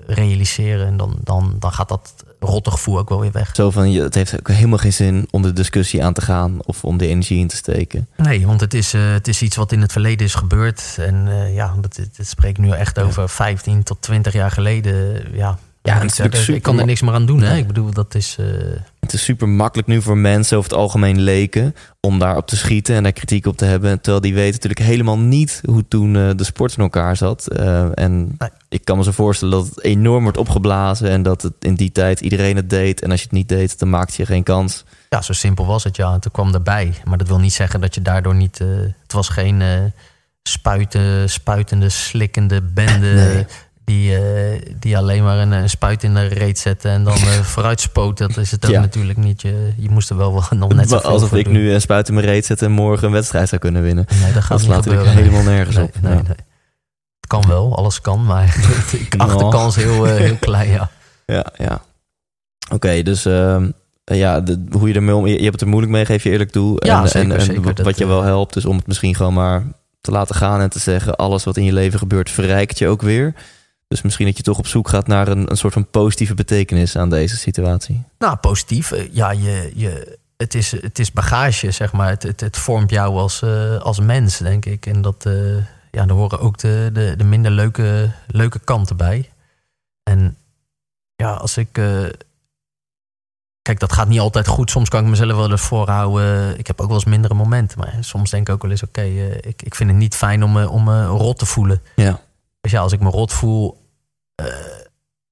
realiseren. 0.06 0.86
En 0.86 0.96
dan, 0.96 1.16
dan, 1.24 1.56
dan 1.58 1.72
gaat 1.72 1.88
dat 1.88 2.14
rotte 2.40 2.70
gevoel 2.70 2.98
ook 2.98 3.08
wel 3.08 3.20
weer 3.20 3.32
weg. 3.32 3.50
Zo 3.56 3.70
van, 3.70 3.90
je- 3.90 4.02
het 4.02 4.14
heeft 4.14 4.38
ook 4.38 4.48
helemaal 4.48 4.78
geen 4.78 4.92
zin 4.92 5.28
om 5.30 5.42
de 5.42 5.52
discussie 5.52 6.04
aan 6.04 6.12
te 6.12 6.20
gaan 6.20 6.58
of 6.64 6.84
om 6.84 6.96
de 6.98 7.06
energie 7.06 7.38
in 7.38 7.48
te 7.48 7.56
steken. 7.56 8.08
Nee, 8.16 8.46
want 8.46 8.60
het 8.60 8.74
is, 8.74 8.94
eh, 8.94 9.12
het 9.12 9.28
is 9.28 9.42
iets 9.42 9.56
wat 9.56 9.72
in 9.72 9.80
het 9.80 9.92
verleden 9.92 10.26
is 10.26 10.34
gebeurd. 10.34 10.82
En 10.98 11.28
eh, 11.28 11.54
ja, 11.54 11.74
dat, 11.80 12.00
dat 12.16 12.26
spreek 12.26 12.50
ik 12.50 12.58
nu 12.58 12.70
echt 12.70 12.96
Ja. 12.96 13.02
over 13.02 13.28
15 13.28 13.82
tot 13.82 13.96
20 14.02 14.32
jaar 14.32 14.50
geleden. 14.50 15.24
Ja, 15.32 15.58
Ja, 15.84 15.98
het 15.98 16.34
is 16.34 16.48
ik 16.48 16.62
kan 16.62 16.78
er 16.78 16.86
niks 16.86 17.00
meer 17.02 17.14
aan 17.14 17.26
doen. 17.26 17.40
Hè? 17.42 17.56
Ik 17.56 17.66
bedoel, 17.66 17.90
dat 17.90 18.14
is. 18.14 18.36
eh, 18.38 18.46
Het 19.00 19.12
is 19.12 19.24
super 19.24 19.48
makkelijk 19.48 19.88
nu 19.88 20.02
voor 20.02 20.16
mensen 20.16 20.56
over 20.58 20.70
het 20.70 20.78
algemeen 20.78 21.20
leken 21.20 21.74
om 22.00 22.18
daarop 22.18 22.46
te 22.46 22.56
schieten 22.56 22.94
en 22.94 23.02
daar 23.02 23.12
kritiek 23.12 23.46
op 23.46 23.56
te 23.56 23.64
hebben. 23.64 24.00
Terwijl 24.00 24.20
die 24.22 24.34
weten 24.34 24.52
natuurlijk 24.52 24.86
helemaal 24.86 25.18
niet 25.18 25.60
hoe 25.64 25.88
toen 25.88 26.16
eh, 26.16 26.30
de 26.36 26.44
sport 26.44 26.76
in 26.76 26.82
elkaar 26.82 27.16
zat. 27.16 27.46
Eh, 27.46 27.98
en 27.98 28.34
Nee. 28.38 28.48
ik 28.68 28.84
kan 28.84 28.96
me 28.96 29.02
zo 29.04 29.10
voorstellen 29.10 29.58
dat 29.58 29.66
het 29.68 29.82
enorm 29.84 30.22
wordt 30.22 30.38
opgeblazen 30.38 31.08
en 31.10 31.22
dat 31.22 31.42
het 31.42 31.52
in 31.58 31.74
die 31.74 31.92
tijd 31.92 32.20
iedereen 32.20 32.56
het 32.56 32.70
deed. 32.70 33.02
En 33.02 33.10
als 33.10 33.20
je 33.20 33.26
het 33.26 33.34
niet 33.36 33.48
deed, 33.48 33.78
dan 33.78 33.90
maakte 33.90 34.14
je 34.16 34.26
geen 34.26 34.42
kans. 34.42 34.84
Ja, 35.08 35.22
zo 35.22 35.32
simpel 35.32 35.66
was 35.66 35.84
het, 35.84 35.96
ja. 35.96 36.12
En 36.12 36.20
toen 36.20 36.32
kwam 36.32 36.54
erbij. 36.54 36.92
Maar 37.04 37.18
dat 37.18 37.28
wil 37.28 37.38
niet 37.38 37.52
zeggen 37.52 37.80
dat 37.80 37.94
je 37.94 38.02
daardoor 38.02 38.34
niet... 38.34 38.58
het 39.02 39.12
was 39.12 39.28
geen... 39.28 39.62
spuiten, 40.42 41.30
spuitende, 41.30 41.88
slikkende 41.88 42.62
bende. 42.62 43.12
Nee. 43.14 43.46
Die, 43.84 44.16
eh, 44.16 44.62
die 44.78 44.96
alleen 44.96 45.22
maar 45.22 45.38
een, 45.38 45.52
een 45.52 45.70
spuit 45.70 46.02
in 46.02 46.14
de 46.14 46.26
reet 46.26 46.58
zetten 46.58 46.90
en 46.90 47.04
dan 47.04 47.14
eh 47.16 47.22
vooruit 47.54 47.80
spoten. 47.80 48.28
Dat 48.28 48.36
is 48.36 48.50
het 48.50 48.64
ook 48.66 48.70
Ja. 48.70 48.80
natuurlijk 48.80 49.18
niet. 49.18 49.42
Je, 49.42 49.72
je 49.76 49.90
moest 49.90 50.10
er 50.10 50.16
wel 50.16 50.32
wel 50.32 50.44
nog 50.58 50.74
net 50.74 50.88
zo 50.88 50.96
Alsof 50.96 51.32
ik 51.32 51.48
nu 51.48 51.72
een 51.72 51.80
spuit 51.80 52.08
in 52.08 52.14
mijn 52.14 52.26
reet 52.26 52.46
zet 52.46 52.62
en 52.62 52.70
morgen 52.70 53.06
een 53.06 53.12
wedstrijd 53.12 53.48
zou 53.48 53.60
kunnen 53.60 53.82
winnen. 53.82 54.06
Nee, 54.20 54.32
dat 54.32 54.42
gaat 54.42 54.48
Dat 54.48 54.60
slaat 54.60 54.84
natuurlijk 54.84 55.10
helemaal 55.10 55.42
nergens 55.42 55.76
Nee, 55.76 55.84
op. 55.84 55.94
nee, 56.00 56.12
Ja. 56.12 56.22
nee. 56.22 56.36
Het 57.20 57.26
kan 57.26 57.44
wel, 57.46 57.76
alles 57.76 58.00
kan, 58.00 58.24
maar 58.24 58.44
ik 58.92 59.14
acht 59.16 59.32
de 59.32 59.38
Nou. 59.38 59.50
kans 59.50 59.76
heel, 59.76 60.06
eh, 60.08 60.16
heel 60.16 60.36
klein, 60.36 60.70
ja. 60.70 60.90
Ja, 61.26 61.46
ja. 61.56 61.82
Oké, 62.72 63.02
dus 63.02 63.24
ehm, 63.24 63.70
ja, 64.04 64.40
de, 64.40 64.64
hoe 64.70 64.88
je 64.88 64.94
ermee 64.94 65.14
om... 65.14 65.26
Je, 65.26 65.32
je 65.36 65.40
hebt 65.40 65.52
het 65.52 65.60
er 65.60 65.68
moeilijk 65.68 65.92
mee, 65.92 66.04
geef 66.04 66.22
je 66.22 66.30
eerlijk 66.30 66.50
toe. 66.50 66.76
Ja, 66.86 67.02
en, 67.02 67.08
zeker, 67.08 67.50
en, 67.50 67.82
wat 67.84 67.98
je 67.98 68.04
eh, 68.04 68.10
wel 68.10 68.22
helpt, 68.22 68.56
is 68.56 68.64
om 68.64 68.76
het 68.76 68.86
misschien 68.86 69.14
gewoon 69.14 69.34
maar 69.34 69.62
te 70.00 70.10
laten 70.10 70.34
gaan 70.34 70.60
en 70.60 70.70
te 70.70 70.78
zeggen... 70.78 71.16
alles 71.16 71.44
wat 71.44 71.56
in 71.56 71.64
je 71.64 71.72
leven 71.72 71.98
gebeurt, 71.98 72.30
verrijkt 72.30 72.78
je 72.78 72.88
ook 72.88 73.02
weer. 73.02 73.34
Dus 73.92 74.02
misschien 74.02 74.26
dat 74.26 74.36
je 74.36 74.42
toch 74.42 74.58
op 74.58 74.66
zoek 74.66 74.88
gaat 74.88 75.06
naar 75.06 75.28
een, 75.28 75.50
een 75.50 75.56
soort 75.56 75.72
van 75.72 75.86
positieve 75.86 76.34
betekenis 76.34 76.96
aan 76.96 77.10
deze 77.10 77.36
situatie. 77.36 78.02
Nou, 78.18 78.36
positief. 78.36 78.92
Eh, 78.92 79.14
Ja, 79.14 79.30
je, 79.30 79.72
je, 79.74 80.18
het, 80.36 80.54
is, 80.54 80.70
het 80.70 80.98
is 80.98 81.12
bagage, 81.12 81.70
zeg 81.70 81.92
maar. 81.92 82.08
Het, 82.08 82.22
het, 82.22 82.40
het 82.40 82.56
vormt 82.56 82.90
jou 82.90 83.18
als, 83.18 83.42
eh, 83.42 83.76
als 83.76 84.00
mens, 84.00 84.38
denk 84.38 84.64
ik. 84.64 84.86
En 84.86 85.02
dat, 85.02 85.26
eh, 85.26 85.56
ja, 85.90 86.06
daar 86.06 86.16
horen 86.16 86.40
ook 86.40 86.58
de, 86.58 86.90
de, 86.92 87.14
de 87.16 87.24
minder 87.24 87.50
leuke, 87.50 88.10
leuke 88.26 88.58
kanten 88.58 88.96
bij. 88.96 89.30
En 90.02 90.36
ja, 91.16 91.32
als 91.32 91.56
ik... 91.56 91.72
kijk, 93.62 93.80
dat 93.80 93.92
gaat 93.92 94.08
niet 94.08 94.20
altijd 94.20 94.46
goed. 94.46 94.70
Soms 94.70 94.88
kan 94.88 95.02
ik 95.04 95.10
mezelf 95.10 95.36
wel 95.36 95.50
eens 95.50 95.60
voorhouden. 95.60 96.58
Ik 96.58 96.66
heb 96.66 96.80
ook 96.80 96.86
wel 96.88 96.96
eens 96.96 97.04
mindere 97.04 97.34
momenten. 97.34 97.78
Maar 97.78 97.96
soms 98.00 98.30
denk 98.30 98.48
ik 98.48 98.54
ook 98.54 98.62
wel 98.62 98.70
eens... 98.70 98.82
Oké, 98.82 99.02
ik, 99.40 99.62
ik 99.62 99.74
vind 99.74 99.90
het 99.90 99.98
niet 99.98 100.14
fijn 100.14 100.44
om 100.44 100.52
me, 100.52 100.68
om 100.68 100.84
me 100.84 101.06
rot 101.06 101.38
te 101.38 101.46
voelen. 101.46 101.82
Ja, 101.96 102.20
Dus 102.60 102.72
ja, 102.72 102.80
als 102.80 102.92
ik 102.92 103.00
me 103.00 103.10
rot 103.10 103.32
voel. 103.32 103.80
Eh, 104.34 104.46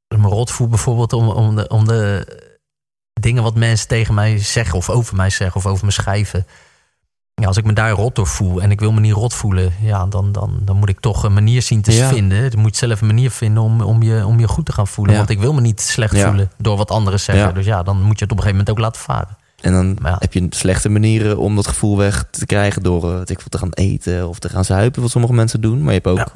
ik 0.08 0.18
me 0.18 0.28
rot 0.28 0.50
voel 0.50 0.68
bijvoorbeeld 0.68 1.12
om, 1.12 1.28
om, 1.28 1.56
de, 1.56 1.68
om 1.68 1.86
de 1.86 2.26
dingen 3.20 3.42
wat 3.42 3.54
mensen 3.54 3.88
tegen 3.88 4.14
mij 4.14 4.38
zeggen. 4.38 4.78
of 4.78 4.90
over 4.90 5.16
mij 5.16 5.30
zeggen. 5.30 5.56
of 5.56 5.66
over 5.66 5.84
me 5.84 5.90
schrijven. 5.90 6.46
Ja, 7.34 7.46
als 7.46 7.56
ik 7.56 7.64
me 7.64 7.72
daar 7.72 7.90
rot 7.90 8.14
door 8.14 8.26
voel. 8.26 8.62
en 8.62 8.70
ik 8.70 8.80
wil 8.80 8.92
me 8.92 9.00
niet 9.00 9.12
rot 9.12 9.34
voelen. 9.34 9.72
ja, 9.82 10.06
dan, 10.06 10.32
dan, 10.32 10.58
dan 10.62 10.76
moet 10.76 10.88
ik 10.88 11.00
toch 11.00 11.22
een 11.24 11.32
manier 11.32 11.62
zien 11.62 11.82
te 11.82 11.92
Ja. 11.92 12.08
vinden. 12.08 12.50
Dan 12.50 12.60
moet 12.60 12.78
je 12.78 12.86
zelf 12.86 13.00
een 13.00 13.06
manier 13.06 13.30
vinden 13.30 13.62
om, 13.62 13.80
om, 13.80 14.02
je, 14.02 14.26
om 14.26 14.40
je 14.40 14.48
goed 14.48 14.66
te 14.66 14.72
gaan 14.72 14.86
voelen. 14.86 15.12
Ja. 15.12 15.18
Want 15.18 15.30
ik 15.30 15.40
wil 15.40 15.52
me 15.52 15.60
niet 15.60 15.80
slecht 15.80 16.14
Ja. 16.16 16.26
voelen 16.28 16.50
door 16.58 16.76
wat 16.76 16.90
anderen 16.90 17.20
zeggen. 17.20 17.54
Dus 17.54 17.64
ja, 17.66 17.82
dan 17.82 18.02
moet 18.02 18.18
je 18.18 18.24
het 18.24 18.32
op 18.32 18.38
een 18.38 18.44
gegeven 18.44 18.50
moment 18.50 18.70
ook 18.70 18.78
laten 18.78 19.00
varen. 19.00 19.36
en 19.60 19.72
dan 19.72 19.98
heb 20.18 20.32
je 20.32 20.46
slechte 20.50 20.88
manieren 20.88 21.38
om 21.38 21.56
dat 21.56 21.66
gevoel 21.66 21.96
weg 21.96 22.24
te 22.30 22.46
krijgen... 22.46 22.82
door 22.82 23.14
eh, 23.14 23.20
te 23.22 23.58
gaan 23.58 23.72
eten 23.72 24.28
of 24.28 24.38
te 24.38 24.48
gaan 24.48 24.64
zuipen, 24.64 25.02
wat 25.02 25.10
sommige 25.10 25.34
mensen 25.34 25.60
doen. 25.60 25.78
Maar 25.82 25.94
je 25.94 26.00
hebt 26.04 26.18
ook 26.20 26.32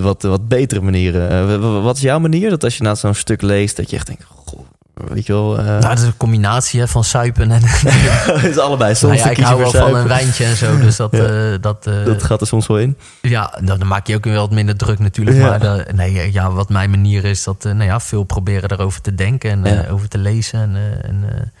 wat, 0.00 0.22
wat 0.22 0.48
betere 0.48 0.80
manieren. 0.80 1.50
Eh, 1.50 1.82
wat 1.82 1.96
is 1.96 2.02
jouw 2.02 2.18
manier? 2.18 2.50
Dat 2.50 2.64
als 2.64 2.76
je 2.76 2.82
na 2.82 2.94
zo'n 2.94 3.14
stuk 3.14 3.42
leest, 3.42 3.76
dat 3.76 3.90
je 3.90 3.96
echt 3.96 4.06
denkt... 4.06 4.24
Goh, 4.24 4.60
weet 4.94 5.26
je 5.26 5.32
wel... 5.32 5.54
Nou, 5.54 5.80
dat 5.80 5.98
is 5.98 6.04
een 6.04 6.16
combinatie 6.16 6.80
hè, 6.80 6.88
van 6.88 7.04
suipen 7.04 7.50
en... 7.50 7.60
het 7.64 8.44
is 8.44 8.58
allebei. 8.58 8.94
Soms 8.94 9.12
nou 9.12 9.24
ja, 9.24 9.36
ik 9.36 9.44
hou 9.44 9.58
wel 9.58 9.70
van 9.70 9.94
een 9.94 10.08
wijntje 10.08 10.44
en 10.44 10.56
zo. 10.56 10.78
Dus 10.78 10.96
dat... 10.96 11.12
Ja. 11.16 11.52
eh, 11.52 11.60
dat, 11.60 11.84
Dat 11.84 12.22
gaat 12.22 12.40
er 12.40 12.46
soms 12.46 12.66
wel 12.66 12.78
in. 12.78 12.96
Ja, 13.20 13.58
nou, 13.60 13.78
dan 13.78 13.88
maak 13.88 14.06
je 14.06 14.14
ook 14.14 14.24
weer 14.24 14.34
wat 14.34 14.50
minder 14.50 14.76
druk 14.76 14.98
natuurlijk. 14.98 15.36
Ja. 15.36 15.48
Maar 15.48 15.60
de- 15.60 15.86
nee, 15.94 16.32
ja, 16.32 16.50
wat 16.52 16.68
mijn 16.68 16.90
manier 16.90 17.24
is, 17.24 17.44
dat 17.44 17.64
nou 17.64 17.84
ja, 17.84 18.00
veel 18.00 18.24
proberen 18.24 18.70
erover 18.70 19.00
te 19.00 19.14
denken 19.14 19.64
en 19.64 19.88
over 19.88 20.08
te 20.08 20.18
lezen. 20.18 20.60
En, 20.60 21.02
en 21.02 21.52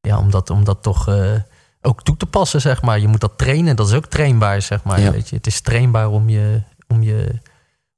ja, 0.00 0.18
om 0.18 0.30
dat, 0.30 0.50
om 0.50 0.64
dat 0.64 0.82
toch 0.82 1.08
ook 1.86 2.02
toe 2.02 2.16
te 2.16 2.26
passen, 2.26 2.60
zeg 2.60 2.82
maar. 2.82 3.00
Je 3.00 3.08
moet 3.08 3.20
dat 3.20 3.32
trainen, 3.36 3.76
dat 3.76 3.88
is 3.88 3.94
ook 3.94 4.06
trainbaar, 4.06 4.62
zeg 4.62 4.82
maar. 4.82 5.12
Weet 5.12 5.28
je? 5.28 5.36
Het 5.36 5.46
is 5.46 5.60
trainbaar 5.60 6.08
om 6.08 6.28
je, 6.28 6.60
om, 6.88 7.02
je, 7.02 7.40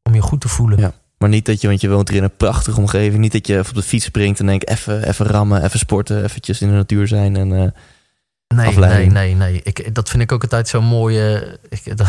om 0.08 0.14
je 0.14 0.20
goed 0.22 0.40
te 0.40 0.48
voelen. 0.48 0.78
Ja. 0.78 0.92
Maar 1.18 1.28
niet 1.28 1.46
dat 1.46 1.60
je, 1.60 1.68
want 1.68 1.80
je 1.80 1.88
woont 1.88 2.08
hier 2.08 2.16
in 2.18 2.24
een 2.24 2.36
prachtige 2.36 2.80
omgeving. 2.80 3.18
Niet 3.22 3.32
dat 3.32 3.46
je 3.46 3.56
even 3.58 3.68
op 3.70 3.74
de 3.74 3.82
fiets 3.82 4.04
springt 4.04 4.40
en 4.40 4.46
denkt... 4.46 4.68
even, 4.68 5.08
even 5.08 5.26
rammen, 5.26 5.64
even 5.64 5.78
sporten, 5.78 6.24
eventjes 6.24 6.60
in 6.60 6.68
de 6.68 6.74
natuur 6.74 7.08
zijn. 7.08 7.36
En, 7.36 7.52
eh, 7.52 7.58
Nee, 7.58 8.58
nee, 8.58 8.66
afleiding. 8.66 9.12
nee, 9.12 9.34
nee. 9.34 9.60
Ik, 9.62 9.94
dat 9.94 10.08
vind 10.08 10.22
ik 10.22 10.32
ook 10.32 10.42
altijd 10.42 10.68
zo 10.68 10.82
mooi. 10.82 11.34
eh, 11.34 11.52
ik, 11.68 11.96
dat, 11.96 12.08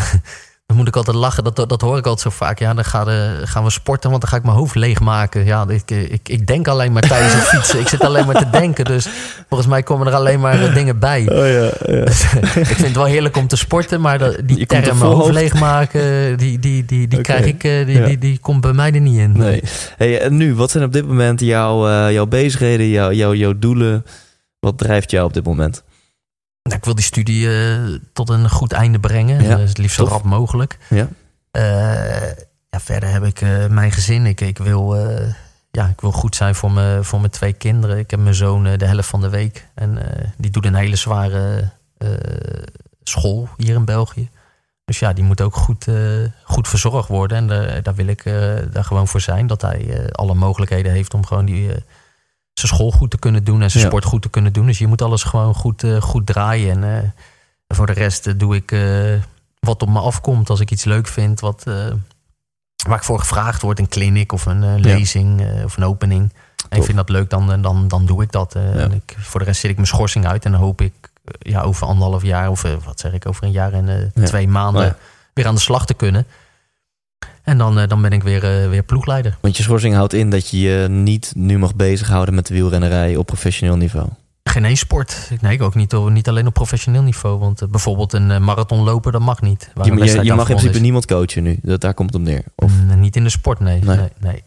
dan 0.69 0.77
moet 0.77 0.87
ik 0.87 0.95
altijd 0.95 1.15
lachen. 1.17 1.43
Dat, 1.43 1.55
dat 1.69 1.81
hoor 1.81 1.97
ik 1.97 2.05
altijd 2.05 2.33
zo 2.33 2.43
vaak. 2.45 2.59
Ja, 2.59 2.73
dan 2.73 2.85
gaan, 2.85 3.05
we- 3.05 3.41
gaan 3.43 3.63
we 3.63 3.69
sporten, 3.69 4.09
want 4.09 4.21
dan 4.21 4.29
ga 4.31 4.37
ik 4.37 4.43
mijn 4.43 4.55
hoofd 4.55 4.75
leegmaken. 4.75 5.45
Ja, 5.45 5.65
ik, 5.67 5.91
ik, 5.91 6.29
ik 6.29 6.47
denk 6.47 6.67
alleen 6.67 6.91
maar 6.91 7.01
tijdens 7.01 7.33
het 7.33 7.43
fietsen. 7.43 7.79
Ik 7.79 7.87
zit 7.87 8.01
alleen 8.03 8.25
maar 8.25 8.35
te 8.35 8.49
denken. 8.49 8.85
Dus 8.85 9.07
volgens 9.47 9.69
mij 9.69 9.83
komen 9.83 10.07
er 10.07 10.13
alleen 10.13 10.39
maar 10.39 10.61
eh, 10.61 10.73
dingen 10.73 10.99
bij. 10.99 11.21
Oh 11.29 11.37
ja, 11.37 11.93
ja. 11.95 12.05
Dus, 12.05 12.23
ik 12.63 12.65
vind 12.65 12.81
het 12.87 12.95
wel 12.95 13.05
heerlijk 13.05 13.37
om 13.37 13.47
te 13.47 13.55
sporten, 13.55 14.01
maar 14.01 14.17
dat, 14.19 14.37
die 14.45 14.57
Je 14.59 14.65
er 14.65 14.83
term 14.83 15.01
hoofd 15.01 15.31
leegmaken, 15.33 16.37
die, 16.37 16.59
die, 16.59 16.85
die, 16.85 17.07
die, 17.07 17.21
krijg 17.21 17.45
ik, 17.45 17.63
eh, 17.63 17.85
die, 17.85 17.97
Ja. 17.99 18.05
die, 18.05 18.17
die 18.17 18.39
komt 18.39 18.61
bij 18.61 18.73
mij 18.73 18.91
er 18.93 19.01
niet 19.01 19.17
in. 19.19 19.31
Nee. 19.37 19.63
Hey, 19.97 20.21
en 20.21 20.37
nu, 20.37 20.55
wat 20.55 20.71
zijn 20.71 20.83
op 20.83 20.93
dit 20.93 21.07
moment 21.07 21.39
jouw, 21.39 21.87
eh, 21.87 22.11
jouw 22.13 22.25
bezigheden, 22.27 22.87
jouw, 22.89 23.11
jouw, 23.11 23.33
jouw 23.33 23.53
doelen? 23.59 24.05
Wat 24.59 24.77
drijft 24.77 25.11
jou 25.11 25.25
op 25.25 25.33
dit 25.33 25.45
moment? 25.45 25.83
Nou, 26.63 26.77
ik 26.77 26.85
wil 26.85 26.95
die 26.95 27.03
studie 27.03 27.49
eh, 27.49 27.99
tot 28.13 28.29
een 28.29 28.49
goed 28.49 28.71
einde 28.71 28.99
brengen. 28.99 29.43
Ja, 29.43 29.57
Eh, 29.57 29.65
het 29.67 29.77
liefst 29.77 29.95
zo 29.95 30.05
rap 30.05 30.23
mogelijk. 30.23 30.77
Ja. 30.89 31.07
Eh, 31.51 32.31
ja, 32.69 32.79
verder 32.79 33.09
heb 33.11 33.23
ik 33.23 33.41
mijn 33.69 33.91
gezin. 33.91 34.25
Ik, 34.25 34.41
ik, 34.41 34.57
wil, 34.57 34.95
ja, 35.71 35.87
ik 35.87 36.01
wil 36.01 36.11
goed 36.11 36.35
zijn 36.35 36.55
voor, 36.55 36.71
me, 36.71 36.99
voor 37.01 37.19
mijn 37.19 37.31
twee 37.31 37.53
kinderen. 37.53 37.97
Ik 37.97 38.11
heb 38.11 38.19
mijn 38.19 38.35
zoon 38.35 38.63
de 38.77 38.85
helft 38.85 39.07
van 39.07 39.21
de 39.21 39.29
week. 39.29 39.67
En 39.73 39.97
die 40.37 40.51
doet 40.51 40.65
een 40.65 40.75
hele 40.75 40.95
zware 40.95 41.69
school 43.03 43.49
hier 43.57 43.75
in 43.75 43.85
België. 43.85 44.29
Dus 44.85 44.99
ja, 44.99 45.13
die 45.13 45.23
moet 45.23 45.41
ook 45.41 45.55
goed, 45.55 45.87
goed 46.43 46.67
verzorgd 46.67 47.07
worden. 47.07 47.37
En 47.37 47.47
daar, 47.47 47.83
daar 47.83 47.95
wil 47.95 48.07
ik 48.07 48.25
eh, 48.25 48.33
daar 48.71 48.83
gewoon 48.83 49.07
voor 49.07 49.21
zijn. 49.21 49.47
Dat 49.47 49.61
hij 49.61 50.09
alle 50.11 50.33
mogelijkheden 50.33 50.91
heeft 50.91 51.13
om 51.13 51.25
gewoon 51.25 51.45
die, 51.45 51.69
zijn 52.59 52.73
school 52.73 52.91
goed 52.91 53.11
te 53.11 53.19
kunnen 53.19 53.43
doen. 53.43 53.61
En 53.61 53.71
zijn 53.71 53.83
Ja. 53.83 53.89
sport 53.89 54.05
goed 54.05 54.21
te 54.21 54.29
kunnen 54.29 54.53
doen. 54.53 54.65
Dus 54.65 54.77
je 54.77 54.87
moet 54.87 55.01
alles 55.01 55.23
gewoon 55.23 55.53
goed, 55.55 55.83
eh, 55.83 56.01
goed 56.01 56.25
draaien. 56.25 56.83
En 56.83 57.03
eh, 57.03 57.09
voor 57.67 57.85
de 57.85 57.93
rest 57.93 58.27
eh, 58.27 58.33
doe 58.37 58.55
ik 58.55 58.75
wat 59.59 59.81
op 59.81 59.89
me 59.89 59.99
afkomt. 59.99 60.49
Als 60.49 60.59
ik 60.59 60.71
iets 60.71 60.83
leuk 60.83 61.07
vind. 61.07 61.39
Wat, 61.39 61.63
waar 62.87 62.97
ik 62.97 63.03
voor 63.03 63.19
gevraagd 63.19 63.61
word. 63.61 63.79
Een 63.79 63.87
clinic 63.87 64.31
of 64.31 64.45
een 64.45 64.79
lezing 64.79 65.63
of 65.63 65.77
een 65.77 65.83
opening. 65.83 66.33
En 66.69 66.77
ik 66.77 66.83
vind 66.83 66.97
dat 66.97 67.09
leuk, 67.09 67.29
dan, 67.29 67.61
dan, 67.61 67.87
dan 67.87 68.05
doe 68.05 68.23
ik 68.23 68.31
dat. 68.31 68.53
Ja. 68.53 68.71
en 68.71 68.91
ik, 68.91 69.15
voor 69.19 69.39
de 69.39 69.45
rest 69.45 69.59
zit 69.59 69.69
ik 69.69 69.75
mijn 69.75 69.87
schorsing 69.87 70.27
uit. 70.27 70.45
En 70.45 70.51
dan 70.51 70.61
hoop 70.61 70.81
ik 70.81 70.93
ja, 71.39 71.61
over 71.61 71.87
anderhalf 71.87 72.23
jaar, 72.23 72.49
of 72.49 72.61
wat 72.61 72.99
zeg 72.99 73.13
ik, 73.13 73.27
over 73.27 73.43
een 73.43 73.51
jaar 73.51 73.73
en 73.73 74.11
twee 74.23 74.47
maanden 74.47 74.95
weer 75.33 75.47
aan 75.47 75.55
de 75.55 75.61
slag 75.61 75.85
te 75.85 75.93
kunnen. 75.93 76.25
En 77.49 77.57
dan, 77.57 77.79
eh, 77.79 77.87
dan 77.87 78.01
ben 78.01 78.11
ik 78.11 78.23
weer, 78.23 78.43
eh, 78.43 78.69
weer 78.69 78.83
ploegleider. 78.83 79.37
Want 79.41 79.57
je 79.57 79.63
schorsing 79.63 79.95
houdt 79.95 80.13
in 80.13 80.29
dat 80.29 80.49
je 80.49 80.59
je 80.59 80.87
niet 80.89 81.31
nu 81.35 81.57
mag 81.57 81.75
bezighouden 81.75 82.35
met 82.35 82.47
de 82.47 82.53
wielrennerij 82.53 83.15
op 83.15 83.25
professioneel 83.25 83.77
niveau. 83.77 84.07
Geen 84.43 84.65
één 84.65 84.77
sport. 84.77 85.29
Nee, 85.41 85.61
ook 85.61 85.75
niet, 85.75 86.09
niet 86.09 86.27
alleen 86.27 86.47
op 86.47 86.53
professioneel 86.53 87.01
niveau. 87.01 87.39
Want 87.39 87.61
eh, 87.61 87.67
bijvoorbeeld 87.67 88.13
een 88.13 88.43
marathon 88.43 88.83
lopen, 88.83 89.11
dat 89.11 89.21
mag 89.21 89.41
niet. 89.41 89.71
Je, 89.83 89.93
mag 90.33 90.49
in 90.49 90.55
principe 90.55 90.79
niemand 90.79 91.05
coachen 91.05 91.43
nu. 91.43 91.59
Dat, 91.61 91.81
daar 91.81 91.93
komt 91.93 92.13
het 92.13 92.21
op 92.21 92.27
neer. 92.27 92.43
Of. 92.55 92.71
Mm, 92.71 92.99
niet 92.99 93.15
in 93.15 93.23
de 93.23 93.29
sport. 93.29 93.59
Nee, 93.59 93.83
nee, 93.83 93.97
nee. 94.19 94.43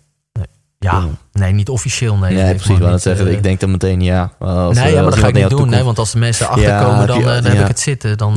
Ja, 0.82 1.06
nee, 1.32 1.52
niet 1.52 1.68
officieel. 1.68 2.16
Nee, 2.16 2.34
nee, 2.34 2.54
precies. 2.54 2.78
het 2.78 2.90
niet, 2.90 3.02
zeggen. 3.02 3.26
eh, 3.26 3.32
Ik 3.32 3.42
denk 3.42 3.60
dan 3.60 3.70
meteen 3.70 4.00
ja. 4.00 4.32
Als, 4.38 4.76
nee, 4.76 4.84
eh, 4.86 4.92
ja, 4.92 5.00
maar 5.02 5.10
dat 5.10 5.18
ga 5.18 5.26
ik 5.26 5.34
niet 5.34 5.50
doen. 5.50 5.68
Nee, 5.68 5.82
want 5.82 5.98
als 5.98 6.12
de 6.12 6.18
mensen 6.18 6.48
achterkomen, 6.48 7.06
dan, 7.06 7.18
eh, 7.18 7.24
dan 7.24 7.44
heb 7.44 7.60
ik 7.60 7.66
het 7.66 7.80
zitten. 7.80 8.18
Dan, 8.18 8.36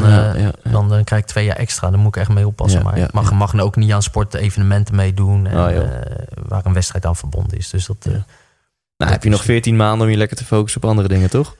dan 0.64 1.04
krijg 1.04 1.22
ik 1.22 1.28
twee 1.28 1.46
jaar 1.46 1.56
extra. 1.56 1.90
Daar 1.90 2.00
moet 2.00 2.16
ik 2.16 2.22
echt 2.22 2.30
mee 2.32 2.48
oppassen. 2.48 2.84
Maar 2.84 2.98
ik 2.98 3.12
mag, 3.14 3.32
mag 3.32 3.60
ook 3.60 3.76
niet 3.76 3.92
aan 3.92 4.04
sportevenementen 4.04 4.96
meedoen. 4.96 5.48
En, 5.48 5.58
Oh, 5.58 5.88
waar 6.48 6.66
een 6.66 6.74
wedstrijd 6.74 7.06
aan 7.06 7.16
verbonden 7.16 7.58
is. 7.58 7.70
Dus 7.70 7.86
dat. 7.86 8.08
Nou, 8.98 9.12
heb 9.12 9.24
je 9.24 9.30
nog 9.30 9.44
14 9.44 9.76
maanden 9.76 10.06
om 10.08 10.12
je 10.12 10.18
lekker 10.18 10.38
te 10.38 10.46
focussen 10.46 10.84
op 10.84 10.90
andere 10.90 11.08
dingen, 11.08 11.30
toch? 11.30 11.56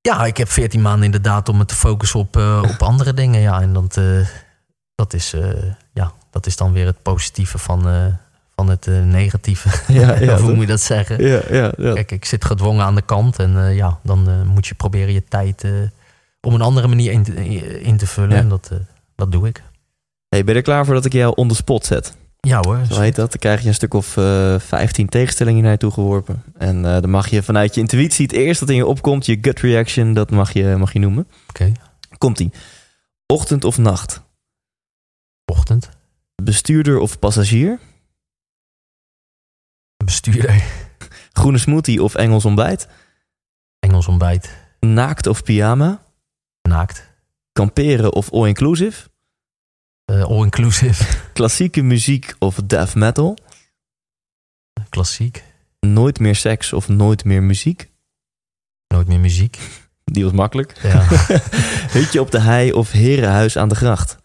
Ja, 0.00 0.24
ik 0.24 0.36
heb 0.36 0.50
14 0.50 0.82
maanden 0.82 1.04
inderdaad 1.04 1.48
om 1.48 1.56
me 1.56 1.64
te 1.64 1.74
focussen 1.74 2.20
op, 2.20 2.36
op 2.62 2.82
andere 2.92 3.14
dingen. 3.14 3.40
Ja, 3.40 3.60
en 3.60 3.72
dat, 3.72 4.00
dat, 4.94 5.12
is, 5.12 5.34
ja, 5.94 6.12
dat 6.30 6.46
is 6.46 6.56
dan 6.56 6.72
weer 6.72 6.86
het 6.86 7.02
positieve 7.02 7.58
van, 7.58 7.86
van 8.58 8.68
het 8.68 8.86
eh, 8.86 9.02
negatieve. 9.02 9.68
Ja, 10.00 10.18
ja, 10.28 10.38
hoe 10.38 10.52
moet 10.52 10.60
je 10.60 10.66
dat 10.66 10.80
zeggen? 10.80 11.24
Ja, 11.26 11.40
ja, 11.50 11.72
ja. 11.76 11.92
Kijk, 11.92 12.10
ik 12.10 12.24
zit 12.24 12.44
gedwongen 12.44 12.84
aan 12.84 12.94
de 12.94 13.02
kant. 13.02 13.38
En 13.38 13.66
eh, 13.66 13.76
ja, 13.76 13.98
dan 14.02 14.28
eh, 14.28 14.42
moet 14.42 14.66
je 14.66 14.74
proberen 14.74 15.12
je 15.12 15.24
tijd 15.24 15.64
op 16.40 16.52
een 16.52 16.60
andere 16.60 16.88
manier 16.88 17.12
in 17.12 17.22
te, 17.22 17.34
in 17.80 17.96
te 17.96 18.06
vullen. 18.06 18.36
En 18.36 18.48
dat, 18.48 18.70
dat 19.14 19.32
doe 19.32 19.48
ik. 19.48 19.62
Hey, 20.28 20.44
ben 20.44 20.52
je 20.52 20.60
er 20.60 20.66
klaar 20.66 20.84
voor 20.84 20.94
dat 20.94 21.04
ik 21.04 21.12
jou 21.12 21.32
on 21.36 21.48
the 21.48 21.54
spot 21.54 21.86
zet? 21.86 22.16
Ja 22.40 22.60
hoor. 22.60 22.80
Zo 22.90 23.00
heet 23.00 23.16
dat. 23.16 23.30
Dan 23.30 23.40
krijg 23.40 23.62
je 23.62 23.68
een 23.68 23.74
stuk 23.74 23.94
of 23.94 24.16
eh 24.16 24.58
15 24.58 25.08
tegenstellingen 25.08 25.62
naar 25.62 25.72
je 25.72 25.78
toe 25.78 25.90
geworpen. 25.90 26.42
En 26.58 26.82
dan 26.82 27.10
mag 27.10 27.28
je 27.28 27.42
vanuit 27.42 27.74
je 27.74 27.80
intuïtie, 27.80 28.26
het 28.26 28.34
eerste 28.34 28.64
dat 28.64 28.74
in 28.74 28.80
je 28.80 28.86
opkomt, 28.86 29.26
je 29.26 29.38
gut 29.40 29.60
reaction, 29.60 30.14
dat 30.14 30.30
mag 30.30 30.52
je, 30.52 30.76
mag 30.78 30.92
je 30.92 30.98
noemen. 30.98 31.26
Oké, 31.48 31.72
Komt-ie. 32.18 32.52
Ochtend 33.26 33.64
of 33.64 33.78
nacht? 33.78 34.26
ochtend. 35.44 35.88
Bestuurder 36.42 36.98
of 36.98 37.18
passagier? 37.18 37.78
Bestuurder. 40.08 40.62
Groene 41.38 41.58
smoothie 41.58 42.02
of 42.02 42.14
Engels 42.14 42.44
ontbijt? 42.44 42.88
Engels 43.78 44.06
ontbijt. 44.06 44.56
Naakt 44.80 45.26
of 45.26 45.42
pyjama? 45.42 46.02
Naakt. 46.62 47.10
Kamperen 47.52 48.12
of 48.12 48.32
all-inclusive? 48.32 49.08
Eh, 50.04 50.22
all-inclusive. 50.22 51.04
Klassieke 51.32 51.82
muziek 51.82 52.34
of 52.38 52.54
death 52.54 52.94
metal? 52.94 53.38
Klassiek. 54.88 55.44
Nooit 55.80 56.18
meer 56.18 56.36
seks 56.36 56.72
of 56.72 56.88
nooit 56.88 57.24
meer 57.24 57.42
muziek? 57.42 57.90
Nooit 58.86 59.06
meer 59.06 59.20
muziek. 59.20 59.58
Die 60.14 60.24
was 60.24 60.32
makkelijk. 60.32 60.78
Ja. 60.82 61.06
Hutje 61.90 62.20
op 62.20 62.30
de 62.30 62.40
hei 62.40 62.72
of 62.72 62.90
herenhuis 62.90 63.56
aan 63.56 63.68
de 63.68 63.74
gracht? 63.74 64.18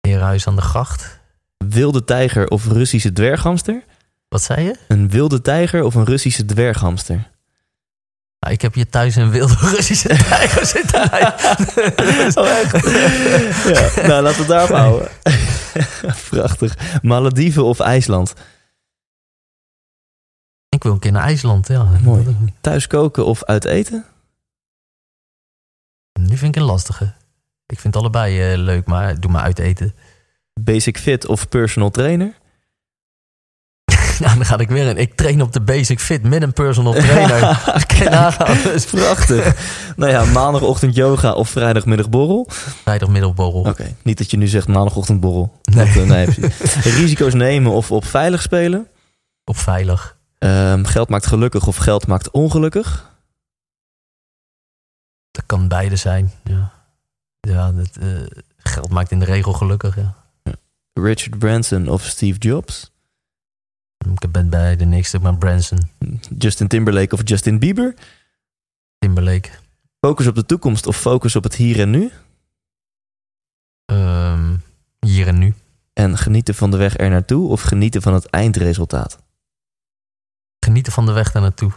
Herenhuis 0.00 0.46
aan 0.46 0.56
de 0.56 0.62
gracht. 0.62 1.20
Wilde 1.56 2.04
tijger 2.04 2.48
of 2.48 2.66
Russische 2.66 3.12
dwerghamster? 3.12 3.84
Wat 4.32 4.42
zei 4.42 4.64
je? 4.64 4.76
Een 4.88 5.10
wilde 5.10 5.40
tijger 5.40 5.82
of 5.82 5.94
een 5.94 6.04
Russische 6.04 6.44
dwerghamster? 6.44 7.30
Nou, 8.38 8.54
ik 8.54 8.62
heb 8.62 8.74
hier 8.74 8.88
thuis 8.88 9.16
een 9.16 9.30
wilde 9.30 9.54
Russische 9.74 10.08
tijger 10.08 10.66
zitten. 10.66 11.00
Oh, 12.34 12.48
echt? 12.48 12.72
ja, 13.96 14.06
nou, 14.06 14.22
laten 14.22 14.36
we 14.36 14.38
het 14.38 14.46
daarop 14.46 14.76
houden. 14.76 15.08
Prachtig. 16.30 17.00
Malediven 17.02 17.64
of 17.64 17.80
IJsland? 17.80 18.34
Ik 20.68 20.82
wil 20.82 20.92
een 20.92 20.98
keer 20.98 21.12
naar 21.12 21.22
IJsland, 21.22 21.68
ja. 21.68 21.98
Mooi. 22.02 22.36
Thuis 22.60 22.86
koken 22.86 23.26
of 23.26 23.44
uit 23.44 23.64
eten? 23.64 24.04
Nu 26.20 26.36
vind 26.36 26.56
ik 26.56 26.62
een 26.62 26.68
lastige. 26.68 27.12
Ik 27.66 27.80
vind 27.80 27.96
allebei 27.96 28.52
eh, 28.52 28.58
leuk, 28.58 28.86
maar 28.86 29.20
doe 29.20 29.30
maar 29.30 29.42
uit 29.42 29.58
eten. 29.58 29.94
Basic 30.60 30.98
fit 30.98 31.26
of 31.26 31.48
personal 31.48 31.90
trainer? 31.90 32.40
Nou, 34.20 34.36
dan 34.36 34.44
ga 34.44 34.58
ik 34.58 34.68
weer 34.68 34.86
in. 34.86 34.96
Ik 34.96 35.14
train 35.14 35.42
op 35.42 35.52
de 35.52 35.60
Basic 35.60 36.00
Fit 36.00 36.22
met 36.22 36.42
een 36.42 36.52
personal 36.52 36.92
trainer. 36.92 37.62
Kijk. 37.86 38.10
Dat 38.38 38.72
is 38.74 38.84
prachtig. 38.84 39.54
nou 39.96 40.10
ja, 40.10 40.24
maandagochtend 40.24 40.94
yoga 40.94 41.32
of 41.32 41.48
vrijdagmiddag 41.48 42.08
borrel? 42.08 42.46
Vrijdagmiddelborrel. 42.48 43.60
Oké, 43.60 43.94
niet 44.02 44.18
dat 44.18 44.30
je 44.30 44.36
nu 44.36 44.46
zegt 44.46 44.68
maandagochtend 44.68 45.20
borrel. 45.20 45.60
Nee. 45.62 45.86
Dat, 45.86 45.96
eh, 45.96 46.08
nee. 46.08 46.26
Risico's 46.98 47.34
nemen 47.34 47.72
of 47.72 47.90
op 47.90 48.04
veilig 48.04 48.42
spelen? 48.42 48.86
Op 49.44 49.56
veilig. 49.56 50.16
Ehm, 50.38 50.84
geld 50.84 51.08
maakt 51.08 51.26
gelukkig 51.26 51.66
of 51.66 51.76
geld 51.76 52.06
maakt 52.06 52.30
ongelukkig? 52.30 53.10
Dat 55.30 55.44
kan 55.46 55.68
beide 55.68 55.96
zijn. 55.96 56.32
Ja, 56.44 56.72
ja 57.40 57.72
dat, 57.72 57.90
eh, 58.00 58.06
geld 58.56 58.90
maakt 58.90 59.10
in 59.10 59.18
de 59.18 59.24
regel 59.24 59.52
gelukkig. 59.52 59.96
Ja. 59.96 60.14
Richard 60.92 61.38
Branson 61.38 61.88
of 61.88 62.02
Steve 62.02 62.38
Jobs? 62.38 62.91
Ik 64.20 64.30
ben 64.30 64.50
bij 64.50 64.76
de 64.76 64.84
niks, 64.84 65.18
maar 65.18 65.36
Branson, 65.36 65.78
Justin 66.38 66.68
Timberlake 66.68 67.14
of 67.14 67.20
Justin 67.24 67.58
Bieber? 67.58 67.94
Timberlake. 68.98 69.50
Focus 70.00 70.26
op 70.26 70.34
de 70.34 70.46
toekomst 70.46 70.86
of 70.86 70.96
focus 70.96 71.36
op 71.36 71.42
het 71.42 71.54
hier 71.54 71.80
en 71.80 71.90
nu? 71.90 72.10
Ehm, 73.84 74.56
hier 75.00 75.26
en 75.26 75.38
nu. 75.38 75.54
En 75.92 76.18
genieten 76.18 76.54
van 76.54 76.70
de 76.70 76.76
weg 76.76 76.98
er 76.98 77.10
naartoe 77.10 77.48
of 77.48 77.62
genieten 77.62 78.02
van 78.02 78.14
het 78.14 78.26
eindresultaat? 78.26 79.18
Genieten 80.58 80.92
van 80.92 81.06
de 81.06 81.12
weg 81.12 81.32
daar 81.32 81.42
naartoe. 81.42 81.72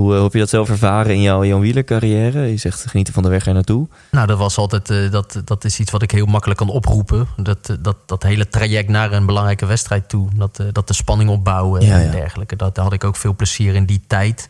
Hoe, 0.00 0.10
eh, 0.10 0.14
hoe 0.14 0.24
heb 0.24 0.32
je 0.32 0.38
dat 0.38 0.48
zelf 0.48 0.68
ervaren 0.68 1.14
in 1.14 1.20
jouw, 1.20 1.44
jouw 1.44 1.60
wielercarrière? 1.60 2.40
Je 2.40 2.56
zegt 2.56 2.86
genieten 2.86 3.14
van 3.14 3.22
de 3.22 3.28
weg 3.28 3.46
er 3.46 3.54
naartoe. 3.54 3.88
Nou, 4.10 4.26
dat 4.26 4.38
was 4.38 4.56
altijd, 4.56 4.90
eh, 4.90 5.10
dat, 5.10 5.42
dat 5.44 5.64
is 5.64 5.80
iets 5.80 5.90
wat 5.90 6.02
ik 6.02 6.10
heel 6.10 6.26
makkelijk 6.26 6.58
kan 6.58 6.68
oproepen. 6.68 7.28
Dat, 7.36 7.68
eh, 7.68 7.76
dat, 7.80 7.96
dat 8.06 8.22
hele 8.22 8.48
traject 8.48 8.88
naar 8.88 9.12
een 9.12 9.26
belangrijke 9.26 9.66
wedstrijd 9.66 10.08
toe. 10.08 10.28
Dat, 10.34 10.62
dat 10.72 10.86
de 10.88 10.94
spanning 10.94 11.30
opbouwen 11.30 11.80
Ja, 11.82 11.98
en 11.98 12.04
ja. 12.04 12.10
dergelijke. 12.10 12.56
Dat, 12.56 12.74
daar 12.74 12.84
had 12.84 12.92
ik 12.92 13.04
ook 13.04 13.16
veel 13.16 13.34
plezier 13.36 13.74
in 13.74 13.84
die 13.86 14.02
tijd. 14.06 14.48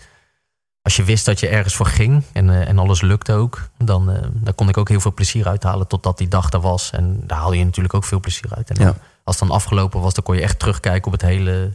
Als 0.83 0.97
je 0.97 1.05
wist 1.05 1.25
dat 1.25 1.41
je 1.41 1.49
ergens 1.49 1.75
voor 1.75 1.87
ging 1.87 2.23
en, 2.33 2.67
en 2.67 2.79
alles 2.79 3.01
lukte 3.01 3.33
ook, 3.33 3.69
dan 3.79 4.13
daar 4.35 4.55
kon 4.55 4.69
ik 4.69 4.77
ook 4.77 4.89
heel 4.89 5.01
veel 5.01 5.15
plezier 5.15 5.49
uithalen 5.49 5.87
totdat 5.87 6.19
die 6.19 6.29
dag 6.29 6.53
er 6.53 6.61
was. 6.61 6.91
En 6.91 7.21
daar 7.27 7.39
haal 7.39 7.53
je 7.53 7.65
natuurlijk 7.65 7.95
ook 7.95 8.05
veel 8.05 8.21
plezier 8.21 8.55
uit. 8.55 8.71
En 8.71 8.77
dan, 8.77 8.87
Ja. 8.87 8.95
als 9.25 9.39
het 9.39 9.49
dan 9.49 9.57
afgelopen 9.57 10.01
was, 10.01 10.15
dan 10.15 10.25
kon 10.25 10.35
je 10.35 10.43
echt 10.43 10.59
terugkijken 10.59 11.07
op, 11.07 11.13
het 11.13 11.23
hele, 11.23 11.73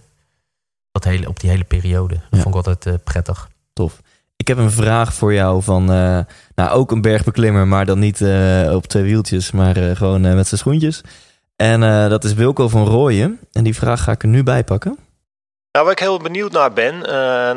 dat 0.91 1.03
hele, 1.03 1.27
op 1.27 1.39
die 1.39 1.49
hele 1.49 1.63
periode. 1.63 2.13
Dat 2.29 2.39
vond 2.39 2.55
ik 2.55 2.65
altijd 2.65 3.03
prettig. 3.03 3.49
Tof. 3.75 4.01
Ik 4.35 4.47
heb 4.47 4.57
een 4.57 4.71
vraag 4.71 5.13
voor 5.13 5.33
jou 5.33 5.63
van, 5.63 5.91
eh, 5.91 6.19
nou 6.55 6.69
ook 6.69 6.91
een 6.91 7.01
bergbeklimmer, 7.01 7.67
maar 7.67 7.85
dan 7.85 7.99
niet 7.99 8.21
eh, 8.21 8.71
op 8.73 8.85
twee 8.85 9.03
wieltjes, 9.03 9.51
maar 9.51 9.77
eh, 9.77 9.95
gewoon 9.95 10.21
met 10.21 10.47
zijn 10.47 10.59
schoentjes. 10.59 11.01
En 11.55 12.09
dat 12.09 12.23
is 12.23 12.33
Wilco 12.33 12.69
van 12.69 12.87
Rooyen. 12.87 13.39
En 13.51 13.63
die 13.63 13.75
vraag 13.75 14.03
ga 14.03 14.11
ik 14.11 14.21
er 14.21 14.27
nu 14.27 14.43
bij 14.43 14.63
pakken. 14.63 14.97
Nou, 15.71 15.85
waar 15.85 15.95
ik 15.95 15.99
heel 15.99 16.19
benieuwd 16.19 16.51
naar 16.51 16.73
ben, 16.73 16.99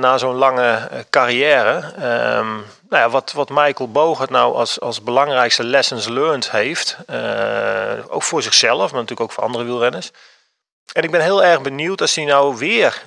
na 0.00 0.18
zo'n 0.18 0.34
lange 0.34 0.88
carrière, 1.10 1.92
ehm, 1.96 2.46
nou 2.88 3.02
ja, 3.02 3.10
wat, 3.10 3.32
wat 3.32 3.48
Michael 3.48 3.90
Bogert 3.90 4.30
nou 4.30 4.54
als, 4.54 4.80
als 4.80 5.02
belangrijkste 5.02 5.64
lessons 5.64 6.08
learned 6.08 6.50
heeft, 6.50 6.96
ook 8.08 8.22
voor 8.22 8.42
zichzelf, 8.42 8.78
maar 8.78 9.00
natuurlijk 9.00 9.20
ook 9.20 9.32
voor 9.32 9.44
andere 9.44 9.64
wielrenners. 9.64 10.10
En 10.92 11.02
ik 11.02 11.10
ben 11.10 11.20
heel 11.20 11.44
erg 11.44 11.62
benieuwd 11.62 12.00
als 12.00 12.14
hij 12.14 12.24
nou 12.24 12.56
weer 12.56 13.02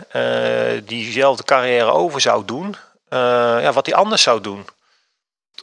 diezelfde 0.86 1.43
carrière 1.43 1.91
over 1.91 2.22
zou 2.22 2.45
doen, 2.45 2.76
ja, 3.62 3.72
wat 3.72 3.86
hij 3.86 3.95
anders 3.95 4.22
zou 4.22 4.41
doen. 4.41 4.66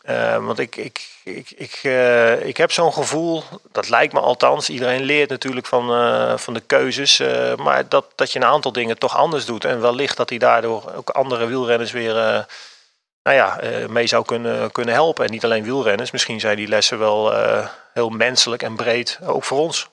Eh, 0.02 0.44
want 0.44 0.58
ik, 0.58 0.76
ik, 0.76 1.08
ik, 1.24 1.50
ik, 1.50 1.80
eh, 1.82 2.46
ik 2.46 2.56
heb 2.56 2.72
zo'n 2.72 2.92
gevoel, 2.92 3.42
dat 3.72 3.88
lijkt 3.88 4.12
me 4.12 4.20
althans. 4.20 4.68
Iedereen 4.70 5.02
leert 5.02 5.30
natuurlijk 5.30 5.66
van, 5.66 5.92
eh, 5.92 6.36
van 6.38 6.54
de 6.54 6.60
keuzes. 6.60 7.18
eh, 7.18 7.54
maar 7.56 7.88
dat, 7.88 8.12
dat 8.14 8.32
je 8.32 8.38
een 8.38 8.44
aantal 8.44 8.72
dingen 8.72 8.98
toch 8.98 9.16
anders 9.16 9.44
doet. 9.44 9.64
En 9.64 9.80
wellicht 9.80 10.16
dat 10.16 10.28
hij 10.28 10.38
daardoor 10.38 10.92
ook 10.94 11.10
andere 11.10 11.46
wielrenners 11.46 11.90
weer 11.90 12.16
eh, 12.18 12.44
nou 13.22 13.36
ja, 13.36 13.60
eh, 13.60 13.88
mee 13.88 14.06
zou 14.06 14.24
kunnen, 14.24 14.72
kunnen 14.72 14.94
helpen. 14.94 15.24
En 15.24 15.30
niet 15.30 15.44
alleen 15.44 15.64
wielrenners. 15.64 16.10
Misschien 16.10 16.40
zijn 16.40 16.56
die 16.56 16.68
lessen 16.68 16.98
wel 16.98 17.34
eh, 17.34 17.68
heel 17.92 18.08
menselijk 18.08 18.62
en 18.62 18.76
breed, 18.76 19.18
ook 19.24 19.44
voor 19.44 19.58
ons. 19.58 19.88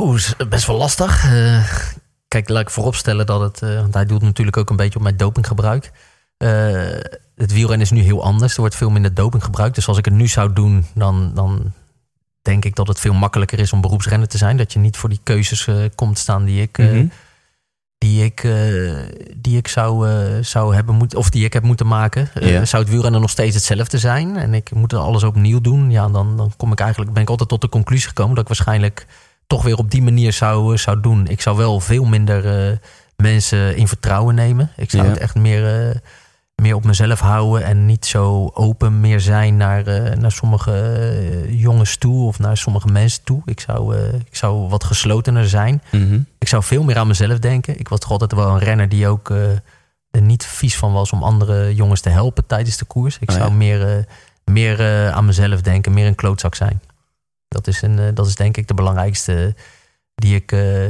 Oeh, 0.00 0.22
best 0.48 0.66
wel 0.66 0.76
lastig. 0.76 1.24
Kijk, 2.34 2.48
laat 2.48 2.62
ik 2.62 2.70
vooropstellen 2.70 3.26
dat 3.26 3.40
het... 3.40 3.62
eh, 3.62 3.80
want 3.80 3.94
hij 3.94 4.04
doet 4.04 4.22
natuurlijk 4.22 4.56
ook 4.56 4.70
een 4.70 4.76
beetje 4.76 4.96
op 4.96 5.02
mijn 5.02 5.16
dopinggebruik. 5.16 5.92
Eh, 6.36 6.48
het 7.36 7.52
wielrennen 7.52 7.86
is 7.86 7.90
nu 7.90 8.00
heel 8.00 8.22
anders. 8.24 8.54
Er 8.54 8.60
wordt 8.60 8.74
veel 8.74 8.90
minder 8.90 9.14
doping 9.14 9.44
gebruikt. 9.44 9.74
Dus 9.74 9.88
als 9.88 9.98
ik 9.98 10.04
het 10.04 10.14
nu 10.14 10.26
zou 10.28 10.52
doen, 10.52 10.86
dan, 10.94 11.30
dan 11.34 11.72
denk 12.42 12.64
ik 12.64 12.74
dat 12.74 12.88
het 12.88 13.00
veel 13.00 13.12
makkelijker 13.12 13.58
is 13.58 13.72
om 13.72 13.80
beroepsrenner 13.80 14.28
te 14.28 14.38
zijn. 14.38 14.56
Dat 14.56 14.72
je 14.72 14.78
niet 14.78 14.96
voor 14.96 15.08
die 15.08 15.20
keuzes 15.22 15.66
eh, 15.66 15.76
komt 15.94 16.18
staan 16.18 16.44
die 16.44 16.62
ik, 16.62 16.78
Mhm. 16.78 17.06
die 17.98 18.24
ik, 18.24 18.48
die 19.36 19.56
ik 19.56 19.68
zou, 19.68 20.08
zou 20.42 20.74
hebben 20.74 20.94
moeten, 20.94 21.18
of 21.18 21.30
die 21.30 21.44
ik 21.44 21.52
heb 21.52 21.62
moeten 21.62 21.86
maken. 21.86 22.28
Zou 22.66 22.82
het 22.82 22.92
wielrennen 22.92 23.20
nog 23.20 23.30
steeds 23.30 23.54
hetzelfde 23.54 23.98
zijn 23.98 24.36
en 24.36 24.54
ik 24.54 24.70
moet 24.74 24.92
alles 24.92 25.22
opnieuw 25.22 25.60
doen, 25.60 25.90
ja, 25.90 26.08
dan, 26.08 26.36
dan 26.36 26.52
kom 26.56 26.72
ik 26.72 26.80
eigenlijk, 26.80 27.12
ben 27.12 27.22
ik 27.22 27.28
altijd 27.28 27.48
tot 27.48 27.60
de 27.60 27.68
conclusie 27.68 28.08
gekomen 28.08 28.34
dat 28.34 28.42
ik 28.42 28.56
waarschijnlijk 28.56 29.06
toch 29.46 29.62
weer 29.62 29.76
op 29.76 29.90
die 29.90 30.02
manier 30.02 30.32
zou, 30.32 30.72
eh, 30.72 30.78
zou 30.78 31.00
doen. 31.00 31.26
Ik 31.26 31.40
zou 31.40 31.56
wel 31.56 31.80
veel 31.80 32.04
minder 32.04 32.68
eh, 32.70 32.76
mensen 33.16 33.76
in 33.76 33.88
vertrouwen 33.88 34.34
nemen. 34.34 34.70
Ik 34.76 34.90
zou 34.90 35.02
Ja. 35.04 35.10
het 35.10 35.18
echt 35.18 35.34
meer, 35.34 35.88
eh, 35.90 35.94
meer 36.62 36.74
op 36.74 36.84
mezelf 36.84 37.20
houden 37.20 37.64
en 37.64 37.86
niet 37.86 38.06
zo 38.06 38.50
open 38.54 39.00
meer 39.00 39.20
zijn 39.20 39.56
naar, 39.56 39.84
naar 40.18 40.32
sommige 40.32 41.46
jongens 41.48 41.96
toe 41.96 42.26
of 42.26 42.38
naar 42.38 42.56
sommige 42.56 42.88
mensen 42.88 43.24
toe. 43.24 43.42
Ik 43.44 43.60
zou, 43.60 43.96
ik 44.06 44.36
zou 44.36 44.68
wat 44.68 44.84
geslotener 44.84 45.48
zijn. 45.48 45.82
Mhm. 45.90 46.20
Ik 46.38 46.48
zou 46.48 46.62
veel 46.62 46.82
meer 46.82 46.96
aan 46.96 47.06
mezelf 47.06 47.38
denken. 47.38 47.78
Ik 47.78 47.88
was 47.88 47.98
toch 47.98 48.10
altijd 48.10 48.32
wel 48.32 48.48
een 48.48 48.58
renner 48.58 48.88
die 48.88 49.08
ook 49.08 49.28
er 50.10 50.22
niet 50.22 50.44
vies 50.46 50.76
van 50.76 50.92
was 50.92 51.12
om 51.12 51.22
andere 51.22 51.74
jongens 51.74 52.00
te 52.00 52.08
helpen 52.08 52.46
tijdens 52.46 52.76
de 52.76 52.84
koers. 52.84 53.18
Ik 53.20 53.30
Oh, 53.30 53.36
zou 53.36 53.52
meer, 53.52 54.06
meer 54.44 55.10
aan 55.12 55.24
mezelf 55.24 55.60
denken, 55.60 55.92
meer 55.92 56.06
een 56.06 56.14
klootzak 56.14 56.54
zijn. 56.54 56.80
Dat 57.54 57.66
is, 57.66 57.82
een, 57.82 57.98
eh, 57.98 58.14
dat 58.14 58.26
is 58.26 58.34
denk 58.34 58.56
ik 58.56 58.68
de 58.68 58.74
belangrijkste 58.74 59.54
die 60.14 60.34
ik, 60.34 60.52
eh, 60.52 60.86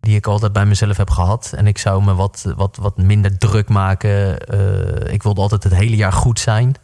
die 0.00 0.16
ik 0.16 0.26
altijd 0.26 0.52
bij 0.52 0.66
mezelf 0.66 0.96
heb 0.96 1.10
gehad. 1.10 1.52
En 1.56 1.66
ik 1.66 1.78
zou 1.78 2.04
me 2.04 2.14
wat, 2.14 2.52
wat, 2.56 2.76
wat 2.76 2.96
minder 2.96 3.38
druk 3.38 3.68
maken. 3.68 4.38
Eh, 4.46 5.12
ik 5.12 5.22
wilde 5.22 5.40
altijd 5.40 5.62
het 5.62 5.74
hele 5.74 5.96
jaar 5.96 6.12
goed 6.12 6.40
zijn. 6.40 6.74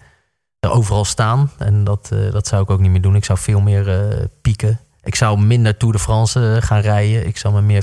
Er 0.61 0.70
overal 0.70 1.05
staan. 1.05 1.51
En 1.59 1.85
dat, 1.85 2.09
dat 2.09 2.47
zou 2.47 2.62
ik 2.62 2.70
ook 2.70 2.81
niet 2.81 2.91
meer 2.91 3.01
doen. 3.01 3.14
Ik 3.14 3.24
zou 3.24 3.39
veel 3.39 3.61
meer 3.61 4.09
pieken. 4.41 4.81
Ik 5.03 5.14
zou 5.14 5.41
minder 5.41 5.76
Tour 5.76 5.95
de 5.95 6.01
France 6.01 6.59
gaan 6.61 6.81
rijden. 6.81 7.26
Ik 7.26 7.37
zou 7.37 7.55
me 7.55 7.61
meer 7.61 7.83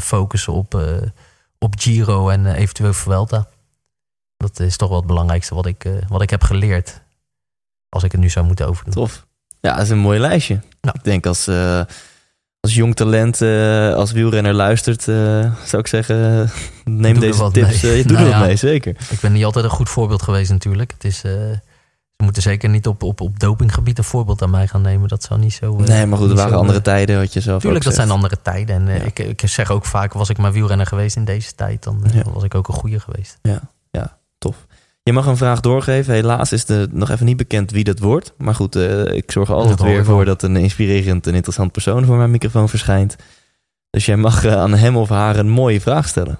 focussen 0.00 0.52
op, 0.52 0.82
op 1.58 1.74
Giro 1.78 2.28
en 2.28 2.46
eventueel 2.46 2.92
Vuelta. 2.92 3.48
Dat 4.36 4.60
is 4.60 4.76
toch 4.76 4.88
wel 4.88 4.98
het 4.98 5.06
belangrijkste 5.06 5.54
wat 5.54 5.66
ik, 5.66 5.88
wat 6.08 6.22
ik 6.22 6.30
heb 6.30 6.42
geleerd. 6.42 7.02
Als 7.88 8.02
ik 8.02 8.12
het 8.12 8.20
nu 8.20 8.30
zou 8.30 8.46
moeten 8.46 8.66
overdoen. 8.66 8.94
Tof. 8.94 9.26
Ja, 9.62 9.74
dat 9.74 9.82
is 9.84 9.90
een 9.90 9.98
mooi 9.98 10.18
lijstje. 10.20 10.60
Nou. 10.80 10.96
Ik 10.98 11.04
denk 11.04 11.26
als, 11.26 11.46
eh, 11.46 11.80
als 12.60 12.74
jong 12.74 12.94
talent, 12.96 13.40
eh, 13.40 13.94
als 13.94 14.12
wielrenner 14.12 14.52
luistert, 14.54 15.08
eh, 15.08 15.14
zou 15.64 15.82
ik 15.82 15.86
zeggen, 15.86 16.50
neem 16.84 17.12
Doe 17.12 17.22
deze 17.22 17.38
wat 17.38 17.54
tips. 17.54 17.82
mee. 17.82 17.96
je 17.96 18.02
doet 18.02 18.12
Nou 18.12 18.24
er 18.24 18.30
wat 18.32 18.40
ja. 18.40 18.46
mee, 18.46 18.56
zeker. 18.56 18.96
Ik 19.10 19.20
ben 19.20 19.32
niet 19.32 19.44
altijd 19.44 19.64
een 19.64 19.70
goed 19.70 19.88
voorbeeld 19.88 20.22
geweest 20.22 20.50
natuurlijk. 20.50 20.90
Het 20.92 21.04
is, 21.04 21.18
ze 21.18 21.58
moeten 22.22 22.42
zeker 22.42 22.68
niet 22.68 22.86
op, 22.86 23.02
op, 23.02 23.20
op 23.20 23.38
dopinggebied 23.40 23.98
een 23.98 24.04
voorbeeld 24.04 24.42
aan 24.42 24.50
mij 24.50 24.66
gaan 24.68 24.82
nemen. 24.82 25.08
Dat 25.08 25.22
zou 25.22 25.40
niet 25.40 25.52
zo... 25.54 25.76
nee, 25.76 26.06
maar 26.06 26.18
goed, 26.18 26.30
er 26.30 26.36
waren 26.36 26.52
zo, 26.52 26.58
andere 26.58 26.82
tijden, 26.82 27.18
wat 27.18 27.32
je 27.32 27.40
zelf 27.40 27.60
Tuurlijk, 27.62 27.84
dat 27.84 27.94
zijn 27.94 28.10
andere 28.10 28.36
tijden. 28.42 28.88
En 28.88 28.94
Ja. 28.94 29.02
ik, 29.02 29.18
ik 29.18 29.42
zeg 29.44 29.70
ook 29.70 29.84
vaak, 29.84 30.12
was 30.12 30.28
ik 30.28 30.38
maar 30.38 30.52
wielrenner 30.52 30.86
geweest 30.86 31.16
in 31.16 31.24
deze 31.24 31.54
tijd, 31.54 31.82
dan 31.82 32.04
Ja. 32.12 32.22
was 32.32 32.42
ik 32.42 32.54
ook 32.54 32.68
een 32.68 32.74
goede 32.74 33.00
geweest. 33.00 33.38
Tof. 34.38 34.66
Je 35.04 35.12
mag 35.12 35.26
een 35.26 35.36
vraag 35.36 35.60
doorgeven. 35.60 36.14
Helaas 36.14 36.52
is 36.52 36.68
het 36.68 36.92
nog 36.92 37.10
even 37.10 37.26
niet 37.26 37.36
bekend 37.36 37.70
wie 37.70 37.84
dat 37.84 37.98
wordt. 37.98 38.32
Maar 38.38 38.54
goed, 38.54 38.76
eh, 38.76 39.04
ik 39.04 39.30
zorg 39.30 39.48
er 39.48 39.54
altijd 39.54 39.78
Dat 39.78 39.86
weer 39.86 39.96
wel. 39.96 40.04
voor 40.04 40.24
dat 40.24 40.42
een 40.42 40.56
inspirerend 40.56 41.26
en 41.26 41.34
interessant 41.34 41.72
persoon 41.72 42.04
voor 42.04 42.16
mijn 42.16 42.30
microfoon 42.30 42.68
verschijnt. 42.68 43.16
Dus 43.90 44.06
jij 44.06 44.16
mag 44.16 44.44
eh, 44.44 44.56
aan 44.56 44.74
hem 44.74 44.96
of 44.96 45.08
haar 45.08 45.36
een 45.36 45.48
mooie 45.48 45.80
vraag 45.80 46.08
stellen. 46.08 46.38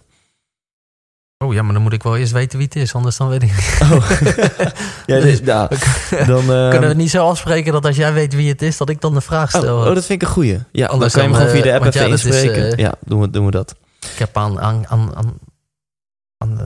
Oh 1.44 1.52
ja, 1.52 1.62
maar 1.62 1.72
dan 1.72 1.82
moet 1.82 1.92
ik 1.92 2.02
wel 2.02 2.16
eerst 2.16 2.32
weten 2.32 2.58
wie 2.58 2.66
het 2.66 2.76
is, 2.76 2.94
anders 2.94 3.16
dan 3.16 3.28
weet 3.28 3.42
ik. 3.42 3.78
Oh. 3.82 4.10
ja, 5.06 5.20
dus, 5.20 5.40
ja, 5.44 5.68
dan, 6.26 6.44
Kunnen 6.44 6.80
we 6.80 6.86
het 6.86 6.96
niet 6.96 7.10
zo 7.10 7.26
afspreken 7.26 7.72
dat 7.72 7.86
als 7.86 7.96
jij 7.96 8.12
weet 8.12 8.34
wie 8.34 8.48
het 8.48 8.62
is, 8.62 8.76
dat 8.76 8.88
ik 8.88 9.00
dan 9.00 9.14
de 9.14 9.20
vraag 9.20 9.54
oh, 9.54 9.60
stel? 9.60 9.78
oh, 9.78 9.84
dat 9.84 10.04
vind 10.04 10.22
ik 10.22 10.28
een 10.28 10.34
goeie. 10.34 10.58
Ja, 10.72 10.86
dan 10.86 10.98
kan 10.98 11.10
je 11.10 11.20
hem 11.20 11.34
gewoon 11.34 11.48
via 11.48 11.62
de 11.62 11.68
eh, 11.68 11.74
app 11.74 11.84
even 11.84 12.06
ja, 12.06 12.14
is, 12.14 12.24
inspreken. 12.24 12.78
ja, 12.78 12.94
doen 13.04 13.20
we, 13.20 13.30
doen 13.30 13.44
we 13.44 13.50
dat. 13.50 13.74
Ik 14.12 14.18
heb 14.18 14.36
aan, 14.36 14.60
aan, 14.60 14.86
aan, 14.88 15.38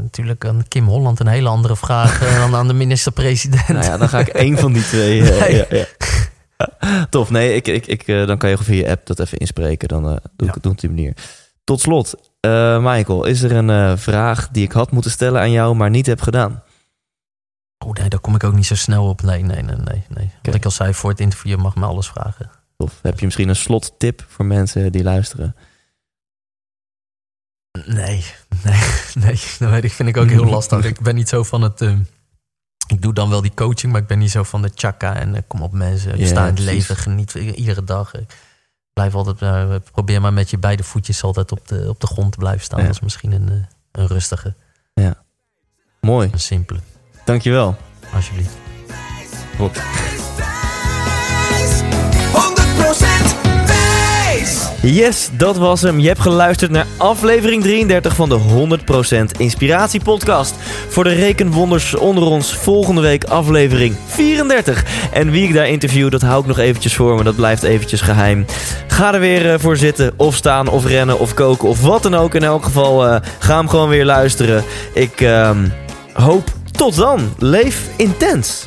natuurlijk 0.03 0.45
aan 0.47 0.65
Kim 0.69 0.87
Holland 0.87 1.21
een 1.21 1.27
hele 1.27 1.49
andere 1.49 1.77
vraag 1.77 2.23
eh, 2.23 2.39
dan 2.39 2.55
aan 2.55 2.69
de 2.69 2.75
minister-president. 2.75 3.69
Nou 3.69 3.85
ja, 3.85 3.97
dan 3.97 4.09
ga 4.09 4.19
ik 4.19 4.29
één 4.29 4.59
van 4.59 4.73
die 4.73 4.83
twee. 4.83 5.23
eh, 5.33 5.41
Nee. 5.41 5.57
ja, 5.57 5.65
ja. 5.71 5.87
Tof, 7.11 7.31
nee, 7.31 7.55
ik, 7.55 7.67
ik, 7.69 7.87
ik, 7.87 8.03
eh, 8.03 8.27
dan 8.27 8.39
kan 8.39 8.51
je 8.51 8.59
via 8.59 8.75
je 8.75 8.91
app 8.91 9.07
dat 9.07 9.19
even 9.21 9.39
inspreken. 9.39 9.89
Dan 9.89 10.03
doe 10.37 10.49
ik 10.49 10.55
het 10.55 10.67
op 10.67 10.81
die 10.81 10.91
manier. 10.91 11.17
Tot 11.65 11.81
slot, 11.81 12.15
Michael, 12.81 13.25
is 13.25 13.43
er 13.43 13.53
een 13.53 13.99
vraag 13.99 14.49
die 14.49 14.65
ik 14.65 14.73
had 14.73 14.91
moeten 14.91 15.11
stellen 15.11 15.41
aan 15.41 15.51
jou, 15.51 15.75
maar 15.75 15.91
niet 15.91 16.07
heb 16.07 16.21
gedaan? 16.21 16.63
Oh 17.85 17.93
nee, 17.93 18.09
daar 18.09 18.21
kom 18.21 18.35
ik 18.35 18.45
ook 18.45 18.55
niet 18.55 18.67
zo 18.67 18.75
snel 18.75 19.09
op. 19.09 19.23
Nee, 19.23 19.43
nee, 19.43 19.63
nee, 19.63 19.77
nee. 19.77 20.05
nee. 20.09 20.31
Wat 20.43 20.55
ik 20.55 20.65
al 20.65 20.71
zei, 20.71 20.95
voor 20.95 21.11
het 21.11 21.21
interview 21.21 21.59
mag 21.59 21.75
me 21.75 21.87
alles 21.87 22.09
vragen. 22.09 22.51
Of 22.77 22.99
heb 23.03 23.19
je 23.19 23.25
misschien 23.25 23.49
een 23.49 23.57
slottip 23.57 24.25
voor 24.29 24.45
mensen 24.45 24.93
die 24.93 25.03
luisteren? 25.03 25.57
Nee, 27.87 28.25
nee, 28.63 28.81
nee. 29.25 29.41
Dat 29.59 29.71
weet 29.71 29.85
ik, 29.85 29.93
vind 29.93 30.09
ik 30.09 30.17
ook 30.17 30.29
heel 30.29 30.45
lastig. 30.45 30.85
Ik 30.85 31.01
ben 31.01 31.15
niet 31.15 31.29
zo 31.29 31.43
van 31.43 31.63
het... 31.63 31.81
ehm, 31.81 31.99
ik 32.89 33.03
doe 33.03 33.13
dan 33.15 33.31
wel 33.31 33.43
die 33.43 33.55
coaching, 33.55 33.93
maar 33.93 34.01
ik 34.01 34.07
ben 34.07 34.19
niet 34.19 34.31
zo 34.31 34.43
van 34.43 34.63
de 34.63 34.71
chakka. 34.75 35.15
En 35.15 35.35
eh, 35.35 35.43
kom 35.47 35.63
op 35.63 35.73
mensen, 35.73 36.13
ik 36.13 36.19
Ja, 36.19 36.27
sta 36.27 36.41
in 36.47 36.55
het 36.55 36.59
leven, 36.59 36.97
geniet 36.97 37.35
iedere 37.35 37.85
dag. 37.85 38.15
Ik 38.15 38.35
blijf 38.93 39.15
altijd, 39.15 39.43
eh, 39.43 39.75
probeer 39.93 40.21
maar 40.21 40.33
met 40.33 40.51
je 40.51 40.59
beide 40.59 40.83
voetjes 40.83 41.23
altijd 41.23 41.53
op 41.53 41.69
de, 41.69 41.85
op 41.89 42.01
de 42.01 42.07
grond 42.07 42.33
te 42.33 42.39
blijven 42.39 42.65
staan. 42.65 42.79
Ja. 42.81 42.87
Dat 42.87 42.95
is 42.95 43.01
misschien 43.01 43.33
een, 43.33 43.49
eh, 43.49 43.55
een 43.93 44.07
rustige, 44.07 44.55
Mooi, 46.01 46.29
een 46.33 46.41
simpele. 46.41 46.81
dankjewel. 47.25 47.77
Alsjeblieft. 48.15 48.57
Klopt. 49.57 49.81
Yes, 54.93 55.29
dat 55.33 55.57
was 55.57 55.83
hem. 55.83 56.01
Je 56.01 56.09
hebt 56.09 56.21
geluisterd 56.21 56.71
naar 56.71 56.87
aflevering 56.97 57.63
33 57.63 58.15
van 58.15 58.29
de 58.29 58.39
100% 59.35 59.39
Inspiratie 59.39 60.01
Podcast. 60.01 60.55
Voor 60.89 61.05
de 61.05 61.15
rekenwonders 61.15 61.95
onder 61.95 62.25
ons 62.25 62.55
volgende 62.55 63.01
week 63.01 63.25
aflevering 63.25 63.97
34. 64.07 64.85
En 65.13 65.31
wie 65.31 65.49
ik 65.49 65.55
daar 65.55 65.69
interview, 65.69 66.11
dat 66.11 66.23
hou 66.23 66.41
ik 66.41 66.47
nog 66.47 66.59
eventjes 66.59 66.95
voor 66.95 67.15
me. 67.15 67.23
Dat 67.23 67.37
blijft 67.37 67.63
eventjes 67.63 68.01
geheim. 68.01 68.45
Ga 68.87 69.15
er 69.15 69.21
weer 69.21 69.53
eh, 69.53 69.59
voor 69.59 69.77
zitten, 69.77 70.13
of 70.17 70.35
staan, 70.35 70.69
of 70.69 70.87
rennen, 70.87 71.19
of 71.19 71.35
koken, 71.35 71.69
of 71.69 71.81
wat 71.81 72.03
dan 72.03 72.15
ook. 72.15 72.35
In 72.35 72.45
elk 72.45 72.65
geval, 72.65 73.07
eh, 73.07 73.21
ga 73.39 73.57
hem 73.57 73.69
gewoon 73.69 73.89
weer 73.89 74.05
luisteren. 74.05 74.65
Ik 74.93 75.21
ehm, 75.21 75.69
hoop 76.13 76.53
tot 76.71 76.97
dan. 76.97 77.35
Leef 77.39 77.89
intens. 77.97 78.67